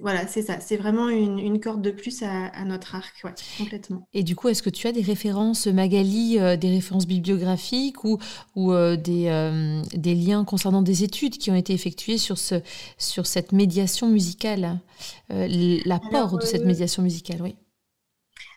voilà, 0.00 0.26
c'est 0.26 0.42
ça. 0.42 0.60
C'est 0.60 0.76
vraiment 0.76 1.08
une, 1.08 1.60
corde 1.60 1.82
de 1.82 1.90
plus 1.90 2.22
à, 2.22 2.64
notre 2.64 2.94
arc, 2.94 3.22
complètement. 3.58 4.06
Et 4.12 4.22
du 4.22 4.36
coup, 4.36 4.48
est-ce 4.48 4.62
que 4.62 4.70
tu 4.70 4.86
as 4.86 4.92
des 4.92 5.02
références, 5.02 5.66
Magali, 5.66 6.38
euh, 6.38 6.56
des 6.56 6.70
références 6.70 7.06
bibliographiques 7.06 8.04
ou, 8.04 8.18
ou 8.56 8.72
euh, 8.72 8.96
des, 8.96 9.26
euh, 9.28 9.82
des, 9.94 10.14
liens 10.14 10.44
concernant 10.44 10.82
des 10.82 11.04
études 11.04 11.38
qui 11.38 11.50
ont 11.50 11.54
été 11.54 11.72
effectuées 11.72 12.18
sur, 12.18 12.38
ce, 12.38 12.56
sur 12.98 13.26
cette 13.26 13.52
médiation 13.52 14.08
musicale, 14.08 14.80
l'apport 15.28 16.38
de 16.38 16.44
cette 16.44 16.64
médiation 16.64 17.02
musicale, 17.02 17.42
oui 17.42 17.56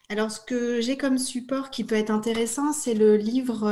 alors, 0.10 0.30
ce 0.30 0.42
que 0.42 0.82
j'ai 0.82 0.96
comme 0.96 1.18
support 1.18 1.72
qui 1.72 1.86
peut 1.86 1.96
être 1.96 2.12
intéressant, 2.12 2.74
c'est 2.74 2.94
le 2.94 3.16
livre 3.16 3.66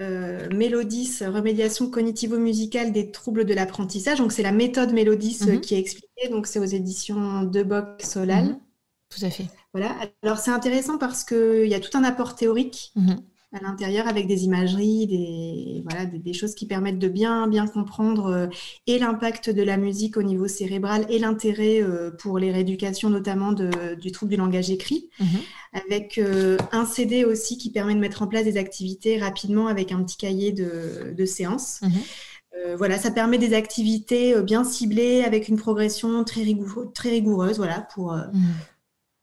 euh, 0.00 0.48
Mélodis, 0.50 1.18
remédiation 1.24 1.90
cognitivo-musicale 1.90 2.92
des 2.92 3.10
troubles 3.10 3.44
de 3.44 3.54
l'apprentissage. 3.54 4.18
Donc, 4.18 4.32
c'est 4.32 4.42
la 4.42 4.52
méthode 4.52 4.92
Mélodis 4.92 5.40
euh, 5.42 5.52
mhm. 5.52 5.60
qui 5.60 5.74
est 5.74 5.78
expliquée. 5.78 6.28
Donc, 6.30 6.46
c'est 6.46 6.58
aux 6.58 6.64
éditions 6.64 7.42
De 7.42 7.62
Boc 7.62 8.02
Solal. 8.02 8.44
Mhm. 8.44 8.60
Tout 9.10 9.24
à 9.24 9.30
fait. 9.30 9.46
Voilà. 9.74 9.94
Alors, 10.22 10.38
c'est 10.38 10.50
intéressant 10.50 10.98
parce 10.98 11.24
qu'il 11.24 11.66
y 11.66 11.74
a 11.74 11.80
tout 11.80 11.96
un 11.96 12.04
apport 12.04 12.34
théorique. 12.34 12.92
Mhm 12.96 13.22
à 13.52 13.60
l'intérieur 13.60 14.08
avec 14.08 14.26
des 14.26 14.44
imageries, 14.44 15.06
des, 15.06 15.82
voilà, 15.84 16.06
des, 16.06 16.32
choses 16.32 16.54
qui 16.54 16.66
permettent 16.66 16.98
de 16.98 17.08
bien, 17.08 17.46
bien 17.46 17.66
comprendre 17.66 18.26
euh, 18.26 18.46
et 18.86 18.98
l'impact 18.98 19.50
de 19.50 19.62
la 19.62 19.76
musique 19.76 20.16
au 20.16 20.22
niveau 20.22 20.48
cérébral 20.48 21.04
et 21.10 21.18
l'intérêt 21.18 21.82
euh, 21.82 22.10
pour 22.10 22.38
les 22.38 22.50
rééducations 22.50 23.10
notamment 23.10 23.52
de, 23.52 23.94
du 23.94 24.10
trouble 24.10 24.30
du 24.30 24.36
langage 24.38 24.70
écrit, 24.70 25.10
mhm. 25.20 25.26
avec 25.74 26.16
euh, 26.16 26.56
un 26.72 26.86
CD 26.86 27.24
aussi 27.24 27.58
qui 27.58 27.70
permet 27.70 27.94
de 27.94 28.00
mettre 28.00 28.22
en 28.22 28.26
place 28.26 28.44
des 28.44 28.56
activités 28.56 29.18
rapidement 29.18 29.66
avec 29.66 29.92
un 29.92 30.02
petit 30.02 30.16
cahier 30.16 30.52
de, 30.52 31.12
de 31.14 31.24
séances. 31.26 31.80
Mhm. 31.82 32.76
voilà, 32.76 32.96
ça 32.96 33.10
permet 33.10 33.36
des 33.36 33.52
activités 33.52 34.40
bien 34.42 34.64
ciblées 34.64 35.24
avec 35.24 35.48
une 35.48 35.56
progression 35.56 36.24
très, 36.24 36.44
très 36.94 37.10
rigoureuse, 37.10 37.58
voilà, 37.58 37.86
pour, 37.94 38.12
mhm. 38.14 38.54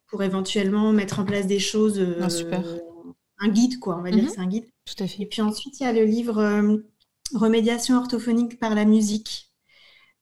pour 0.07 0.21
éventuellement 0.21 0.91
mettre 0.93 1.19
en 1.19 1.25
place 1.25 1.47
des 1.47 1.59
choses 1.59 1.99
ah, 2.21 2.29
super 2.29 2.61
un 3.39 3.49
guide, 3.49 3.79
quoi, 3.79 3.97
on 3.97 4.01
va 4.01 4.11
dire, 4.11 4.23
mhm. 4.23 4.29
c'est 4.29 4.39
un 4.39 4.47
guide. 4.47 4.65
Tout 4.85 5.03
à 5.03 5.07
fait. 5.07 5.23
Et 5.23 5.25
puis 5.25 5.41
ensuite, 5.41 5.79
il 5.79 5.83
y 5.83 5.85
a 5.85 5.93
le 5.93 6.03
livre 6.05 6.37
euh, 6.39 6.77
Remédiation 7.33 7.95
orthophonique 7.97 8.59
par 8.59 8.73
la 8.73 8.85
musique 8.85 9.51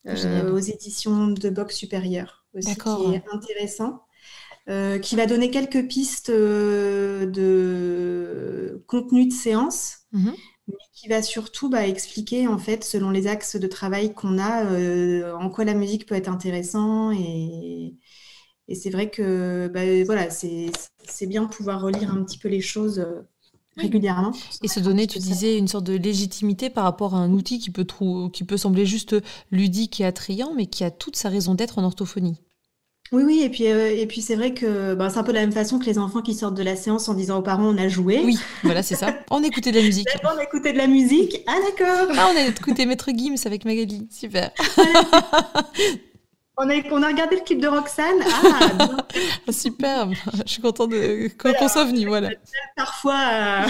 euh, 0.08 0.52
aux 0.52 0.60
éditions 0.60 1.28
de 1.28 1.50
Box 1.50 1.76
Supérieur, 1.76 2.46
aussi, 2.54 2.76
qui 2.76 3.14
est 3.14 3.24
intéressant. 3.32 4.04
Euh, 4.70 5.00
qui 5.00 5.16
va 5.16 5.26
donner 5.28 5.50
quelques 5.50 5.88
pistes 5.88 6.30
de 6.30 7.24
contenu 8.86 9.26
de 9.26 9.32
séance, 9.32 10.00
mhm. 10.12 10.34
mais 10.68 10.76
qui 10.94 11.08
va 11.08 11.22
surtout 11.22 11.70
bah, 11.70 11.88
expliquer, 11.88 12.50
en 12.50 12.58
fait, 12.58 12.84
selon 12.84 13.10
les 13.10 13.28
axes 13.28 13.56
de 13.56 13.68
travail 13.68 14.14
qu'on 14.14 14.38
a, 14.38 14.66
en 15.36 15.50
quoi 15.50 15.64
la 15.64 15.74
musique 15.74 16.06
peut 16.06 16.16
être 16.16 16.28
intéressant 16.28 17.12
et, 17.12 17.96
et 18.68 18.76
c'est 18.76 18.90
vrai 18.90 19.10
que 19.10 19.68
bah, 19.68 19.82
voilà, 20.06 20.30
c'est 20.30 21.26
bien 21.28 21.44
de 21.44 21.50
pouvoir 21.50 21.82
relire 21.82 22.12
un 22.12 22.24
petit 22.24 22.38
peu 22.38 22.50
les 22.50 22.62
choses 22.62 23.00
euh, 23.00 23.22
régulièrement. 23.78 24.32
Et 24.64 24.68
se 24.68 24.80
donner, 24.80 25.08
tu 25.08 25.20
disais, 25.20 25.58
une 25.58 25.68
sorte 25.68 25.86
de 25.86 25.94
légitimité 25.94 26.70
par 26.70 26.84
rapport 26.84 27.16
à 27.16 27.20
un 27.20 27.32
outil 27.32 27.60
qui 27.60 27.70
peut, 27.70 27.86
qui 28.34 28.44
peut 28.44 28.58
sembler 28.58 28.86
juste 28.86 29.16
ludique 29.52 30.02
et 30.02 30.06
attrayant, 30.06 30.54
mais 30.56 30.66
qui 30.66 30.84
a 30.84 30.92
toute 30.92 31.16
sa 31.16 31.30
raison 31.30 31.56
d'être 31.56 31.78
en 31.80 31.84
orthophonie. 31.84 32.42
Oui, 33.14 33.24
oui, 33.24 33.42
et 33.42 33.50
puis, 33.50 33.68
euh, 33.68 33.90
et 33.90 34.06
puis 34.06 34.22
c'est 34.22 34.36
vrai 34.36 34.54
que 34.54 34.94
bah, 34.94 35.10
c'est 35.10 35.18
un 35.18 35.24
peu 35.24 35.32
de 35.32 35.38
la 35.38 35.42
même 35.42 35.54
façon 35.54 35.80
que 35.80 35.86
les 35.86 35.98
enfants 35.98 36.22
qui 36.22 36.34
sortent 36.34 36.58
de 36.58 36.64
la 36.64 36.76
séance 36.76 37.08
en 37.08 37.14
disant 37.14 37.40
aux 37.40 37.42
parents 37.42 37.74
on 37.74 37.78
a 37.78 37.88
joué. 37.88 38.22
Oui, 38.26 38.38
voilà, 38.64 38.84
c'est 38.84 38.96
ça. 38.96 39.16
On 39.32 39.42
écoutait 39.44 39.72
de 39.72 39.78
la 39.78 39.84
musique. 39.84 40.10
on 40.26 40.38
écoutait 40.42 40.74
de 40.74 40.78
la 40.78 40.88
musique. 40.88 41.42
Ah, 41.48 41.56
d'accord. 41.64 42.14
Ah, 42.18 42.30
on 42.34 42.38
a 42.38 42.48
écouté 42.48 42.86
Maître 42.86 43.10
Gims 43.16 43.38
avec 43.46 43.64
Magali. 43.64 44.10
Super. 44.12 44.52
On 46.60 46.68
a, 46.70 46.74
a, 46.74 47.08
regardé 47.08 47.36
le 47.36 47.44
clip 47.44 47.62
de 47.62 47.68
Roxane. 47.68 48.18
Ah, 48.26 48.98
ah 49.48 49.52
Super, 49.52 50.10
je 50.12 50.52
suis 50.52 50.62
contente 50.62 50.92
qu'on 51.38 51.68
soit 51.68 51.86
venu. 51.86 52.08
Voilà. 52.08 52.32
Parfois, 52.76 53.20
euh, 53.32 53.68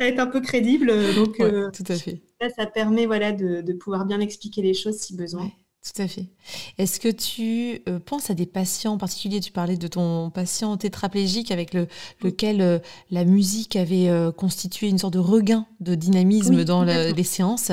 être 0.00 0.18
un 0.18 0.26
peu 0.26 0.40
crédible. 0.40 0.92
Donc, 1.14 1.38
euh, 1.38 1.70
tout 1.70 1.84
à 1.88 1.94
fait. 1.94 2.20
ça 2.56 2.66
permet 2.66 3.06
voilà, 3.06 3.30
de, 3.30 3.72
pouvoir 3.74 4.06
bien 4.06 4.18
expliquer 4.18 4.60
les 4.60 4.74
choses 4.74 4.96
si 4.96 5.14
besoin. 5.14 5.48
tout 5.84 6.02
à 6.02 6.08
fait. 6.08 6.26
Est-ce 6.78 6.98
que 6.98 7.08
tu 7.08 7.80
euh, 7.88 8.00
penses 8.00 8.28
à 8.28 8.34
des 8.34 8.46
patients 8.46 8.94
en 8.94 8.98
particulier? 8.98 9.38
Tu 9.38 9.52
parlais 9.52 9.76
de 9.76 9.86
ton 9.86 10.30
patient 10.30 10.76
tétraplégique 10.76 11.52
avec 11.52 11.72
le, 11.74 11.86
lequel 12.22 12.82
la 13.12 13.24
musique 13.24 13.76
avait 13.76 14.10
constitué 14.36 14.88
une 14.88 14.98
sorte 14.98 15.14
de 15.14 15.20
regain 15.20 15.64
de 15.78 15.94
dynamisme 15.94 16.64
dans 16.64 16.82
les 16.82 17.22
séances. 17.22 17.70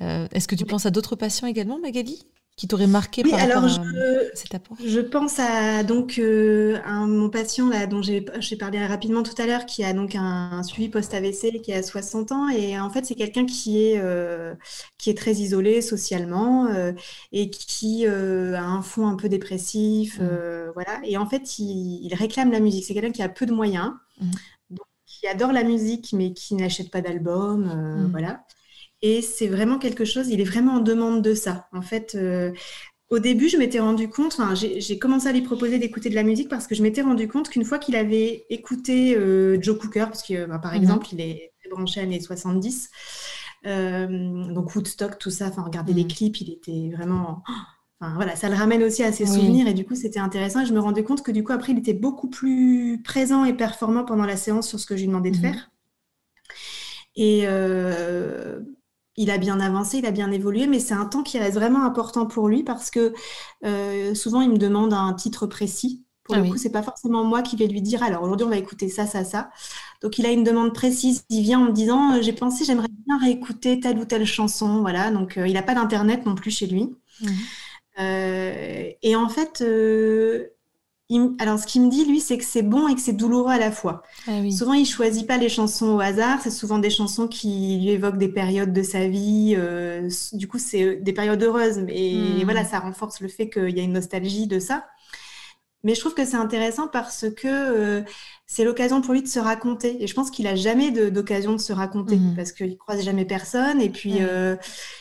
Est-ce 0.00 0.48
que 0.48 0.54
tu 0.54 0.64
penses 0.64 0.86
à 0.86 0.90
d'autres 0.90 1.14
patients 1.14 1.46
également, 1.46 1.78
Magali? 1.78 2.24
Qui 2.60 2.68
t'aurait 2.68 2.86
marqué 2.86 3.22
par 3.22 3.40
alors 3.40 3.62
rapport 3.62 3.68
je, 3.70 4.30
à 4.30 4.36
cet 4.36 4.54
apport 4.54 4.76
Je 4.84 5.00
pense 5.00 5.38
à 5.38 5.82
donc 5.82 6.18
euh, 6.18 6.78
mon 7.06 7.30
patient 7.30 7.70
là 7.70 7.86
dont 7.86 8.02
j'ai 8.02 8.20
parlé 8.58 8.84
rapidement 8.84 9.22
tout 9.22 9.40
à 9.40 9.46
l'heure 9.46 9.64
qui 9.64 9.82
a 9.82 9.94
donc 9.94 10.14
un, 10.14 10.62
suivi 10.62 10.90
post-AVC 10.90 11.62
qui 11.62 11.72
a 11.72 11.82
60 11.82 12.32
ans 12.32 12.50
et 12.50 12.78
en 12.78 12.90
fait 12.90 13.06
c'est 13.06 13.14
quelqu'un 13.14 13.46
qui 13.46 13.82
est 13.82 13.98
euh, 13.98 14.54
qui 14.98 15.08
est 15.08 15.16
très 15.16 15.32
isolé 15.32 15.80
socialement 15.80 16.66
euh, 16.66 16.92
et 17.32 17.48
qui 17.48 18.04
a 18.06 18.62
un 18.62 18.82
fond 18.82 19.06
un 19.06 19.16
peu 19.16 19.30
dépressif 19.30 20.20
mmh. 20.20 20.72
voilà 20.74 21.00
et 21.04 21.16
en 21.16 21.24
fait 21.24 21.58
il, 21.58 22.12
réclame 22.12 22.52
la 22.52 22.60
musique 22.60 22.84
c'est 22.84 22.92
quelqu'un 22.92 23.12
qui 23.12 23.22
a 23.22 23.30
peu 23.30 23.46
de 23.46 23.54
moyens 23.54 23.92
mmh. 24.20 24.76
qui 25.06 25.26
adore 25.28 25.52
la 25.52 25.64
musique 25.64 26.12
mais 26.12 26.34
qui 26.34 26.56
n'achète 26.56 26.90
pas 26.90 27.00
d'album 27.00 27.64
mmh. 27.64 28.10
voilà 28.10 28.44
et 29.02 29.22
c'est 29.22 29.48
vraiment 29.48 29.78
quelque 29.78 30.04
chose, 30.04 30.28
il 30.28 30.40
est 30.40 30.44
vraiment 30.44 30.74
en 30.74 30.80
demande 30.80 31.22
de 31.22 31.34
ça. 31.34 31.68
En 31.72 31.82
fait, 31.82 32.14
euh, 32.14 32.52
au 33.08 33.18
début, 33.18 33.48
je 33.48 33.56
m'étais 33.56 33.80
rendu 33.80 34.08
compte, 34.08 34.36
j'ai 34.54 34.98
commencé 34.98 35.26
à 35.26 35.32
lui 35.32 35.42
proposer 35.42 35.78
d'écouter 35.78 36.10
de 36.10 36.14
la 36.14 36.22
musique 36.22 36.48
parce 36.48 36.66
que 36.66 36.74
je 36.74 36.82
m'étais 36.82 37.02
rendu 37.02 37.26
compte 37.26 37.48
qu'une 37.48 37.64
fois 37.64 37.78
qu'il 37.78 37.96
avait 37.96 38.46
écouté 38.50 39.16
euh, 39.16 39.60
Joe 39.60 39.78
Cooker, 39.78 40.06
parce 40.06 40.22
que 40.22 40.46
bah, 40.46 40.58
par 40.58 40.72
mhm. 40.72 40.82
exemple, 40.82 41.06
il 41.12 41.20
est 41.20 41.52
très 41.60 41.70
branché 41.70 42.00
années 42.00 42.20
70, 42.20 42.90
euh, 43.66 44.52
donc 44.52 44.74
Woodstock, 44.74 45.18
tout 45.18 45.30
ça, 45.30 45.46
enfin, 45.48 45.62
regarder 45.62 45.92
les 45.92 46.04
mhm. 46.04 46.08
clips, 46.08 46.40
il 46.40 46.52
était 46.52 46.90
vraiment. 46.96 47.42
Enfin, 48.02 48.14
voilà, 48.14 48.34
ça 48.34 48.48
le 48.48 48.54
ramène 48.54 48.82
aussi 48.82 49.02
à 49.02 49.12
ses 49.12 49.26
souvenirs 49.26 49.68
et 49.68 49.74
du 49.74 49.84
coup 49.84 49.94
c'était 49.94 50.20
intéressant. 50.20 50.62
Et 50.62 50.64
je 50.64 50.72
me 50.72 50.80
rendais 50.80 51.04
compte 51.04 51.22
que 51.22 51.30
du 51.30 51.44
coup 51.44 51.52
après 51.52 51.72
il 51.72 51.78
était 51.78 51.92
beaucoup 51.92 52.30
plus 52.30 53.02
présent 53.02 53.44
et 53.44 53.52
performant 53.52 54.06
pendant 54.06 54.24
la 54.24 54.38
séance 54.38 54.66
sur 54.66 54.80
ce 54.80 54.86
que 54.86 54.96
je 54.96 55.02
lui 55.02 55.08
demandais 55.08 55.30
de 55.30 55.36
mhm. 55.36 55.42
faire. 55.42 55.70
Et 57.14 57.44
il 59.16 59.30
a 59.30 59.38
bien 59.38 59.60
avancé, 59.60 59.98
il 59.98 60.06
a 60.06 60.10
bien 60.10 60.30
évolué, 60.30 60.66
mais 60.66 60.78
c'est 60.78 60.94
un 60.94 61.06
temps 61.06 61.22
qui 61.22 61.38
reste 61.38 61.54
vraiment 61.54 61.84
important 61.84 62.26
pour 62.26 62.48
lui 62.48 62.62
parce 62.62 62.90
que 62.90 63.12
euh, 63.64 64.14
souvent 64.14 64.40
il 64.40 64.50
me 64.50 64.58
demande 64.58 64.92
un 64.92 65.12
titre 65.14 65.46
précis. 65.46 66.04
Pour 66.24 66.36
ah 66.36 66.40
le 66.40 66.48
coup, 66.48 66.58
c'est 66.58 66.70
pas 66.70 66.82
forcément 66.82 67.24
moi 67.24 67.42
qui 67.42 67.56
vais 67.56 67.66
lui 67.66 67.82
dire 67.82 68.02
alors 68.02 68.22
aujourd'hui 68.22 68.46
on 68.46 68.50
va 68.50 68.56
écouter 68.56 68.88
ça, 68.88 69.06
ça, 69.06 69.24
ça. 69.24 69.50
Donc 70.00 70.18
il 70.18 70.26
a 70.26 70.30
une 70.30 70.44
demande 70.44 70.72
précise. 70.72 71.24
Il 71.28 71.42
vient 71.42 71.60
en 71.60 71.64
me 71.64 71.72
disant 71.72 72.14
euh, 72.14 72.22
j'ai 72.22 72.32
pensé, 72.32 72.64
j'aimerais 72.64 72.88
bien 73.06 73.18
réécouter 73.18 73.80
telle 73.80 73.98
ou 73.98 74.04
telle 74.04 74.24
chanson. 74.24 74.80
Voilà, 74.80 75.10
donc 75.10 75.38
euh, 75.38 75.48
il 75.48 75.54
n'a 75.54 75.62
pas 75.62 75.74
d'internet 75.74 76.26
non 76.26 76.34
plus 76.34 76.50
chez 76.50 76.66
lui. 76.66 76.90
Mmh. 77.20 77.28
et 79.02 79.14
en 79.16 79.28
fait, 79.28 79.62
alors, 81.38 81.58
ce 81.58 81.66
qu'il 81.66 81.82
me 81.82 81.90
dit, 81.90 82.04
lui, 82.04 82.20
c'est 82.20 82.38
que 82.38 82.44
c'est 82.44 82.62
bon 82.62 82.86
et 82.86 82.94
que 82.94 83.00
c'est 83.00 83.12
douloureux 83.12 83.50
à 83.50 83.58
la 83.58 83.72
fois. 83.72 84.02
Ah 84.28 84.32
souvent, 84.50 84.74
il 84.74 84.86
choisit 84.86 85.26
pas 85.26 85.38
les 85.38 85.48
chansons 85.48 85.96
au 85.96 86.00
hasard. 86.00 86.38
C'est 86.42 86.50
souvent 86.50 86.78
des 86.78 86.90
chansons 86.90 87.26
qui 87.26 87.80
lui 87.82 87.90
évoquent 87.90 88.18
des 88.18 88.28
périodes 88.28 88.72
de 88.72 88.82
sa 88.82 89.08
vie. 89.08 89.54
Euh, 89.56 90.08
du 90.32 90.46
coup, 90.46 90.58
c'est 90.58 90.96
des 90.96 91.12
périodes 91.12 91.42
heureuses. 91.42 91.84
Et 91.88 92.16
hmm. 92.16 92.44
voilà, 92.44 92.64
ça 92.64 92.78
renforce 92.78 93.20
le 93.20 93.28
fait 93.28 93.50
qu'il 93.50 93.76
y 93.76 93.80
a 93.80 93.82
une 93.82 93.92
nostalgie 93.92 94.46
de 94.46 94.60
ça. 94.60 94.84
Mais 95.82 95.94
je 95.94 96.00
trouve 96.00 96.14
que 96.14 96.24
c'est 96.24 96.36
intéressant 96.36 96.88
parce 96.88 97.26
que 97.34 97.48
euh, 97.48 98.02
c'est 98.46 98.64
l'occasion 98.64 99.00
pour 99.00 99.14
lui 99.14 99.22
de 99.22 99.28
se 99.28 99.38
raconter. 99.38 100.02
Et 100.02 100.06
je 100.06 100.14
pense 100.14 100.30
qu'il 100.30 100.46
a 100.46 100.54
jamais 100.54 100.90
d'occasion 101.10 101.52
de, 101.54 101.58
se 101.58 101.72
raconter 101.72 102.16
mmh. 102.16 102.36
parce 102.36 102.52
qu'il 102.52 102.76
croise 102.76 103.02
jamais 103.02 103.24
personne. 103.24 103.80
Et 103.80 103.88
puis, 103.88 104.16
euh, 104.20 104.56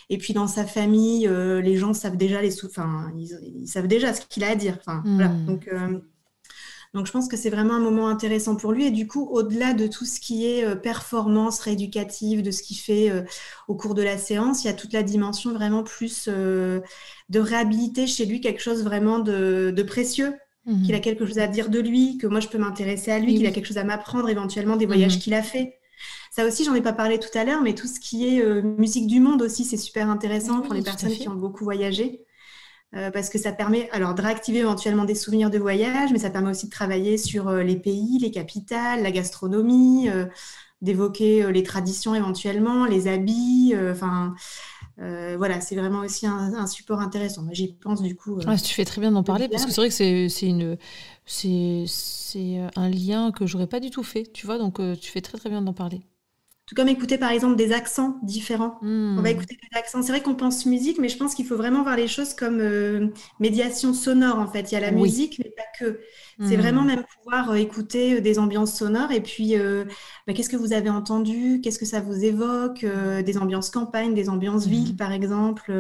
et 0.09 0.17
puis 0.17 0.33
dans 0.33 0.47
sa 0.47 0.65
famille, 0.65 1.27
euh, 1.27 1.59
les 1.59 1.75
gens 1.75 1.93
savent 1.93 2.17
déjà 2.17 2.41
les 2.41 2.63
enfin, 2.63 3.11
ils, 3.17 3.67
savent 3.67 3.87
déjà 3.87 4.13
ce 4.13 4.21
qu'il 4.21 4.43
a 4.43 4.51
à 4.51 4.55
dire. 4.55 4.77
Enfin, 4.79 5.03
voilà. 5.05 5.29
Mmh. 5.29 5.45
Donc, 5.45 5.69
donc 6.93 7.05
je 7.05 7.11
pense 7.11 7.27
que 7.27 7.35
c'est 7.35 7.49
vraiment 7.49 7.75
un 7.75 7.81
moment 7.81 8.07
intéressant 8.07 8.55
pour 8.55 8.71
lui. 8.71 8.85
Et 8.85 8.91
du 8.91 9.05
coup, 9.05 9.27
au-delà 9.31 9.73
de 9.73 9.85
tout 9.85 10.05
ce 10.05 10.21
qui 10.21 10.45
est 10.45 10.77
performance 10.77 11.59
rééducative, 11.59 12.41
de 12.41 12.51
ce 12.51 12.63
qu'il 12.63 12.77
fait 12.77 13.11
au 13.67 13.75
cours 13.75 13.95
de 13.95 14.01
la 14.01 14.17
séance, 14.17 14.63
il 14.63 14.67
y 14.67 14.69
a 14.69 14.73
toute 14.73 14.93
la 14.93 15.03
dimension 15.03 15.51
vraiment 15.51 15.83
plus 15.83 16.29
de 16.29 16.81
réhabiliter 17.39 18.07
chez 18.07 18.25
lui 18.25 18.39
quelque 18.39 18.61
chose 18.61 18.85
vraiment 18.85 19.19
de, 19.19 19.73
de 19.75 19.83
précieux 19.83 20.33
qu'il 20.85 20.93
a 20.93 20.99
quelque 20.99 21.25
chose 21.25 21.39
à 21.39 21.47
dire 21.47 21.69
de 21.69 21.79
lui, 21.79 22.17
que 22.17 22.27
moi 22.27 22.39
je 22.39 22.47
peux 22.47 22.57
m'intéresser 22.57 23.11
à 23.11 23.19
lui, 23.19 23.35
qu'il 23.35 23.47
a 23.47 23.51
quelque 23.51 23.65
chose 23.65 23.77
à 23.77 23.83
m'apprendre 23.83 24.29
éventuellement 24.29 24.75
des 24.75 24.85
voyages 24.85 25.15
mhm. 25.15 25.21
qu'il 25.21 25.33
a 25.33 25.41
fait. 25.41 25.79
Ça 26.31 26.45
aussi, 26.45 26.63
j'en 26.63 26.75
ai 26.75 26.81
pas 26.81 26.93
parlé 26.93 27.19
tout 27.19 27.35
à 27.37 27.43
l'heure, 27.43 27.61
mais 27.61 27.73
tout 27.73 27.87
ce 27.87 27.99
qui 27.99 28.27
est 28.27 28.41
euh, 28.41 28.61
musique 28.61 29.07
du 29.07 29.19
monde 29.19 29.41
aussi, 29.41 29.65
c'est 29.65 29.77
super 29.77 30.09
intéressant 30.09 30.61
pour 30.61 30.73
les 30.73 30.81
personnes 30.81 31.11
qui 31.11 31.27
ont 31.27 31.35
beaucoup 31.35 31.63
voyagé. 31.63 32.23
Euh, 32.95 33.11
parce 33.11 33.29
que 33.29 33.37
ça 33.37 33.51
permet 33.51 33.87
alors 33.91 34.15
de 34.15 34.21
réactiver 34.21 34.59
éventuellement 34.59 35.05
des 35.05 35.13
souvenirs 35.13 35.51
de 35.51 35.59
voyage, 35.59 36.11
mais 36.11 36.17
ça 36.17 36.31
permet 36.31 36.49
aussi 36.49 36.65
de 36.65 36.71
travailler 36.71 37.19
sur 37.19 37.47
euh, 37.47 37.61
les 37.61 37.75
pays, 37.75 38.17
les 38.19 38.31
capitales, 38.31 39.03
la 39.03 39.11
gastronomie, 39.11 40.09
d'évoquer 40.81 41.51
les 41.51 41.63
traditions 41.63 42.15
éventuellement, 42.15 42.85
les 42.85 43.07
habits, 43.07 43.73
enfin 43.91 44.33
euh, 45.01 45.35
voilà, 45.37 45.61
c'est 45.61 45.75
vraiment 45.75 45.99
aussi 45.99 46.27
un, 46.27 46.67
support 46.67 46.99
intéressant. 46.99 47.47
J'y 47.51 47.73
pense 47.73 48.01
du 48.01 48.15
coup. 48.15 48.39
Euh, 48.39 48.57
tu 48.57 48.73
fais 48.73 48.85
très 48.85 48.99
bien 48.99 49.11
d'en 49.11 49.23
parler 49.23 49.47
parce 49.47 49.65
que 49.65 49.71
c'est 49.71 49.81
vrai 49.81 49.89
que 49.89 50.27
c'est 50.27 50.47
une 50.47 50.77
c'est 51.25 52.59
un 52.75 52.89
lien 52.89 53.31
que 53.31 53.45
j'aurais 53.45 53.67
pas 53.67 53.79
du 53.79 53.91
tout 53.91 54.03
fait, 54.03 54.31
tu 54.33 54.45
vois. 54.45 54.57
Donc 54.57 54.79
euh, 54.79 54.95
tu 54.95 55.09
fais 55.11 55.21
très 55.21 55.37
très 55.37 55.49
bien 55.49 55.61
d'en 55.61 55.73
parler. 55.73 56.01
Tout 56.69 56.75
comme 56.75 56.87
écouter 56.87 57.17
par 57.17 57.31
exemple 57.31 57.55
des 57.55 57.71
accents 57.71 58.19
différents. 58.21 58.77
On 58.83 59.15
va 59.15 59.21
hmm. 59.23 59.25
écouter 59.25 59.55
des 59.55 59.75
accents. 59.75 60.03
C'est 60.03 60.11
vrai 60.11 60.21
qu'on 60.21 60.35
pense 60.35 60.67
musique, 60.67 60.99
mais 60.99 61.09
je 61.09 61.17
pense 61.17 61.33
qu'il 61.33 61.47
faut 61.47 61.57
vraiment 61.57 61.81
voir 61.81 61.95
les 61.95 62.07
choses 62.07 62.35
comme 62.35 62.59
euh, 62.59 63.07
médiation 63.39 63.91
sonore 63.91 64.37
en 64.37 64.45
fait. 64.45 64.71
Il 64.71 64.75
y 64.75 64.77
a 64.77 64.79
la 64.79 64.91
musique, 64.91 65.39
mais 65.43 65.49
pas 65.49 65.63
que. 65.79 65.99
C'est 66.41 66.57
hmm. 66.57 66.61
vraiment 66.61 66.83
même 66.83 67.03
pouvoir 67.17 67.49
euh, 67.49 67.55
écouter 67.55 68.17
euh, 68.17 68.21
des 68.21 68.37
ambiances 68.37 68.77
sonores 68.77 69.11
et 69.11 69.21
puis 69.21 69.55
bah, 70.27 70.33
qu'est-ce 70.35 70.49
que 70.49 70.57
vous 70.57 70.71
avez 70.71 70.91
entendu, 70.91 71.59
qu'est-ce 71.59 71.79
que 71.79 71.87
ça 71.87 72.01
vous 72.01 72.23
évoque, 72.23 72.85
des 73.25 73.37
ambiances 73.39 73.71
campagne, 73.71 74.13
des 74.13 74.29
ambiances 74.29 74.67
hmm. 74.67 74.69
ville 74.69 74.95
par 74.95 75.11
exemple. 75.11 75.73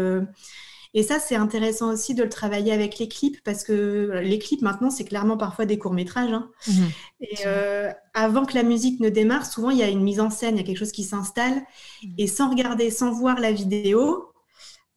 Et 0.95 1.03
ça, 1.03 1.19
c'est 1.19 1.35
intéressant 1.35 1.91
aussi 1.93 2.15
de 2.15 2.23
le 2.23 2.29
travailler 2.29 2.71
avec 2.71 2.97
les 2.97 3.07
clips 3.07 3.39
parce 3.43 3.63
que 3.63 4.19
les 4.23 4.39
clips 4.39 4.63
maintenant, 4.63 4.89
c'est 4.89 5.03
clairement 5.03 5.37
parfois 5.37 5.65
des 5.65 5.77
courts-métrages. 5.77 6.31
Hein. 6.33 6.49
Mhm. 6.67 6.93
Et 7.21 7.37
euh, 7.45 7.91
avant 8.15 8.45
que 8.45 8.55
la 8.55 8.63
musique 8.63 8.99
ne 8.99 9.09
démarre, 9.09 9.45
souvent, 9.45 9.69
il 9.69 9.77
y 9.77 9.83
a 9.83 9.87
une 9.87 10.01
mise 10.01 10.19
en 10.19 10.31
scène, 10.31 10.55
il 10.55 10.61
y 10.61 10.63
a 10.63 10.65
quelque 10.65 10.79
chose 10.79 10.91
qui 10.91 11.03
s'installe. 11.03 11.61
Mhm. 12.03 12.13
Et 12.17 12.27
sans 12.27 12.49
regarder, 12.49 12.89
sans 12.89 13.11
voir 13.11 13.39
la 13.39 13.51
vidéo, 13.51 14.33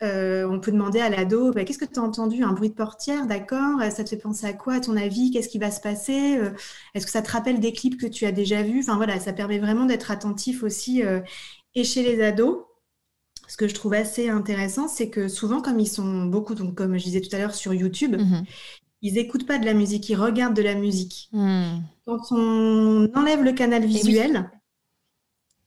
euh, 0.03 0.49
on 0.49 0.61
peut 0.61 0.73
demander 0.73 1.01
à 1.01 1.11
l'ado 1.11 1.53
bah, 1.53 1.65
Qu'est-ce 1.65 1.79
que 1.79 1.85
tu 1.85 2.01
as 2.01 2.03
entendu? 2.03 2.43
Un 2.43 2.53
bruit 2.53 2.71
de 2.71 2.75
portière, 2.75 3.27
d'accord? 3.27 3.81
Ça 3.95 4.03
te 4.03 4.09
fait 4.09 4.17
penser 4.17 4.47
à 4.47 4.55
quoi, 4.55 4.75
à 4.75 4.81
ton 4.81 4.97
avis? 4.97 5.31
Qu'est-ce 5.31 5.49
qui 5.51 5.59
va 5.59 5.71
se 5.71 5.81
passer? 5.81 6.39
Euh, 6.39 6.51
Est-ce 6.95 7.05
que 7.07 7.13
ça 7.13 7.23
te 7.23 7.31
rappelle 7.31 7.61
des 7.61 7.73
clips 7.73 8.01
que 8.01 8.07
tu 8.07 8.25
as 8.25 8.33
déjà 8.33 8.63
vus 8.63 8.81
Enfin 8.81 8.97
voilà, 8.97 9.21
ça 9.21 9.33
permet 9.35 9.59
vraiment 9.59 9.85
d'être 9.85 10.11
attentif 10.11 10.63
aussi. 10.63 11.03
et 11.75 11.85
chez 11.85 12.03
les 12.03 12.23
ados, 12.23 12.65
ce 13.53 13.59
que 13.59 13.69
je 13.69 13.75
trouve 13.75 13.93
assez 13.93 14.31
intéressant, 14.31 14.89
c'est 14.89 15.11
que 15.11 15.29
souvent, 15.29 15.61
comme 15.61 15.79
ils 15.79 15.87
sont 15.87 16.25
beaucoup, 16.25 16.55
donc 16.55 16.75
comme 16.75 16.97
je 16.97 17.05
disais 17.05 17.21
tout 17.21 17.29
à 17.37 17.39
l'heure 17.39 17.55
sur 17.55 17.75
YouTube, 17.75 18.17
mhm. 18.17 18.45
ils 19.03 19.13
n'écoutent 19.13 19.47
pas 19.47 19.59
de 19.59 19.67
la 19.67 19.75
musique, 19.75 20.09
ils 20.09 20.15
regardent 20.15 20.57
de 20.57 20.63
la 20.63 20.75
musique. 20.75 21.29
Hmm. 21.33 21.81
Quand 22.07 22.33
on 22.33 23.13
enlève 23.15 23.43
le 23.43 23.53
canal 23.53 23.85
visuel, 23.85 24.51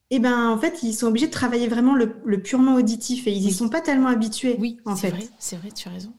et 0.10 0.16
eh 0.16 0.20
ben 0.20 0.50
en 0.50 0.58
fait, 0.58 0.82
ils 0.82 0.96
sont 0.96 1.06
obligés 1.06 1.28
de 1.28 1.32
travailler 1.32 1.68
vraiment 1.68 1.94
le, 1.94 2.42
purement 2.42 2.74
auditif 2.74 3.28
et 3.28 3.32
ils 3.32 3.44
n'y 3.44 3.52
sont 3.52 3.70
pas 3.70 3.82
tellement 3.82 4.10
habitués. 4.10 4.56
Oui, 4.58 4.78
en 4.86 4.96
fait. 4.96 5.14
c'est 5.38 5.58
vrai, 5.58 5.70
tu 5.72 5.88
as 5.88 5.92
raison. 5.92 6.14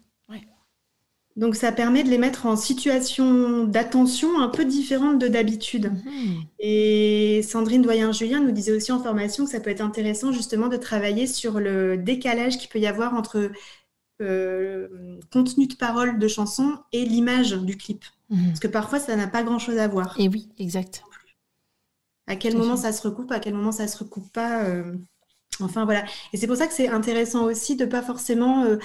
Donc 1.37 1.55
ça 1.55 1.71
permet 1.71 2.03
de 2.03 2.09
les 2.09 2.17
mettre 2.17 2.47
en 2.47 2.57
situation 2.57 3.65
d'attention 3.65 4.41
un 4.41 4.49
peu 4.49 4.65
différente 4.65 5.19
de 5.19 5.29
d'habitude. 5.29 5.93
Mhm. 5.93 6.45
Et 6.59 7.43
Sandrine 7.47 7.83
Doyen-Julien 7.83 8.41
nous 8.41 8.53
disait 8.53 8.73
aussi 8.73 8.91
en 8.91 9.03
formation 9.03 9.45
que 9.45 9.51
ça 9.51 9.61
peut 9.61 9.71
être 9.71 9.83
intéressant 9.83 10.33
justement 10.33 10.69
de 10.69 10.79
travailler 10.79 11.27
sur 11.27 11.61
le 11.61 11.99
décalage 11.99 12.57
qu'il 12.57 12.71
peut 12.71 12.79
y 12.79 12.87
avoir 12.87 13.13
entre 13.15 13.51
euh, 14.23 14.89
contenu 15.31 15.67
de 15.67 15.75
parole 15.75 16.19
de 16.19 16.27
chanson 16.27 16.79
et 16.93 17.05
l'image 17.05 17.53
du 17.53 17.77
clip. 17.77 18.03
Mhm. 18.31 18.47
Parce 18.47 18.61
que 18.61 18.69
parfois 18.69 18.99
ça 18.99 19.15
n'a 19.15 19.27
pas 19.27 19.43
grand-chose 19.43 19.77
à 19.77 19.89
voir. 19.89 20.19
Et 20.19 20.29
oui, 20.29 20.49
exact. 20.59 21.03
À 22.27 22.37
quel 22.37 22.57
moment 22.57 22.77
ça 22.77 22.93
se 22.93 23.07
recoupe, 23.07 23.31
à 23.31 23.41
quel 23.41 23.53
moment 23.53 23.73
ça 23.73 23.87
se 23.87 23.99
recoupe 23.99 24.33
pas. 24.33 24.65
Euh, 24.65 24.95
enfin 25.61 25.85
voilà. 25.85 26.05
Et 26.33 26.39
c'est 26.39 26.47
pour 26.47 26.57
ça 26.57 26.67
que 26.67 26.73
c'est 26.73 26.89
intéressant 26.89 27.45
aussi 27.45 27.77
de 27.77 27.85
pas 27.85 28.03
forcément 28.03 28.65
euh, 28.65 28.79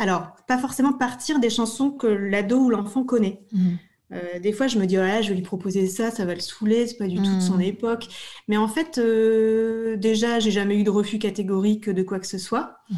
alors, 0.00 0.34
pas 0.48 0.56
forcément 0.56 0.94
partir 0.94 1.40
des 1.40 1.50
chansons 1.50 1.90
que 1.90 2.06
l'ado 2.06 2.58
ou 2.58 2.70
l'enfant 2.70 3.04
connaît. 3.04 3.42
Mhm. 3.52 3.78
Euh, 4.12 4.38
des 4.40 4.52
fois, 4.52 4.66
je 4.66 4.78
me 4.78 4.86
dis, 4.86 4.96
oh 4.96 5.02
je 5.20 5.28
vais 5.28 5.34
lui 5.34 5.42
proposer 5.42 5.86
ça, 5.86 6.10
ça 6.10 6.24
va 6.24 6.34
le 6.34 6.40
saouler, 6.40 6.86
c'est 6.86 6.96
pas 6.96 7.06
du 7.06 7.16
tout 7.16 7.36
de 7.36 7.40
son 7.40 7.56
mhm. 7.56 7.60
époque. 7.60 8.08
Mais 8.48 8.56
en 8.56 8.66
fait, 8.66 8.96
euh, 8.96 9.96
déjà, 9.98 10.40
j'ai 10.40 10.50
jamais 10.50 10.78
eu 10.80 10.84
de 10.84 10.90
refus 10.90 11.18
catégorique 11.18 11.90
de 11.90 12.02
quoi 12.02 12.18
que 12.18 12.26
ce 12.26 12.38
soit. 12.38 12.78
Mhm. 12.88 12.96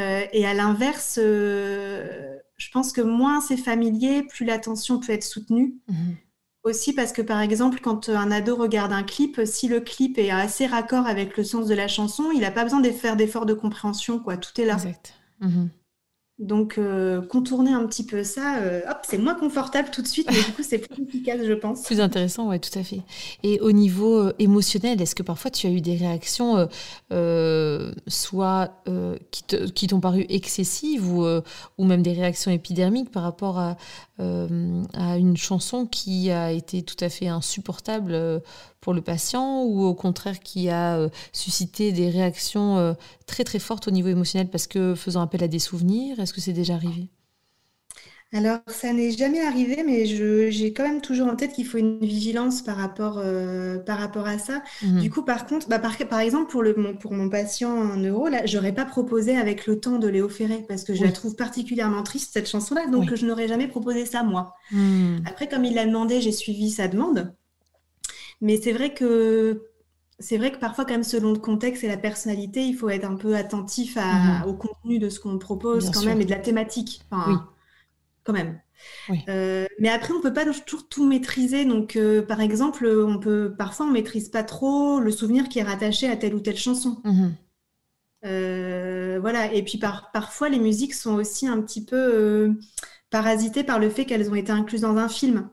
Euh, 0.00 0.24
et 0.32 0.44
à 0.44 0.52
l'inverse, 0.52 1.18
je 1.20 2.70
pense 2.72 2.92
que 2.92 3.00
moins 3.00 3.40
c'est 3.40 3.56
familier, 3.56 4.24
plus 4.24 4.44
l'attention 4.44 4.98
peut 4.98 5.12
être 5.12 5.22
soutenue. 5.22 5.76
Aussi 6.64 6.92
parce 6.92 7.12
que, 7.12 7.22
par 7.22 7.40
exemple, 7.40 7.78
quand 7.80 8.08
un 8.08 8.32
ado 8.32 8.56
regarde 8.56 8.92
un 8.92 9.04
clip, 9.04 9.40
si 9.44 9.68
le 9.68 9.80
clip 9.80 10.18
est 10.18 10.30
assez 10.30 10.66
raccord 10.66 11.06
avec 11.06 11.36
le 11.36 11.44
sens 11.44 11.66
de 11.66 11.74
la 11.74 11.86
chanson, 11.86 12.30
il 12.34 12.40
n'a 12.40 12.50
pas 12.50 12.64
besoin 12.64 12.80
de 12.80 12.90
faire 12.90 13.16
d'efforts 13.16 13.46
de 13.46 13.54
compréhension, 13.54 14.18
quoi. 14.18 14.36
Tout 14.36 14.60
est 14.60 14.64
là. 14.64 14.74
Exact. 14.74 15.14
Donc, 16.38 16.76
euh, 16.78 17.20
contourner 17.20 17.72
un 17.72 17.86
petit 17.86 18.04
peu 18.04 18.24
ça, 18.24 18.56
euh, 18.56 18.80
hop, 18.90 18.98
c'est 19.02 19.18
moins 19.18 19.34
confortable 19.34 19.90
tout 19.90 20.00
de 20.00 20.08
suite, 20.08 20.28
mais 20.30 20.42
du 20.42 20.52
coup, 20.52 20.62
c'est 20.62 20.78
plus 20.78 21.02
efficace, 21.08 21.40
je 21.44 21.52
pense. 21.52 21.82
Plus 21.82 22.00
intéressant, 22.00 22.48
oui, 22.48 22.58
tout 22.58 22.76
à 22.76 22.82
fait. 22.82 23.02
Et 23.42 23.60
au 23.60 23.70
niveau 23.70 24.18
euh, 24.18 24.32
émotionnel, 24.38 25.00
est-ce 25.02 25.14
que 25.14 25.22
parfois 25.22 25.50
tu 25.50 25.66
as 25.66 25.70
eu 25.70 25.82
des 25.82 25.94
réactions, 25.94 26.68
soit 28.06 28.72
qui 29.30 29.86
t'ont 29.86 30.00
paru 30.00 30.24
excessives, 30.28 31.06
ou, 31.06 31.24
ou 31.78 31.84
même 31.84 32.02
des 32.02 32.12
réactions 32.12 32.50
épidermiques 32.50 33.10
par 33.10 33.22
rapport 33.22 33.58
à, 33.58 33.76
à 34.18 35.16
une 35.18 35.36
chanson 35.36 35.86
qui 35.86 36.30
a 36.30 36.50
été 36.50 36.82
tout 36.82 36.96
à 37.04 37.08
fait 37.08 37.28
insupportable 37.28 38.40
pour 38.80 38.94
le 38.94 39.02
patient 39.02 39.62
ou 39.62 39.84
au 39.84 39.94
contraire 39.94 40.40
qui 40.40 40.70
a 40.70 41.08
suscité 41.32 41.92
des 41.92 42.10
réactions 42.10 42.96
très 43.32 43.44
très 43.44 43.58
fortes 43.58 43.88
au 43.88 43.90
niveau 43.90 44.08
émotionnel 44.08 44.48
parce 44.50 44.66
que 44.66 44.94
faisant 44.94 45.22
appel 45.22 45.42
à 45.42 45.48
des 45.48 45.58
souvenirs 45.58 46.20
Est-ce 46.20 46.34
que 46.34 46.40
c'est 46.40 46.52
déjà 46.52 46.74
arrivé? 46.74 47.08
Alors, 48.34 48.60
ça 48.66 48.94
n'est 48.94 49.10
jamais 49.10 49.42
arrivé, 49.42 49.82
mais 49.86 50.06
j'ai 50.06 50.72
quand 50.72 50.84
même 50.84 51.02
toujours 51.02 51.28
en 51.28 51.36
tête 51.36 51.52
qu'il 51.52 51.66
faut 51.66 51.76
une 51.76 51.98
vigilance 52.00 52.62
par 52.62 52.78
rapport, 52.78 53.18
euh, 53.18 53.78
par 53.78 53.98
rapport 53.98 54.26
à 54.26 54.38
ça. 54.38 54.62
Mhm. 54.82 55.00
Du 55.00 55.10
coup, 55.10 55.22
par 55.22 55.44
contre, 55.46 55.68
bah, 55.68 55.78
par, 55.78 55.98
par, 56.08 56.20
exemple, 56.20 56.50
pour, 56.50 56.62
le, 56.62 56.74
mon, 56.74 56.96
pour 56.96 57.12
mon 57.12 57.28
patient 57.28 57.70
en 57.70 57.96
neuro, 57.96 58.28
là, 58.28 58.46
j'aurais 58.46 58.72
pas 58.72 58.86
proposé 58.86 59.36
avec 59.36 59.66
le 59.66 59.78
temps 59.80 59.98
de 59.98 60.08
Léo 60.08 60.30
Ferré 60.30 60.64
parce 60.66 60.82
que 60.82 60.94
je 60.94 61.04
la 61.04 61.12
trouve 61.12 61.36
particulièrement 61.36 62.02
triste, 62.02 62.32
cette 62.32 62.48
chanson-là, 62.48 62.86
donc 62.86 63.14
je 63.14 63.26
n'aurais 63.26 63.48
jamais 63.48 63.68
proposé 63.68 64.06
ça 64.06 64.22
moi. 64.22 64.54
Hmm. 64.70 65.18
Après, 65.26 65.46
comme 65.46 65.66
il 65.66 65.74
l'a 65.74 65.84
demandé, 65.84 66.22
j'ai 66.22 66.32
suivi 66.32 66.70
sa 66.70 66.88
demande. 66.88 67.34
Mais 68.40 68.58
c'est 68.62 68.72
vrai 68.72 68.94
que 68.94 69.62
c'est 70.22 70.38
vrai 70.38 70.52
que 70.52 70.58
parfois, 70.58 70.84
quand 70.84 70.94
même, 70.94 71.02
selon 71.02 71.32
le 71.32 71.38
contexte 71.38 71.84
et 71.84 71.88
la 71.88 71.96
personnalité, 71.96 72.64
il 72.64 72.74
faut 72.74 72.88
être 72.88 73.04
un 73.04 73.16
peu 73.16 73.36
attentif 73.36 73.96
mhm. 73.96 74.46
au 74.46 74.54
contenu 74.54 74.98
de 74.98 75.08
ce 75.08 75.20
qu'on 75.20 75.38
propose 75.38 75.90
quand 75.90 76.04
même 76.04 76.20
et 76.20 76.24
de 76.24 76.30
la 76.30 76.38
thématique. 76.38 77.02
oui. 77.12 77.34
Quand 78.24 78.32
même. 78.32 78.60
Euh, 79.28 79.66
mais 79.78 79.88
après, 79.88 80.12
on 80.12 80.20
peut 80.20 80.32
pas 80.32 80.44
toujours 80.44 80.88
tout 80.88 81.06
maîtriser. 81.06 81.64
Donc, 81.64 81.96
euh, 81.96 82.22
par 82.22 82.40
exemple, 82.40 82.86
on 82.86 83.18
peut 83.18 83.54
parfois 83.56 83.86
on 83.86 83.90
maîtrise 83.90 84.28
pas 84.28 84.44
trop 84.44 85.00
le 85.00 85.10
souvenir 85.10 85.48
qui 85.48 85.58
est 85.58 85.64
rattaché 85.64 86.08
à 86.08 86.16
telle 86.16 86.34
ou 86.34 86.40
telle 86.40 86.56
chanson. 86.56 87.00
Mhm. 87.04 87.34
Euh, 88.24 89.18
voilà. 89.20 89.52
Et 89.52 89.64
puis 89.64 89.78
parfois, 89.78 90.48
les 90.48 90.60
musiques 90.60 90.94
sont 90.94 91.14
aussi 91.14 91.46
un 91.46 91.60
petit 91.62 91.84
peu 91.84 92.54
parasitées 93.10 93.64
par 93.64 93.78
le 93.78 93.90
fait 93.90 94.04
qu'elles 94.04 94.30
ont 94.30 94.36
été 94.36 94.52
incluses 94.52 94.82
dans 94.82 94.96
un 94.96 95.08
film. 95.08 95.48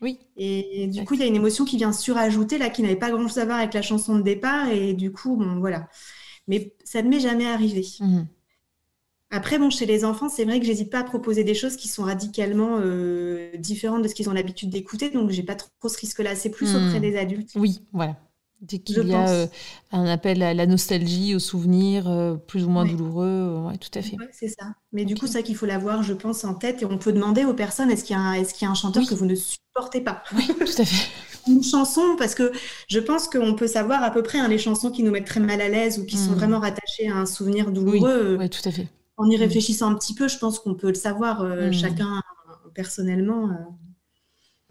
Oui. 0.00 0.18
Et 0.36 0.86
du 0.86 1.04
coup, 1.04 1.14
il 1.14 1.20
y 1.20 1.22
a 1.22 1.26
une 1.26 1.36
émotion 1.36 1.64
qui 1.64 1.76
vient 1.76 1.92
surajouter, 1.92 2.56
là, 2.58 2.70
qui 2.70 2.82
n'avait 2.82 2.96
pas 2.96 3.10
grand-chose 3.10 3.38
à 3.38 3.44
voir 3.44 3.58
avec 3.58 3.74
la 3.74 3.82
chanson 3.82 4.16
de 4.16 4.22
départ. 4.22 4.68
Et 4.70 4.94
du 4.94 5.12
coup, 5.12 5.36
bon, 5.36 5.58
voilà. 5.60 5.88
Mais 6.48 6.74
ça 6.84 7.02
ne 7.02 7.08
m'est 7.08 7.20
jamais 7.20 7.46
arrivé. 7.46 7.86
Mhm. 8.00 8.26
Après, 9.32 9.58
bon, 9.58 9.70
chez 9.70 9.86
les 9.86 10.04
enfants, 10.04 10.28
c'est 10.28 10.44
vrai 10.44 10.58
que 10.58 10.66
j'hésite 10.66 10.90
pas 10.90 11.00
à 11.00 11.04
proposer 11.04 11.44
des 11.44 11.54
choses 11.54 11.76
qui 11.76 11.86
sont 11.86 12.02
radicalement 12.02 12.78
euh, 12.80 13.56
différentes 13.58 14.02
de 14.02 14.08
ce 14.08 14.14
qu'ils 14.14 14.28
ont 14.28 14.32
l'habitude 14.32 14.70
d'écouter, 14.70 15.10
donc 15.10 15.30
j'ai 15.30 15.44
pas 15.44 15.54
trop 15.54 15.88
ce 15.88 15.98
risque-là. 15.98 16.34
C'est 16.34 16.50
plus 16.50 16.74
auprès 16.74 16.98
Hmm. 16.98 17.02
des 17.02 17.16
adultes. 17.16 17.50
Oui, 17.54 17.80
voilà. 17.92 18.16
Dès 18.62 18.78
qu'il 18.78 19.06
y 19.08 19.14
a 19.14 19.28
euh, 19.30 19.46
un 19.90 20.04
appel 20.06 20.42
à 20.42 20.52
la 20.52 20.66
nostalgie, 20.66 21.34
aux 21.34 21.38
souvenirs 21.38 22.08
euh, 22.10 22.34
plus 22.36 22.64
ou 22.64 22.68
moins 22.68 22.84
Ouais. 22.84 22.90
douloureux, 22.90 23.26
euh, 23.26 23.68
ouais, 23.68 23.78
tout 23.78 23.98
à 23.98 24.02
fait. 24.02 24.18
Ouais, 24.18 24.28
c'est 24.32 24.48
ça. 24.48 24.74
Mais 24.92 25.04
du 25.06 25.14
coup, 25.16 25.26
ça 25.26 25.42
qu'il 25.42 25.56
faut 25.56 25.64
l'avoir, 25.66 26.02
je 26.02 26.12
pense, 26.12 26.44
en 26.44 26.54
tête. 26.54 26.82
Et 26.82 26.84
on 26.84 26.98
peut 26.98 27.12
demander 27.12 27.44
aux 27.46 27.54
personnes, 27.54 27.90
est-ce 27.90 28.04
qu'il 28.04 28.14
y 28.16 28.18
a 28.18 28.22
un, 28.22 28.32
est-ce 28.34 28.52
qu'il 28.52 28.66
y 28.66 28.68
a 28.68 28.70
un 28.70 28.74
chanteur 28.74 29.02
Oui. 29.02 29.08
que 29.08 29.14
vous 29.14 29.24
ne 29.24 29.34
supportez 29.34 30.02
pas? 30.02 30.22
Oui, 30.36 30.46
tout 30.46 30.82
à 30.82 30.84
fait. 30.84 31.08
Une 31.50 31.62
chanson, 31.64 32.02
parce 32.18 32.34
que 32.34 32.52
je 32.88 32.98
pense 33.00 33.26
qu'on 33.28 33.54
peut 33.54 33.66
savoir 33.66 34.02
à 34.04 34.10
peu 34.10 34.22
près 34.22 34.38
hein, 34.38 34.46
les 34.48 34.58
chansons 34.58 34.90
qui 34.90 35.02
nous 35.02 35.10
mettent 35.10 35.26
très 35.26 35.40
mal 35.40 35.60
à 35.62 35.68
l'aise 35.70 35.98
ou 35.98 36.04
qui 36.04 36.18
sont 36.18 36.32
Hmm. 36.32 36.34
vraiment 36.34 36.60
rattachées 36.60 37.08
à 37.08 37.16
un 37.16 37.24
souvenir 37.26 37.68
Oui, 37.68 37.72
douloureux. 37.74 38.36
ouais, 38.36 38.50
tout 38.50 38.66
à 38.68 38.70
fait. 38.70 38.88
En 39.16 39.24
y 39.30 39.36
Mm. 39.36 39.40
réfléchissant 39.40 39.90
un 39.90 39.94
petit 39.94 40.14
peu, 40.14 40.28
je 40.28 40.36
pense 40.36 40.58
qu'on 40.58 40.74
peut 40.74 40.88
le 40.88 40.94
savoir 40.94 41.40
euh, 41.40 41.68
Mm. 41.68 41.72
chacun 41.72 42.22
personnellement. 42.74 43.48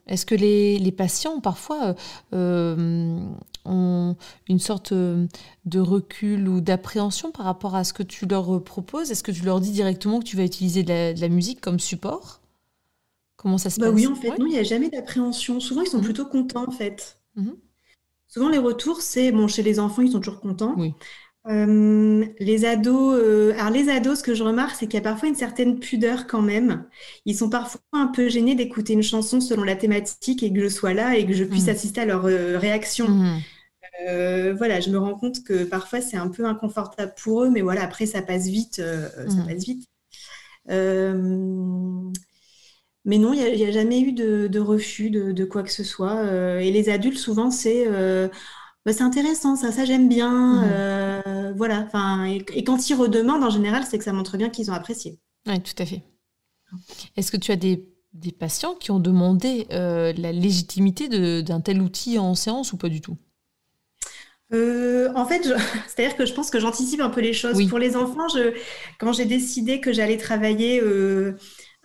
Est-ce 0.10 0.26
que 0.26 0.36
les, 0.36 0.80
les 0.80 0.92
patients, 0.92 1.40
parfois, 1.42 1.90
euh, 1.90 1.96
euh, 2.34 3.20
ont 3.66 4.18
une 4.50 4.60
sorte 4.60 4.92
euh, 4.94 5.28
de 5.66 5.80
recul 5.80 6.50
ou 6.50 6.62
d'appréhension 6.62 7.32
par 7.32 7.46
rapport 7.46 7.76
à 7.76 7.84
ce 7.86 7.94
que 7.94 8.04
tu 8.04 8.26
leur 8.28 8.64
proposes? 8.64 9.12
Est-ce 9.12 9.24
que 9.24 9.32
tu 9.32 9.44
leur 9.46 9.62
dis 9.62 9.72
directement 9.72 10.20
que 10.20 10.26
tu 10.26 10.38
vas 10.38 10.44
utiliser 10.46 10.84
de 10.84 10.90
la, 10.90 11.14
de 11.14 11.22
la 11.22 11.30
musique 11.30 11.62
comme 11.62 11.80
support? 11.80 12.42
Comment 13.38 13.58
ça 13.60 13.70
se 13.72 13.80
Bah 13.80 13.90
passe? 13.90 13.92
oui, 13.92 14.06
en 14.06 14.14
fait, 14.14 14.30
Ouais. 14.30 14.38
non, 14.38 14.46
il 14.46 14.52
n'y 14.52 14.60
a 14.60 14.64
jamais 14.64 14.92
d'appréhension. 14.92 15.60
Souvent, 15.60 15.82
ils 15.82 15.88
sont 15.88 16.02
Mhm. 16.02 16.04
plutôt 16.04 16.28
contents, 16.28 16.68
en 16.68 16.72
fait. 16.72 17.20
Mhm. 17.36 17.62
Souvent, 18.28 18.48
les 18.50 18.58
retours, 18.60 19.02
c'est, 19.02 19.32
bon, 19.34 19.48
chez 19.50 19.62
les 19.64 19.78
enfants, 19.80 20.02
ils 20.02 20.12
sont 20.12 20.20
toujours 20.20 20.40
contents. 20.40 20.76
Oui. 20.76 20.96
Euh, 21.48 22.26
les 22.40 22.66
ados, 22.66 23.18
euh, 23.18 23.54
alors 23.58 23.70
les 23.72 23.90
ados, 23.90 24.20
ce 24.20 24.24
que 24.24 24.36
je 24.36 24.44
remarque, 24.44 24.76
c'est 24.76 24.86
qu'il 24.88 24.96
y 24.96 24.98
a 24.98 25.02
parfois 25.02 25.30
une 25.30 25.36
certaine 25.36 25.80
pudeur 25.80 26.28
quand 26.28 26.42
même. 26.42 26.86
Ils 27.26 27.36
sont 27.36 27.50
parfois 27.50 27.80
un 27.94 28.08
peu 28.08 28.28
gênés 28.30 28.56
d'écouter 28.56 28.94
une 28.94 29.02
chanson 29.02 29.40
selon 29.42 29.64
la 29.64 29.76
thématique 29.76 30.44
et 30.44 30.52
que 30.54 30.60
je 30.62 30.68
sois 30.68 30.94
là 30.94 31.16
et 31.18 31.26
que 31.26 31.34
je 31.34 31.46
puisse 31.46 31.68
Mhm. 31.68 31.70
assister 31.70 32.02
à 32.02 32.06
leur 32.06 32.26
euh, 32.26 32.58
réaction. 32.60 33.18
Euh, 34.10 34.54
voilà, 34.58 34.80
je 34.82 34.90
me 34.92 35.00
rends 35.00 35.16
compte 35.18 35.44
que 35.44 35.66
parfois 35.66 36.02
c'est 36.02 36.18
un 36.18 36.30
peu 36.30 36.46
inconfortable 36.46 37.14
pour 37.22 37.44
eux, 37.44 37.50
mais 37.52 37.62
voilà, 37.62 37.84
après 37.84 38.06
ça 38.08 38.22
passe 38.22 38.48
vite, 38.48 38.76
ça 38.78 39.20
Mhm. 39.26 39.46
passe 39.48 39.66
vite. 39.66 39.88
Mais 43.06 43.18
non, 43.18 43.34
il 43.34 43.56
n'y 43.56 43.66
a, 43.66 43.72
jamais 43.72 44.02
eu 44.02 44.12
de, 44.12 44.48
de 44.48 44.60
refus 44.60 45.10
de, 45.10 45.32
de 45.32 45.46
quoi 45.46 45.64
que 45.64 45.72
ce 45.72 45.84
soit. 45.84 46.18
Euh, 46.18 46.60
et 46.60 46.72
les 46.72 46.90
adultes, 46.90 47.18
souvent, 47.18 47.50
c'est 47.50 47.88
euh, 47.88 48.28
bah, 48.90 48.96
c'est 48.98 49.04
intéressant, 49.04 49.56
ça, 49.56 49.72
ça 49.72 49.86
j'aime 49.86 50.10
bien. 50.10 50.64
Mhm. 50.64 50.70
euh, 50.72 51.54
voilà. 51.56 51.86
Enfin, 51.86 52.26
et, 52.26 52.44
et 52.56 52.64
quand 52.64 52.90
ils 52.90 52.96
redemandent, 52.96 53.44
en 53.44 53.52
général, 53.52 53.84
c'est 53.88 54.00
que 54.00 54.04
ça 54.04 54.14
montre 54.14 54.36
bien 54.36 54.50
qu'ils 54.50 54.72
ont 54.72 54.74
apprécié. 54.74 55.20
Oui, 55.48 55.62
tout 55.62 55.76
à 55.78 55.86
fait. 55.86 56.02
Est-ce 57.16 57.32
que 57.32 57.38
tu 57.38 57.52
as 57.52 57.56
des, 57.56 57.88
des 58.14 58.32
patients 58.32 58.74
qui 58.74 58.90
ont 58.90 59.00
demandé 59.00 59.68
euh, 59.72 60.12
la 60.18 60.32
légitimité 60.32 61.08
d'un 61.44 61.62
tel 61.62 61.84
outil 61.84 62.18
en 62.18 62.34
séance 62.34 62.74
ou 62.74 62.78
pas 62.78 62.90
du 62.90 63.00
tout? 63.00 63.16
Euh, 64.54 65.10
en 65.14 65.28
fait, 65.28 65.44
c'est-à-dire 65.88 66.18
que 66.18 66.26
je 66.26 66.34
pense 66.34 66.50
que 66.50 66.60
j'anticipe 66.60 67.02
un 67.02 67.12
peu 67.12 67.22
les 67.22 67.34
choses. 67.34 67.58
Oui. 67.58 67.68
Pour 67.68 67.78
les 67.78 67.96
enfants, 67.96 68.28
je, 68.34 68.56
quand 68.98 69.14
j'ai 69.14 69.26
décidé 69.26 69.82
que 69.82 69.94
j'allais 69.94 70.18
travailler 70.18 70.82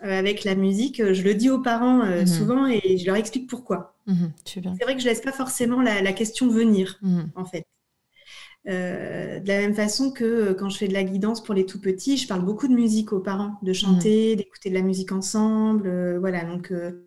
avec 0.00 0.44
la 0.44 0.54
musique, 0.54 1.00
euh, 1.00 1.14
je 1.14 1.22
le 1.22 1.34
dis 1.34 1.50
aux 1.50 1.60
parents 1.62 2.02
euh, 2.02 2.22
Mhm. 2.22 2.26
souvent 2.26 2.66
et 2.66 2.98
je 2.98 3.06
leur 3.06 3.16
explique 3.16 3.48
pourquoi. 3.48 3.94
Mhm. 4.06 4.32
C'est 4.78 4.84
vrai 4.84 4.94
que 4.96 5.00
je 5.02 5.06
laisse 5.06 5.20
pas 5.22 5.32
forcément 5.32 5.82
la, 5.82 6.02
la 6.02 6.12
question 6.12 6.48
venir, 6.48 7.02
Mhm. 7.02 7.32
en 7.36 7.44
fait. 7.44 7.66
Euh, 8.66 9.40
de 9.40 9.48
la 9.48 9.58
même 9.60 9.74
façon 9.74 10.10
que 10.10 10.24
euh, 10.24 10.54
quand 10.54 10.70
je 10.70 10.78
fais 10.78 10.88
de 10.88 10.94
la 10.94 11.04
guidance 11.04 11.42
pour 11.44 11.54
les 11.54 11.66
tout 11.66 11.80
petits, 11.80 12.16
je 12.16 12.26
parle 12.26 12.44
beaucoup 12.44 12.66
de 12.66 12.72
musique 12.72 13.12
aux 13.12 13.20
parents, 13.20 13.58
de 13.62 13.72
chanter, 13.74 14.36
d'écouter 14.36 14.70
de 14.70 14.74
la 14.74 14.80
musique 14.82 15.12
ensemble. 15.12 15.86
euh, 15.86 16.18
voilà, 16.18 16.44
donc 16.44 16.72
euh, 16.72 17.04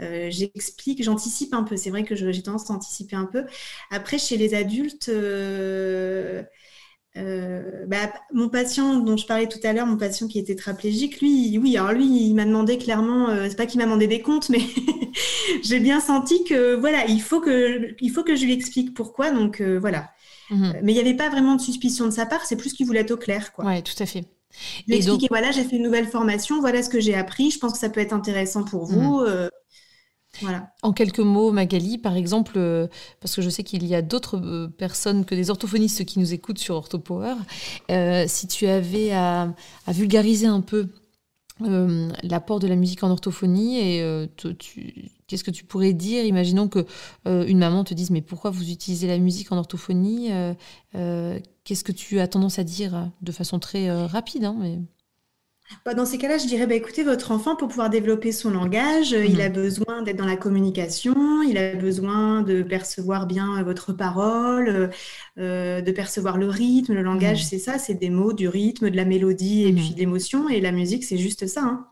euh, 0.00 0.28
j'explique, 0.30 1.02
j'anticipe 1.04 1.54
un 1.54 1.62
peu. 1.62 1.76
C'est 1.76 1.90
vrai 1.90 2.04
que 2.04 2.14
j'ai 2.16 2.42
tendance 2.42 2.70
à 2.70 2.74
anticiper 2.74 3.14
un 3.16 3.26
peu. 3.26 3.44
Après, 3.90 4.18
chez 4.18 4.36
les 4.36 4.54
adultes, 4.54 5.10
euh, 7.16 7.20
euh, 7.82 7.86
bah, 7.86 8.12
mon 8.32 8.48
patient 8.48 8.98
dont 9.00 9.16
je 9.16 9.26
parlais 9.26 9.48
tout 9.48 9.58
à 9.64 9.72
l'heure, 9.72 9.86
mon 9.86 9.96
patient 9.96 10.28
qui 10.28 10.38
est 10.38 10.44
tétraplégique, 10.44 11.20
lui, 11.20 11.58
oui, 11.58 11.76
alors 11.76 11.92
lui, 11.92 12.06
il 12.06 12.34
m'a 12.34 12.44
demandé 12.44 12.78
clairement, 12.78 13.28
euh, 13.28 13.46
c'est 13.48 13.56
pas 13.56 13.66
qu'il 13.66 13.78
m'a 13.78 13.84
demandé 13.84 14.06
des 14.06 14.20
comptes, 14.22 14.48
mais 14.48 14.60
j'ai 15.62 15.80
bien 15.80 16.00
senti 16.00 16.44
que 16.44 16.74
voilà, 16.76 17.04
il 17.08 17.20
faut 17.20 17.40
que, 17.40 17.94
il 18.00 18.10
faut 18.10 18.22
que 18.22 18.36
je 18.36 18.44
lui 18.44 18.52
explique 18.52 18.94
pourquoi. 18.94 19.30
Donc 19.30 19.60
euh, 19.60 19.78
voilà. 19.78 20.10
Mhm. 20.50 20.74
Mais 20.82 20.92
il 20.92 20.94
n'y 20.94 21.00
avait 21.00 21.14
pas 21.16 21.28
vraiment 21.28 21.56
de 21.56 21.60
suspicion 21.60 22.06
de 22.06 22.10
sa 22.10 22.26
part, 22.26 22.44
c'est 22.44 22.56
plus 22.56 22.72
qu'il 22.72 22.86
voulait 22.86 23.00
être 23.00 23.10
au 23.12 23.16
clair, 23.16 23.52
quoi. 23.52 23.64
Ouais, 23.64 23.82
tout 23.82 24.00
à 24.02 24.06
fait. 24.06 24.24
Lui 24.88 24.96
Et 24.96 25.02
donc- 25.02 25.20
voilà, 25.30 25.52
j'ai 25.52 25.62
fait 25.64 25.76
une 25.76 25.82
nouvelle 25.84 26.08
formation, 26.08 26.60
voilà 26.60 26.82
ce 26.82 26.88
que 26.90 26.98
j'ai 27.00 27.14
appris, 27.14 27.50
je 27.52 27.58
pense 27.58 27.72
que 27.74 27.78
ça 27.78 27.88
peut 27.88 28.00
être 28.00 28.12
intéressant 28.12 28.64
pour 28.64 28.84
vous. 28.84 29.20
euh, 29.20 29.48
En 30.82 30.92
quelques 30.92 31.20
mots, 31.20 31.52
Magali, 31.52 31.98
par 31.98 32.16
exemple, 32.16 32.54
euh, 32.56 32.86
parce 33.20 33.34
que 33.34 33.42
je 33.42 33.50
sais 33.50 33.62
qu'il 33.62 33.86
y 33.86 33.94
a 33.94 34.02
d'autres 34.02 34.38
euh, 34.38 34.68
personnes 34.68 35.24
que 35.24 35.34
des 35.34 35.50
orthophonistes 35.50 36.04
qui 36.04 36.18
nous 36.18 36.32
écoutent 36.32 36.58
sur 36.58 36.76
OrthoPower, 36.76 37.34
euh, 37.90 38.24
si 38.26 38.46
tu 38.46 38.66
avais 38.66 39.12
à, 39.12 39.54
vulgariser 39.88 40.46
un 40.46 40.60
peu 40.60 40.88
l'apport 42.22 42.58
de 42.58 42.66
la 42.66 42.74
musique 42.74 43.02
en 43.02 43.10
orthophonie 43.10 43.78
et 43.78 44.30
qu'est-ce 45.26 45.44
que 45.44 45.50
tu 45.50 45.62
pourrais 45.62 45.92
dire? 45.92 46.24
Imaginons 46.24 46.68
que 46.68 46.86
une 47.26 47.58
maman 47.58 47.84
te 47.84 47.92
dise 47.92 48.10
mais 48.10 48.22
pourquoi 48.22 48.50
vous 48.50 48.70
utilisez 48.70 49.06
la 49.06 49.18
musique 49.18 49.52
en 49.52 49.58
orthophonie 49.58 50.30
Qu'est-ce 50.94 51.84
que 51.84 51.92
tu 51.92 52.18
as 52.18 52.28
tendance 52.28 52.58
à 52.58 52.64
dire 52.64 53.10
de 53.20 53.30
façon 53.30 53.58
très 53.58 53.90
rapide 54.06 54.44
hein. 54.44 54.56
Bah, 55.84 55.94
dans 55.94 56.04
ces 56.04 56.18
cas-là, 56.18 56.36
je 56.38 56.46
dirais, 56.46 56.66
bah, 56.66 56.74
écoutez, 56.74 57.04
votre 57.04 57.30
enfant, 57.30 57.54
pour 57.56 57.68
pouvoir 57.68 57.90
développer 57.90 58.32
son 58.32 58.50
langage, 58.50 59.12
euh, 59.14 59.24
il 59.24 59.36
Mhm. 59.36 59.40
a 59.40 59.48
besoin 59.48 60.02
d'être 60.02 60.16
dans 60.16 60.26
la 60.26 60.36
communication, 60.36 61.42
il 61.42 61.56
a 61.58 61.74
besoin 61.76 62.42
de 62.42 62.62
percevoir 62.62 63.26
bien 63.26 63.58
euh, 63.60 63.62
votre 63.62 63.92
parole, 63.92 64.90
euh, 65.38 65.80
de 65.80 65.92
percevoir 65.92 66.38
le 66.38 66.48
rythme. 66.48 66.94
Le 66.94 67.02
langage, 67.02 67.38
Mhm. 67.38 67.44
c'est 67.44 67.58
ça, 67.58 67.78
c'est 67.78 67.94
des 67.94 68.10
mots, 68.10 68.32
du 68.32 68.48
rythme, 68.48 68.90
de 68.90 68.96
la 68.96 69.04
mélodie 69.04 69.64
et 69.64 69.72
puis 69.72 69.94
de 69.94 69.98
l'émotion. 70.00 70.48
Et 70.48 70.60
la 70.60 70.72
musique, 70.72 71.04
c'est 71.04 71.18
juste 71.18 71.46
ça. 71.46 71.62
hein. 71.64 71.86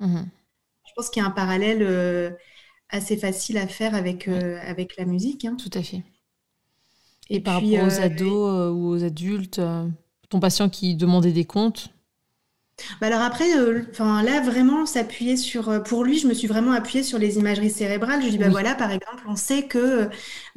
Je 0.87 0.93
pense 0.97 1.11
qu'il 1.11 1.23
y 1.23 1.27
a 1.27 1.29
un 1.29 1.33
parallèle 1.33 1.83
euh, 1.83 2.31
assez 2.91 3.17
facile 3.17 3.59
à 3.59 3.69
faire 3.69 3.95
avec, 3.95 4.29
euh, 4.29 4.59
avec 4.67 4.97
la 4.99 5.07
musique. 5.07 5.45
hein. 5.47 5.57
Tout 5.57 5.71
à 5.75 5.83
fait. 5.83 6.03
Et, 7.31 7.37
Et 7.37 7.41
par 7.41 7.55
puis, 7.55 7.73
rapport 7.73 7.81
aux 7.81 8.01
ados 8.01 8.73
ou 8.75 8.89
aux 8.89 9.05
adultes, 9.05 9.61
ton 10.29 10.41
patient 10.41 10.69
qui 10.69 10.95
demandait 10.97 11.33
des 11.33 11.45
comptes, 11.45 11.91
Bah 13.01 13.09
alors 13.09 13.23
après, 13.23 13.57
euh, 13.57 13.83
enfin 13.91 14.23
là 14.23 14.41
vraiment 14.41 14.87
s'appuyer 14.87 15.37
sur, 15.37 15.69
euh, 15.69 15.81
pour 15.81 16.05
lui, 16.05 16.19
je 16.19 16.29
me 16.29 16.35
suis 16.35 16.47
vraiment 16.47 16.73
appuyée 16.73 17.03
sur 17.03 17.19
les 17.19 17.37
imageries 17.39 17.71
cérébrales. 17.71 18.23
Je 18.23 18.29
dis 18.29 18.39
bah 18.39 18.47
Oui. 18.47 18.53
voilà, 18.53 18.75
par 18.75 18.91
exemple, 18.93 19.23
on 19.29 19.37
sait 19.37 19.65
que 19.67 19.79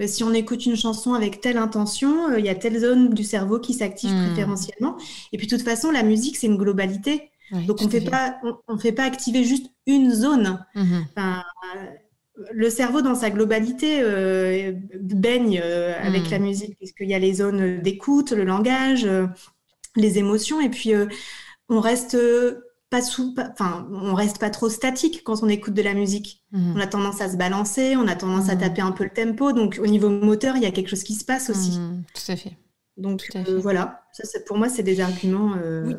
euh, 0.01 0.07
si 0.07 0.23
on 0.23 0.31
écoute 0.33 0.65
une 0.65 0.75
chanson 0.75 1.13
avec 1.13 1.41
telle 1.41 1.57
intention, 1.57 2.35
il 2.37 2.45
y 2.45 2.49
a 2.49 2.55
telle 2.55 2.77
zone 2.79 3.09
du 3.13 3.23
cerveau 3.23 3.59
qui 3.59 3.73
s'active 3.73 4.11
Hmm. 4.11 4.15
préférentiellement. 4.15 4.97
Et 5.33 5.37
puis 5.37 5.47
de 5.47 5.55
toute 5.55 5.65
façon, 5.65 5.91
la 5.91 6.03
musique 6.03 6.37
c'est 6.37 6.47
une 6.47 6.57
globalité, 6.57 7.31
donc 7.67 7.81
on 7.81 7.89
fait 7.89 8.01
pas, 8.01 8.37
on, 8.43 8.55
on 8.67 8.77
fait 8.77 8.91
pas 8.91 9.03
activer 9.03 9.43
juste 9.43 9.67
une 9.87 10.11
zone. 10.13 10.63
Mhm. 10.75 11.09
Enfin, 11.17 11.43
le 12.53 12.69
cerveau 12.69 13.01
dans 13.01 13.15
sa 13.15 13.29
globalité 13.29 13.99
euh, 14.01 14.73
baigne 14.99 15.59
euh, 15.63 15.93
avec 16.01 16.29
la 16.29 16.39
musique, 16.39 16.77
puisqu'il 16.77 17.09
y 17.09 17.13
a 17.13 17.19
les 17.19 17.33
zones 17.35 17.81
d'écoute, 17.81 18.31
le 18.31 18.43
langage, 18.45 19.05
euh, 19.05 19.27
les 19.97 20.17
émotions, 20.19 20.61
et 20.61 20.69
puis 20.69 20.93
on 21.71 21.79
reste 21.79 22.13
euh, 22.15 22.61
pas 22.91 23.01
sous, 23.01 23.33
pas- 23.33 23.49
enfin, 23.53 23.87
on 23.91 24.13
reste 24.13 24.37
pas 24.37 24.49
trop 24.49 24.69
statique 24.69 25.23
quand 25.23 25.41
on 25.43 25.47
écoute 25.49 25.73
de 25.73 25.81
la 25.81 25.93
musique. 25.93 26.43
Mhm. 26.51 26.73
On 26.75 26.79
a 26.79 26.87
tendance 26.87 27.21
à 27.21 27.29
se 27.31 27.37
balancer, 27.37 27.95
on 27.95 28.07
a 28.07 28.15
tendance 28.15 28.49
à 28.49 28.55
Hmm. 28.55 28.59
taper 28.59 28.81
un 28.81 28.91
peu 28.91 29.05
le 29.05 29.09
tempo, 29.11 29.53
donc 29.53 29.79
au 29.81 29.87
niveau 29.87 30.09
moteur, 30.09 30.57
il 30.57 30.63
y 30.63 30.65
a 30.65 30.71
quelque 30.71 30.89
chose 30.89 31.03
qui 31.03 31.15
se 31.15 31.23
passe 31.25 31.49
aussi. 31.49 31.79
Mhm. 31.79 32.03
Tout 32.13 32.31
à 32.31 32.35
fait. 32.35 32.57
Donc 32.97 33.29
euh, 33.35 33.59
voilà, 33.59 34.03
ça, 34.13 34.23
pour 34.45 34.57
moi, 34.57 34.67
c'est 34.69 34.83
des 34.83 34.99
arguments. 34.99 35.53
euh, 35.57 35.85
Oui. 35.87 35.95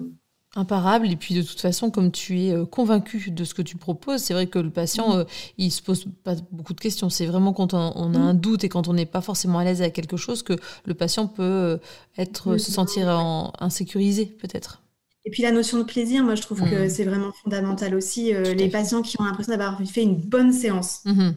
Imparable. 0.55 1.11
Et 1.11 1.17
puis 1.17 1.35
de 1.35 1.41
toute 1.41 1.63
façon, 1.63 1.91
comme 1.91 2.13
tu 2.13 2.39
es 2.43 2.53
euh, 2.53 2.67
convaincu 2.67 3.31
de 3.31 3.43
ce 3.43 3.55
que 3.55 3.63
tu 3.63 3.79
proposes, 3.79 4.21
c'est 4.21 4.35
vrai 4.35 4.49
que 4.49 4.59
le 4.59 4.69
patient, 4.69 5.17
euh, 5.17 5.25
il 5.57 5.71
se 5.73 5.81
pose 5.81 6.05
pas 6.25 6.35
beaucoup 6.51 6.75
de 6.75 6.81
questions. 6.81 7.09
C'est 7.09 7.25
vraiment 7.25 7.55
quand 7.55 7.73
on, 7.73 7.93
on 7.97 8.15
a 8.15 8.19
un 8.19 8.35
doute 8.35 8.63
et 8.63 8.69
quand 8.69 8.87
on 8.87 8.93
n'est 8.93 9.07
pas 9.07 9.23
forcément 9.23 9.61
à 9.61 9.65
l'aise 9.65 9.81
avec 9.81 9.95
quelque 9.95 10.19
chose 10.19 10.43
que 10.43 10.53
le 10.85 10.93
patient 10.93 11.27
peut 11.27 11.81
être, 12.19 12.59
se 12.59 12.71
sentir 12.71 13.09
en, 13.09 13.55
insécurisé, 13.61 14.27
peut-être. 14.27 14.83
Et 15.25 15.31
puis 15.31 15.43
la 15.43 15.53
notion 15.53 15.79
de 15.79 15.85
plaisir, 15.85 16.25
moi 16.25 16.35
je 16.35 16.43
trouve 16.43 16.61
que 16.63 16.83
Mhm. 16.85 16.91
c'est 16.91 17.05
vraiment 17.05 17.33
fondamental 17.45 17.95
aussi. 17.95 18.35
Euh, 18.35 18.55
les 18.55 18.69
patients 18.69 19.03
qui 19.03 19.21
ont 19.21 19.25
l'impression 19.25 19.53
d'avoir 19.53 19.81
fait 19.87 20.03
une 20.03 20.17
bonne 20.17 20.53
séance. 20.53 21.01
Mhm. 21.05 21.35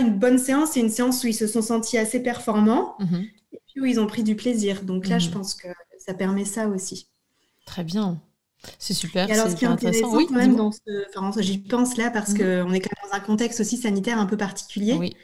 Une 0.00 0.18
bonne 0.18 0.38
séance, 0.38 0.70
c'est 0.72 0.80
une 0.80 0.90
séance 0.90 1.22
où 1.24 1.28
ils 1.28 1.34
se 1.34 1.46
sont 1.46 1.62
sentis 1.62 1.96
assez 1.96 2.20
performants 2.20 2.96
Mhm. 2.98 3.24
et 3.52 3.58
puis 3.68 3.80
où 3.80 3.84
ils 3.84 4.00
ont 4.00 4.06
pris 4.06 4.22
du 4.24 4.34
plaisir. 4.36 4.82
Donc 4.82 5.06
là, 5.08 5.18
je 5.18 5.28
Mhm. 5.28 5.34
pense 5.34 5.54
que 5.54 5.68
ça 6.04 6.12
permet 6.14 6.44
ça 6.44 6.66
aussi. 6.68 7.06
Très 7.66 7.84
bien. 7.84 8.20
C'est 8.78 8.92
super. 8.92 9.26
Et 9.30 9.32
alors, 9.32 9.48
ce 9.48 9.56
qui 9.56 9.64
est 9.64 9.68
intéressant 9.68 10.14
Oui, 10.14 10.26
quand 10.28 10.34
même 10.34 10.54
dans 10.56 10.70
ce, 10.70 10.80
enfin, 11.16 11.40
j'y 11.40 11.56
pense 11.58 11.96
là 11.96 12.10
parce 12.10 12.34
qu'on 12.34 12.72
est 12.72 12.80
quand 12.80 12.90
même 12.90 13.10
dans 13.10 13.16
un 13.16 13.20
contexte 13.20 13.60
aussi 13.60 13.78
sanitaire 13.78 14.18
un 14.18 14.26
peu 14.26 14.36
particulier. 14.36 14.94
Oui, 14.98 15.14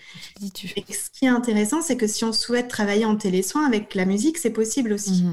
dis-tu. 0.40 0.72
Et 0.76 0.84
ce 0.90 1.11
qui 1.11 1.26
est 1.26 1.28
intéressant, 1.28 1.82
c'est 1.82 1.96
que 1.98 2.07
si 2.07 2.24
on 2.24 2.32
souhaite 2.32 2.68
travailler 2.68 3.04
en 3.04 3.16
télésoin 3.16 3.66
avec 3.66 3.94
la 3.94 4.07
musique, 4.07 4.38
c'est 4.38 4.48
possible 4.50 4.92
aussi. 4.94 5.24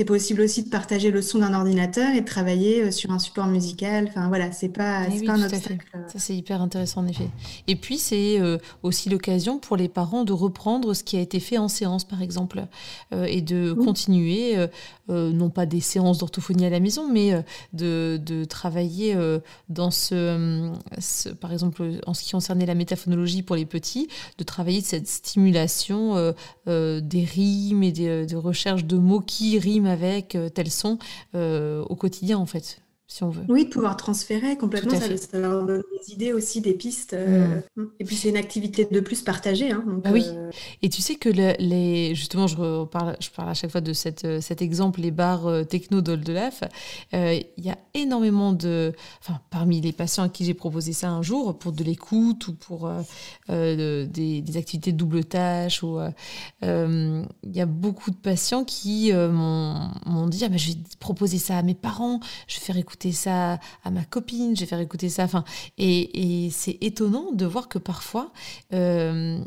C'est 0.00 0.06
possible 0.06 0.40
aussi 0.40 0.62
de 0.62 0.70
partager 0.70 1.10
le 1.10 1.20
son 1.20 1.40
d'un 1.40 1.52
ordinateur 1.52 2.14
et 2.14 2.22
de 2.22 2.24
travailler 2.24 2.84
euh, 2.84 2.90
sur 2.90 3.10
un 3.10 3.18
support 3.18 3.48
musical. 3.48 4.06
Enfin 4.08 4.28
voilà, 4.28 4.50
c'est 4.50 4.70
pas, 4.70 5.02
Eh 5.06 5.18
oui, 5.20 5.26
pas 5.26 5.34
un 5.34 5.42
obstacle. 5.42 5.76
fait. 5.92 5.98
Ça, 6.10 6.18
c'est 6.18 6.34
hyper 6.34 6.62
intéressant, 6.62 7.02
en 7.02 7.06
effet. 7.06 7.28
Et 7.66 7.76
puis, 7.76 7.98
c'est 7.98 8.40
euh, 8.40 8.56
aussi 8.82 9.10
l'occasion 9.10 9.58
pour 9.58 9.76
les 9.76 9.90
parents 9.90 10.24
de 10.24 10.32
reprendre 10.32 10.94
ce 10.94 11.04
qui 11.04 11.18
a 11.18 11.20
été 11.20 11.38
fait 11.38 11.58
en 11.58 11.68
séance, 11.68 12.04
par 12.04 12.22
exemple, 12.22 12.64
euh, 13.12 13.24
et 13.24 13.42
de 13.42 13.74
Oui. 13.76 13.84
continuer, 13.84 14.56
euh, 14.56 14.68
euh, 15.10 15.32
non 15.32 15.50
pas 15.50 15.66
des 15.66 15.80
séances 15.82 16.16
d'orthophonie 16.16 16.64
à 16.64 16.70
la 16.70 16.80
maison, 16.80 17.06
mais 17.06 17.34
euh, 17.34 17.42
de, 17.74 18.18
de 18.24 18.44
travailler 18.46 19.14
euh, 19.14 19.40
dans 19.68 19.90
ce, 19.90 20.70
ce- 20.98 21.28
par 21.28 21.52
exemple, 21.52 22.00
en 22.06 22.14
ce 22.14 22.22
qui 22.22 22.30
concernait 22.30 22.64
la 22.64 22.74
métaphonologie 22.74 23.42
pour 23.42 23.54
les 23.54 23.66
petits, 23.66 24.08
de 24.38 24.44
travailler 24.44 24.80
de 24.80 24.86
cette 24.86 25.08
stimulation 25.08 26.16
euh, 26.16 26.32
euh, 26.68 27.02
des 27.02 27.24
rimes 27.24 27.82
et 27.82 27.92
des, 27.92 28.24
de 28.24 28.36
recherche 28.36 28.86
de 28.86 28.96
mots 28.96 29.20
qui 29.20 29.58
riment 29.58 29.89
avec 29.90 30.34
euh, 30.34 30.48
tel 30.48 30.70
son 30.70 30.98
euh, 31.34 31.82
au 31.82 31.96
quotidien, 31.96 32.38
en 32.38 32.46
fait, 32.46 32.80
si 33.12 33.24
on 33.24 33.30
veut. 33.30 33.42
Oui, 33.48 33.64
de 33.64 33.70
pouvoir 33.70 33.96
transférer 33.96 34.56
complètement, 34.56 34.94
ça, 34.94 35.16
ça 35.16 35.38
leur 35.40 35.64
donne 35.66 35.82
des 36.06 36.12
idées 36.14 36.32
aussi, 36.32 36.60
des 36.60 36.74
pistes. 36.74 37.12
euh, 37.12 37.60
Et 37.98 38.04
puis 38.04 38.14
c'est 38.14 38.28
une 38.28 38.36
activité 38.36 38.86
de 38.88 39.00
plus 39.00 39.22
partagée. 39.22 39.72
hein, 39.72 39.82
donc, 39.84 40.04
Bah 40.04 40.10
oui. 40.12 40.24
euh, 40.28 40.50
Et 40.82 40.88
tu 40.88 41.02
sais 41.02 41.16
que 41.16 41.28
le- 41.28 41.54
les, 41.58 42.14
justement, 42.14 42.46
je 42.46 42.56
reparle, 42.56 43.16
je 43.20 43.28
parle 43.30 43.48
à 43.48 43.54
chaque 43.54 43.72
fois 43.72 43.80
de 43.80 43.92
cette, 43.92 44.24
euh, 44.24 44.40
cet 44.40 44.62
exemple, 44.62 45.00
les 45.00 45.10
bars 45.10 45.66
techno 45.68 46.00
d'Oldelaf. 46.02 46.62
Euh, 47.14 47.40
Il 47.56 47.64
y 47.64 47.70
a 47.70 47.78
énormément 47.94 48.52
de, 48.52 48.92
enfin, 49.20 49.40
parmi 49.50 49.80
les 49.80 49.92
patients 49.92 50.22
à 50.22 50.28
qui 50.28 50.44
j'ai 50.44 50.54
proposé 50.54 50.92
ça 50.92 51.10
un 51.10 51.22
jour 51.22 51.58
pour 51.58 51.72
de 51.72 51.82
l'écoute 51.82 52.46
ou 52.46 52.54
pour 52.54 52.88
des, 53.48 54.06
des 54.42 54.56
activités 54.56 54.92
de 54.92 54.96
double 54.96 55.24
tâche, 55.24 55.82
ou 55.82 55.98
il 56.62 57.26
y 57.52 57.60
a 57.60 57.66
beaucoup 57.66 58.10
de 58.12 58.16
patients 58.16 58.64
qui 58.64 59.12
m'ont 59.12 60.26
dit 60.28 60.44
ah, 60.44 60.48
mais 60.48 60.58
je 60.58 60.72
vais 60.72 60.78
proposer 61.00 61.38
ça 61.38 61.58
à 61.58 61.62
mes 61.62 61.74
parents, 61.74 62.20
je 62.46 62.54
vais 62.56 62.60
faire 62.64 62.76
écouter 62.76 62.99
ça 63.12 63.58
à 63.84 63.90
ma 63.90 64.04
copine, 64.04 64.54
je 64.54 64.60
vais 64.60 64.66
faire 64.66 64.80
écouter 64.80 65.08
ça. 65.08 65.24
Enfin, 65.24 65.44
et, 65.78 66.44
et 66.46 66.50
c'est 66.50 66.78
étonnant 66.80 67.32
de 67.32 67.46
voir 67.46 67.68
que 67.68 67.78
parfois 67.78 68.32
euh, 68.72 69.38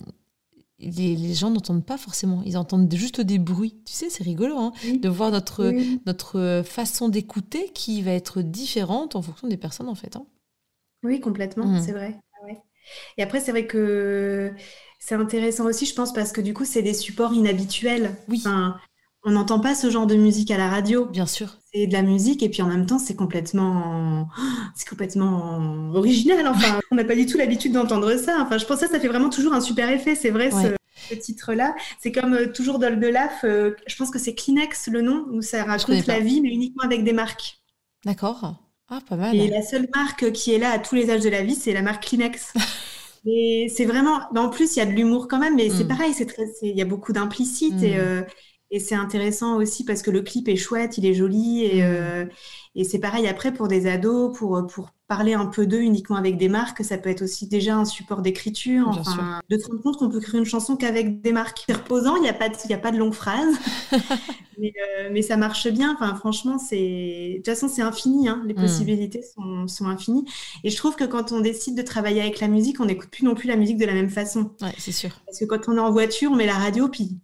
les, 0.79 1.15
les 1.15 1.33
gens 1.33 1.49
n'entendent 1.49 1.85
pas 1.85 1.97
forcément, 1.97 2.41
ils 2.45 2.57
entendent 2.57 2.93
juste 2.93 3.21
des 3.21 3.39
bruits. 3.39 3.75
Tu 3.85 3.93
sais, 3.93 4.09
c'est 4.09 4.23
rigolo 4.23 4.57
hein, 4.57 4.73
Oui. 4.83 4.99
de 4.99 5.09
voir 5.09 5.31
notre, 5.31 5.69
oui. 5.69 6.01
notre 6.05 6.63
façon 6.65 7.07
d'écouter 7.09 7.69
qui 7.73 8.01
va 8.01 8.11
être 8.11 8.41
différente 8.41 9.15
en 9.15 9.21
fonction 9.21 9.47
des 9.47 9.57
personnes 9.57 9.87
en 9.89 9.95
fait. 9.95 10.15
hein. 10.15 10.25
Oui, 11.03 11.19
complètement, 11.19 11.65
Mhm. 11.65 11.81
c'est 11.81 11.91
vrai. 11.91 12.19
Ah 12.41 12.45
ouais. 12.45 12.57
Et 13.17 13.23
après, 13.23 13.39
c'est 13.39 13.51
vrai 13.51 13.65
que 13.67 14.51
c'est 14.99 15.15
intéressant 15.15 15.65
aussi, 15.65 15.85
je 15.85 15.93
pense, 15.93 16.13
parce 16.13 16.31
que 16.31 16.41
du 16.41 16.53
coup, 16.53 16.65
c'est 16.65 16.81
des 16.81 16.93
supports 16.93 17.33
inhabituels. 17.33 18.15
Oui. 18.29 18.37
Enfin, 18.39 18.77
on 19.25 19.31
n'entend 19.31 19.59
pas 19.59 19.73
ce 19.75 19.89
genre 19.89 20.05
de 20.07 20.15
musique 20.15 20.51
à 20.51 20.57
la 20.57 20.69
radio. 20.69 21.05
Bien 21.05 21.25
sûr. 21.25 21.57
C'est 21.73 21.87
de 21.87 21.93
la 21.93 22.01
musique 22.01 22.43
et 22.43 22.49
puis 22.49 22.61
en 22.61 22.67
même 22.67 22.85
temps, 22.85 22.99
c'est 22.99 23.15
complètement, 23.15 24.27
c'est 24.75 24.87
complètement 24.87 25.89
original. 25.93 26.47
Enfin, 26.47 26.79
on 26.91 26.95
n'a 26.95 27.03
pas 27.03 27.15
du 27.15 27.25
tout 27.25 27.37
l'habitude 27.37 27.73
d'entendre 27.73 28.15
ça. 28.17 28.37
Enfin, 28.41 28.57
je 28.57 28.65
pense 28.65 28.79
que 28.79 28.87
ça, 28.87 28.91
ça 28.93 28.99
fait 28.99 29.07
vraiment 29.07 29.29
toujours 29.29 29.53
un 29.53 29.61
super 29.61 29.89
effet. 29.89 30.15
C'est 30.15 30.29
vrai, 30.29 30.53
Ouais. 30.53 30.75
ce, 31.09 31.13
ce 31.15 31.19
titre-là. 31.19 31.75
C'est 31.99 32.11
comme 32.11 32.33
euh, 32.33 32.51
toujours 32.51 32.79
de 32.79 32.85
Laf. 32.87 33.43
euh, 33.43 33.71
je 33.87 33.95
pense 33.95 34.09
que 34.11 34.19
c'est 34.19 34.35
Kleenex 34.35 34.87
le 34.87 35.01
nom 35.01 35.25
où 35.31 35.41
ça 35.41 35.63
raconte 35.63 36.05
la 36.07 36.19
vie, 36.19 36.41
mais 36.41 36.49
uniquement 36.49 36.83
avec 36.83 37.03
des 37.03 37.13
marques. 37.13 37.59
D'accord. 38.05 38.55
Ah, 38.89 38.99
pas 39.07 39.15
mal. 39.15 39.35
Et 39.35 39.47
la 39.49 39.61
seule 39.63 39.87
marque 39.95 40.31
qui 40.33 40.53
est 40.53 40.59
là 40.59 40.71
à 40.71 40.79
tous 40.79 40.93
les 40.95 41.09
âges 41.09 41.21
de 41.23 41.29
la 41.29 41.41
vie, 41.43 41.55
c'est 41.55 41.73
la 41.73 41.81
marque 41.81 42.05
Kleenex. 42.07 42.53
Et 43.25 43.71
c'est 43.73 43.85
vraiment. 43.85 44.19
en 44.35 44.49
plus, 44.49 44.75
il 44.75 44.79
y 44.79 44.81
a 44.81 44.85
de 44.85 44.91
l'humour 44.91 45.29
quand 45.29 45.39
même, 45.39 45.55
mais 45.55 45.69
c'est 45.69 45.85
Mm. 45.85 45.87
pareil, 45.87 46.13
c'est 46.13 46.25
très, 46.25 46.43
il 46.61 46.75
y 46.77 46.81
a 46.81 46.85
beaucoup 46.85 47.13
d'implicite 47.13 47.75
Mm. 47.79 47.83
et, 47.85 47.97
euh, 47.97 48.21
et 48.75 48.79
c'est 48.79 48.95
intéressant 48.95 49.57
aussi 49.57 49.85
parce 49.85 50.01
que 50.01 50.11
le 50.11 50.21
clip 50.21 50.47
est 50.49 50.55
chouette, 50.57 50.97
il 50.97 51.05
est 51.05 51.13
joli 51.13 51.63
et, 51.65 51.81
Mm. 51.83 51.85
euh, 51.85 52.25
et 52.75 52.83
c'est 52.83 52.99
pareil 52.99 53.27
après 53.27 53.53
pour 53.53 53.67
des 53.67 53.87
ados, 53.87 54.35
pour, 54.37 54.65
pour 54.67 54.89
parler 55.07 55.33
un 55.35 55.45
peu 55.45 55.67
d'eux 55.67 55.81
uniquement 55.81 56.15
avec 56.15 56.37
des 56.37 56.49
marques, 56.49 56.83
ça 56.83 56.97
peut 56.97 57.09
être 57.09 57.21
aussi 57.21 57.47
déjà 57.47 57.75
un 57.75 57.85
support 57.85 58.21
d'écriture. 58.23 58.87
Enfin, 58.87 59.41
de 59.49 59.57
te 59.57 59.67
rendre 59.67 59.81
compte 59.83 59.97
qu'on 59.97 60.09
peut 60.09 60.19
créer 60.19 60.39
une 60.39 60.45
chanson 60.45 60.75
qu'avec 60.75 61.21
des 61.21 61.31
marques. 61.33 61.63
C'est 61.67 61.73
reposant, 61.75 62.15
il 62.15 62.23
n'y 62.23 62.29
a 62.29 62.33
pas 62.33 62.49
de, 62.49 62.55
y 62.67 62.73
a 62.73 62.77
pas 62.79 62.91
de 62.91 62.97
longues 62.97 63.13
phrases, 63.13 63.55
mais, 64.59 64.73
euh, 64.99 65.09
mais 65.11 65.21
ça 65.21 65.37
marche 65.37 65.67
bien. 65.67 65.93
Enfin, 65.99 66.15
franchement, 66.15 66.57
c'est 66.57 66.77
de 66.77 67.35
toute 67.37 67.45
façon 67.45 67.67
c'est 67.67 67.81
infini, 67.81 68.27
hein. 68.27 68.41
Les 68.47 68.53
Mm. 68.53 68.59
possibilités 68.61 69.21
sont, 69.35 69.67
sont 69.67 69.85
infinies. 69.87 70.25
Et 70.63 70.69
je 70.69 70.77
trouve 70.77 70.95
que 70.95 71.03
quand 71.03 71.31
on 71.31 71.41
décide 71.41 71.75
de 71.75 71.81
travailler 71.83 72.21
avec 72.21 72.39
la 72.39 72.47
musique, 72.47 72.79
on 72.79 72.85
n'écoute 72.85 73.09
plus 73.09 73.25
non 73.25 73.35
plus 73.35 73.47
la 73.47 73.55
musique 73.55 73.77
de 73.77 73.85
la 73.85 73.93
même 73.93 74.09
façon. 74.09 74.51
Ouais, 74.61 74.73
c'est 74.77 74.91
sûr. 74.91 75.11
Parce 75.25 75.39
que 75.39 75.45
quand 75.45 75.67
on 75.69 75.77
est 75.77 75.79
en 75.79 75.91
voiture, 75.91 76.31
on 76.31 76.35
met 76.35 76.45
la 76.47 76.57
radio, 76.57 76.87
puis 76.87 77.19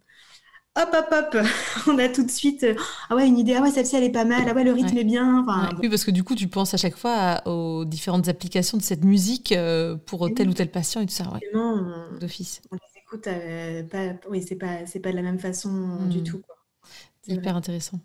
hop, 0.76 0.88
hop, 0.94 1.06
hop, 1.34 1.36
on 1.88 1.98
a 1.98 2.08
tout 2.08 2.22
de 2.24 2.30
suite, 2.30 2.62
euh, 2.64 2.74
ah 3.08 3.16
ouais, 3.16 3.26
une 3.26 3.38
idée, 3.38 3.54
ah 3.54 3.62
ouais, 3.62 3.70
celle-ci, 3.70 3.96
elle 3.96 4.04
est 4.04 4.10
pas 4.10 4.24
mal, 4.24 4.44
ah 4.48 4.54
ouais, 4.54 4.64
le 4.64 4.72
rythme 4.72 4.94
Ouais. 4.94 5.00
est 5.02 5.04
bien. 5.04 5.40
Enfin, 5.42 5.68
Ouais. 5.70 5.74
Oui, 5.82 5.88
parce 5.88 6.04
que 6.04 6.10
du 6.10 6.24
coup, 6.24 6.34
tu 6.34 6.48
penses 6.48 6.74
à 6.74 6.76
chaque 6.76 6.96
fois 6.96 7.14
à- 7.14 7.48
aux 7.48 7.84
différentes 7.84 8.28
applications 8.28 8.78
de 8.78 8.82
cette 8.82 9.04
musique 9.04 9.52
euh, 9.52 9.96
pour 9.96 10.22
Oui. 10.22 10.34
tel 10.34 10.48
ou 10.48 10.54
tel 10.54 10.70
patient 10.70 11.00
et 11.00 11.06
tout 11.06 11.12
ça, 11.14 11.24
ouais, 11.32 11.40
d'office. 12.20 12.60
on 12.70 12.76
les 12.76 13.00
écoute, 13.02 13.26
euh, 13.26 13.82
pas, 13.84 14.28
oui, 14.30 14.44
c'est 14.46 14.56
pas, 14.56 14.86
c'est 14.86 15.00
pas 15.00 15.10
de 15.10 15.16
la 15.16 15.22
même 15.22 15.38
façon 15.38 16.06
du 16.08 16.22
tout. 16.22 16.38
quoi. 16.46 16.56
C'est 17.22 17.32
hyper 17.34 17.56
intéressant. 17.56 17.98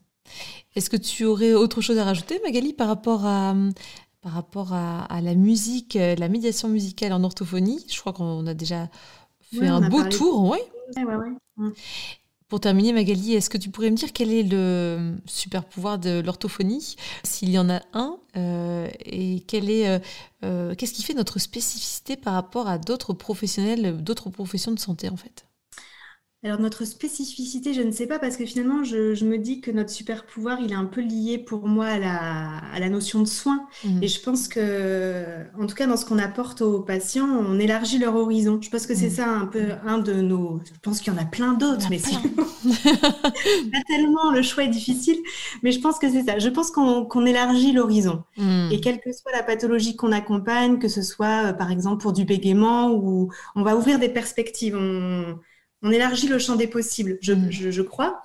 Est-ce 0.75 0.89
que 0.89 0.97
tu 0.97 1.23
aurais 1.25 1.53
autre 1.53 1.79
chose 1.81 1.97
à 1.99 2.03
rajouter, 2.03 2.39
Magali, 2.43 2.73
par 2.73 2.87
rapport 2.87 3.25
à, 3.25 3.55
par 4.21 4.31
rapport 4.33 4.73
à, 4.73 5.03
à 5.05 5.21
la 5.21 5.35
musique, 5.35 5.93
la 5.93 6.27
médiation 6.27 6.67
musicale 6.67 7.13
en 7.13 7.23
orthophonie? 7.23 7.85
Je 7.89 7.99
crois 7.99 8.11
qu'on 8.11 8.45
a 8.47 8.53
déjà 8.55 8.89
fait 9.53 9.59
Ouais, 9.59 9.67
un 9.67 9.87
beau 9.87 9.99
parlé. 9.99 10.17
tour, 10.17 10.49
ouais. 10.49 10.63
Ouais, 10.97 11.03
ouais, 11.05 11.15
ouais. 11.15 11.29
Mm. 11.57 11.69
Pour 12.47 12.59
terminer, 12.59 12.93
Magali, 12.93 13.33
est-ce 13.33 13.49
que 13.49 13.57
tu 13.57 13.71
pourrais 13.71 13.89
me 13.89 13.95
dire 13.95 14.13
quel 14.13 14.31
est 14.31 14.43
le 14.43 15.15
super 15.25 15.65
pouvoir 15.65 15.97
de 15.97 16.19
l'orthophonie, 16.19 16.95
s'il 17.23 17.49
y 17.49 17.57
en 17.57 17.71
a 17.71 17.81
un, 17.93 18.19
euh, 18.37 18.87
et 19.03 19.39
quel 19.47 19.67
est, 19.71 19.87
euh, 19.89 19.99
euh, 20.43 20.75
qu'est-ce 20.75 20.93
qui 20.93 21.01
fait 21.01 21.15
notre 21.15 21.39
spécificité 21.39 22.15
par 22.15 22.33
rapport 22.33 22.67
à 22.67 22.77
d'autres 22.77 23.13
professionnels, 23.13 23.97
d'autres 24.03 24.29
professions 24.29 24.71
de 24.71 24.79
santé 24.79 25.09
en 25.09 25.17
fait? 25.17 25.44
Alors 26.45 26.59
notre 26.59 26.85
spécificité, 26.85 27.73
je 27.73 27.81
ne 27.81 27.89
sais 27.89 28.05
pas 28.05 28.19
parce 28.19 28.37
que 28.37 28.45
finalement, 28.45 28.83
je, 28.83 29.15
je 29.15 29.25
me 29.25 29.39
dis 29.39 29.61
que 29.61 29.71
notre 29.71 29.89
super 29.89 30.27
pouvoir, 30.27 30.59
il 30.61 30.71
est 30.71 30.75
un 30.75 30.85
peu 30.85 31.01
lié 31.01 31.39
pour 31.39 31.67
moi 31.67 31.87
à 31.87 31.97
la, 31.97 32.57
à 32.71 32.79
la 32.79 32.87
notion 32.87 33.19
de 33.21 33.25
soin. 33.27 33.65
Mhm. 33.83 34.03
Et 34.03 34.07
je 34.07 34.21
pense 34.21 34.47
que, 34.47 35.25
en 35.59 35.65
tout 35.65 35.73
cas, 35.73 35.87
dans 35.87 35.97
ce 35.97 36.05
qu'on 36.05 36.19
apporte 36.19 36.61
aux 36.61 36.81
patients, 36.81 37.25
on 37.27 37.57
élargit 37.57 37.97
leur 37.97 38.15
horizon. 38.15 38.59
Je 38.61 38.69
pense 38.69 38.85
que 38.85 38.93
c'est 38.93 39.07
Mhm. 39.07 39.11
ça 39.11 39.27
un 39.27 39.47
peu 39.47 39.71
un 39.87 39.97
de 39.97 40.13
nos. 40.13 40.59
Je 40.71 40.79
pense 40.83 41.01
qu'il 41.01 41.11
y 41.11 41.15
en 41.15 41.19
a 41.19 41.25
plein 41.25 41.53
d'autres, 41.53 41.87
mais 41.89 41.97
c'est 41.97 42.13
pas 43.71 43.81
tellement 43.87 44.31
le 44.31 44.41
choix 44.43 44.63
est 44.65 44.67
difficile. 44.67 45.17
Mais 45.63 45.71
je 45.71 45.79
pense 45.79 45.99
que 45.99 46.09
c'est 46.11 46.23
ça. 46.23 46.37
Je 46.39 46.49
pense 46.49 46.71
qu'on 46.71 47.05
qu'on 47.05 47.25
élargit 47.25 47.71
l'horizon. 47.71 48.23
Mhm. 48.37 48.69
Et 48.71 48.79
quelle 48.81 48.99
que 48.99 49.11
soit 49.11 49.31
la 49.31 49.43
pathologie 49.43 49.95
qu'on 49.95 50.11
accompagne, 50.11 50.79
que 50.79 50.89
ce 50.89 51.01
soit 51.01 51.47
euh, 51.47 51.53
par 51.53 51.71
exemple 51.71 52.01
pour 52.01 52.13
du 52.13 52.25
bégaiement, 52.25 52.91
ou 52.91 53.31
on 53.55 53.63
va 53.63 53.75
ouvrir 53.75 53.99
des 53.99 54.09
perspectives, 54.09 54.75
on, 54.77 55.39
on 55.85 55.91
élargit 55.91 56.27
le 56.27 56.39
champ 56.39 56.55
des 56.57 56.67
possibles, 56.67 57.17
je, 57.21 57.33
je- 57.49 57.71
je 57.71 57.81
crois. 57.81 58.21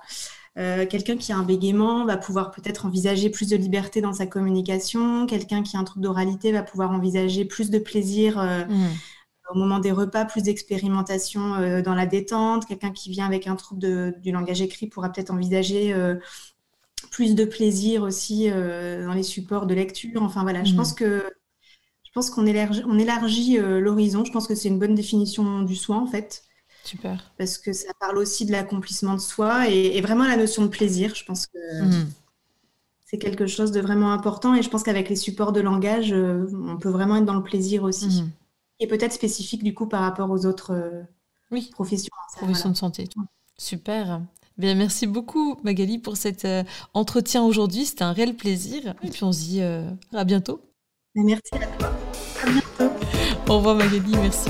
Euh, 0.57 0.85
quelqu'un 0.85 1.15
qui 1.15 1.31
a 1.31 1.37
un 1.37 1.43
bégaiement 1.43 2.05
va 2.05 2.17
pouvoir 2.17 2.51
peut-être 2.51 2.85
envisager 2.85 3.29
plus 3.29 3.47
de 3.47 3.55
liberté 3.55 4.01
dans 4.01 4.11
sa 4.13 4.25
communication. 4.25 5.25
Quelqu'un 5.25 5.63
qui 5.63 5.77
a 5.77 5.79
un 5.79 5.85
trouble 5.85 6.03
d'oralité 6.03 6.51
va 6.51 6.63
pouvoir 6.63 6.91
envisager 6.91 7.45
plus 7.45 7.69
de 7.69 7.79
plaisir 7.79 8.37
euh, 8.37 8.65
Mhm. 8.65 8.89
au 9.53 9.57
moment 9.57 9.79
des 9.79 9.93
repas, 9.93 10.25
plus 10.25 10.43
d'expérimentation 10.43 11.55
euh, 11.55 11.81
dans 11.81 11.95
la 11.95 12.05
détente. 12.05 12.65
Quelqu'un 12.65 12.91
qui 12.91 13.09
vient 13.11 13.25
avec 13.27 13.47
un 13.47 13.55
trouble 13.55 13.79
de- 13.81 14.13
du 14.21 14.31
langage 14.33 14.61
écrit 14.61 14.87
pourra 14.87 15.09
peut-être 15.09 15.31
envisager 15.31 15.95
plus 17.11 17.35
de 17.35 17.45
plaisir 17.45 18.03
aussi 18.03 18.49
dans 18.49 19.13
les 19.13 19.23
supports 19.23 19.65
de 19.65 19.73
lecture. 19.73 20.21
Enfin 20.23 20.43
voilà, 20.43 20.63
je 20.63 20.71
Mhm. 20.71 20.77
pense 20.77 20.93
que 20.93 21.23
je 22.03 22.11
pense 22.13 22.29
qu'on 22.29 22.45
élargit, 22.45 22.83
on 22.85 22.99
élargit 22.99 23.57
l'horizon. 23.57 24.25
Je 24.25 24.31
pense 24.33 24.47
que 24.47 24.55
c'est 24.55 24.67
une 24.67 24.79
bonne 24.79 24.95
définition 24.95 25.61
du 25.61 25.75
soin 25.77 25.99
en 26.01 26.07
fait, 26.07 26.43
Super. 26.83 27.31
parce 27.37 27.57
que 27.57 27.73
ça 27.73 27.93
parle 27.99 28.17
aussi 28.17 28.45
de 28.45 28.51
l'accomplissement 28.51 29.13
de 29.15 29.19
soi 29.19 29.69
et, 29.69 29.97
et 29.97 30.01
vraiment 30.01 30.25
la 30.25 30.35
notion 30.37 30.63
de 30.63 30.67
plaisir. 30.67 31.13
Je 31.15 31.23
pense 31.25 31.47
que 31.47 31.57
Mhm. 31.83 32.09
c'est 33.05 33.17
quelque 33.17 33.45
chose 33.47 33.71
de 33.71 33.81
vraiment 33.81 34.11
important 34.13 34.55
et 34.55 34.61
je 34.61 34.69
pense 34.69 34.83
qu'avec 34.83 35.09
les 35.09 35.15
supports 35.15 35.51
de 35.51 35.61
langage, 35.61 36.11
euh, 36.13 36.47
on 36.53 36.77
peut 36.77 36.89
vraiment 36.89 37.17
être 37.17 37.25
dans 37.25 37.35
le 37.35 37.43
plaisir 37.43 37.83
aussi. 37.83 38.07
Mhm. 38.21 38.29
Et 38.79 38.87
peut-être 38.87 39.13
spécifique 39.13 39.63
du 39.63 39.73
coup 39.73 39.85
par 39.87 40.01
rapport 40.01 40.29
aux 40.31 40.45
autres 40.45 40.71
euh, 40.73 41.01
Oui. 41.51 41.69
professions. 41.71 42.09
Ça, 42.33 42.37
Profession 42.39 42.69
de 42.69 42.75
santé. 42.77 43.07
Super. 43.57 44.21
Bien, 44.57 44.75
merci 44.75 45.05
beaucoup 45.07 45.57
Magali 45.63 45.97
pour 45.99 46.17
cet 46.17 46.45
euh, 46.45 46.63
entretien 46.93 47.43
aujourd'hui. 47.43 47.85
C'était 47.85 48.03
un 48.03 48.11
réel 48.13 48.35
plaisir. 48.35 48.95
Et 49.03 49.09
puis 49.09 49.23
on 49.23 49.31
se 49.31 49.39
dit 49.39 49.61
euh, 49.61 49.89
à 50.13 50.23
bientôt. 50.23 50.61
Merci 51.15 51.41
à 51.55 51.67
toi. 51.77 51.91
À 52.43 52.49
bientôt. 52.49 52.95
Au 53.49 53.57
revoir 53.57 53.75
Magali, 53.75 54.11
merci. 54.13 54.49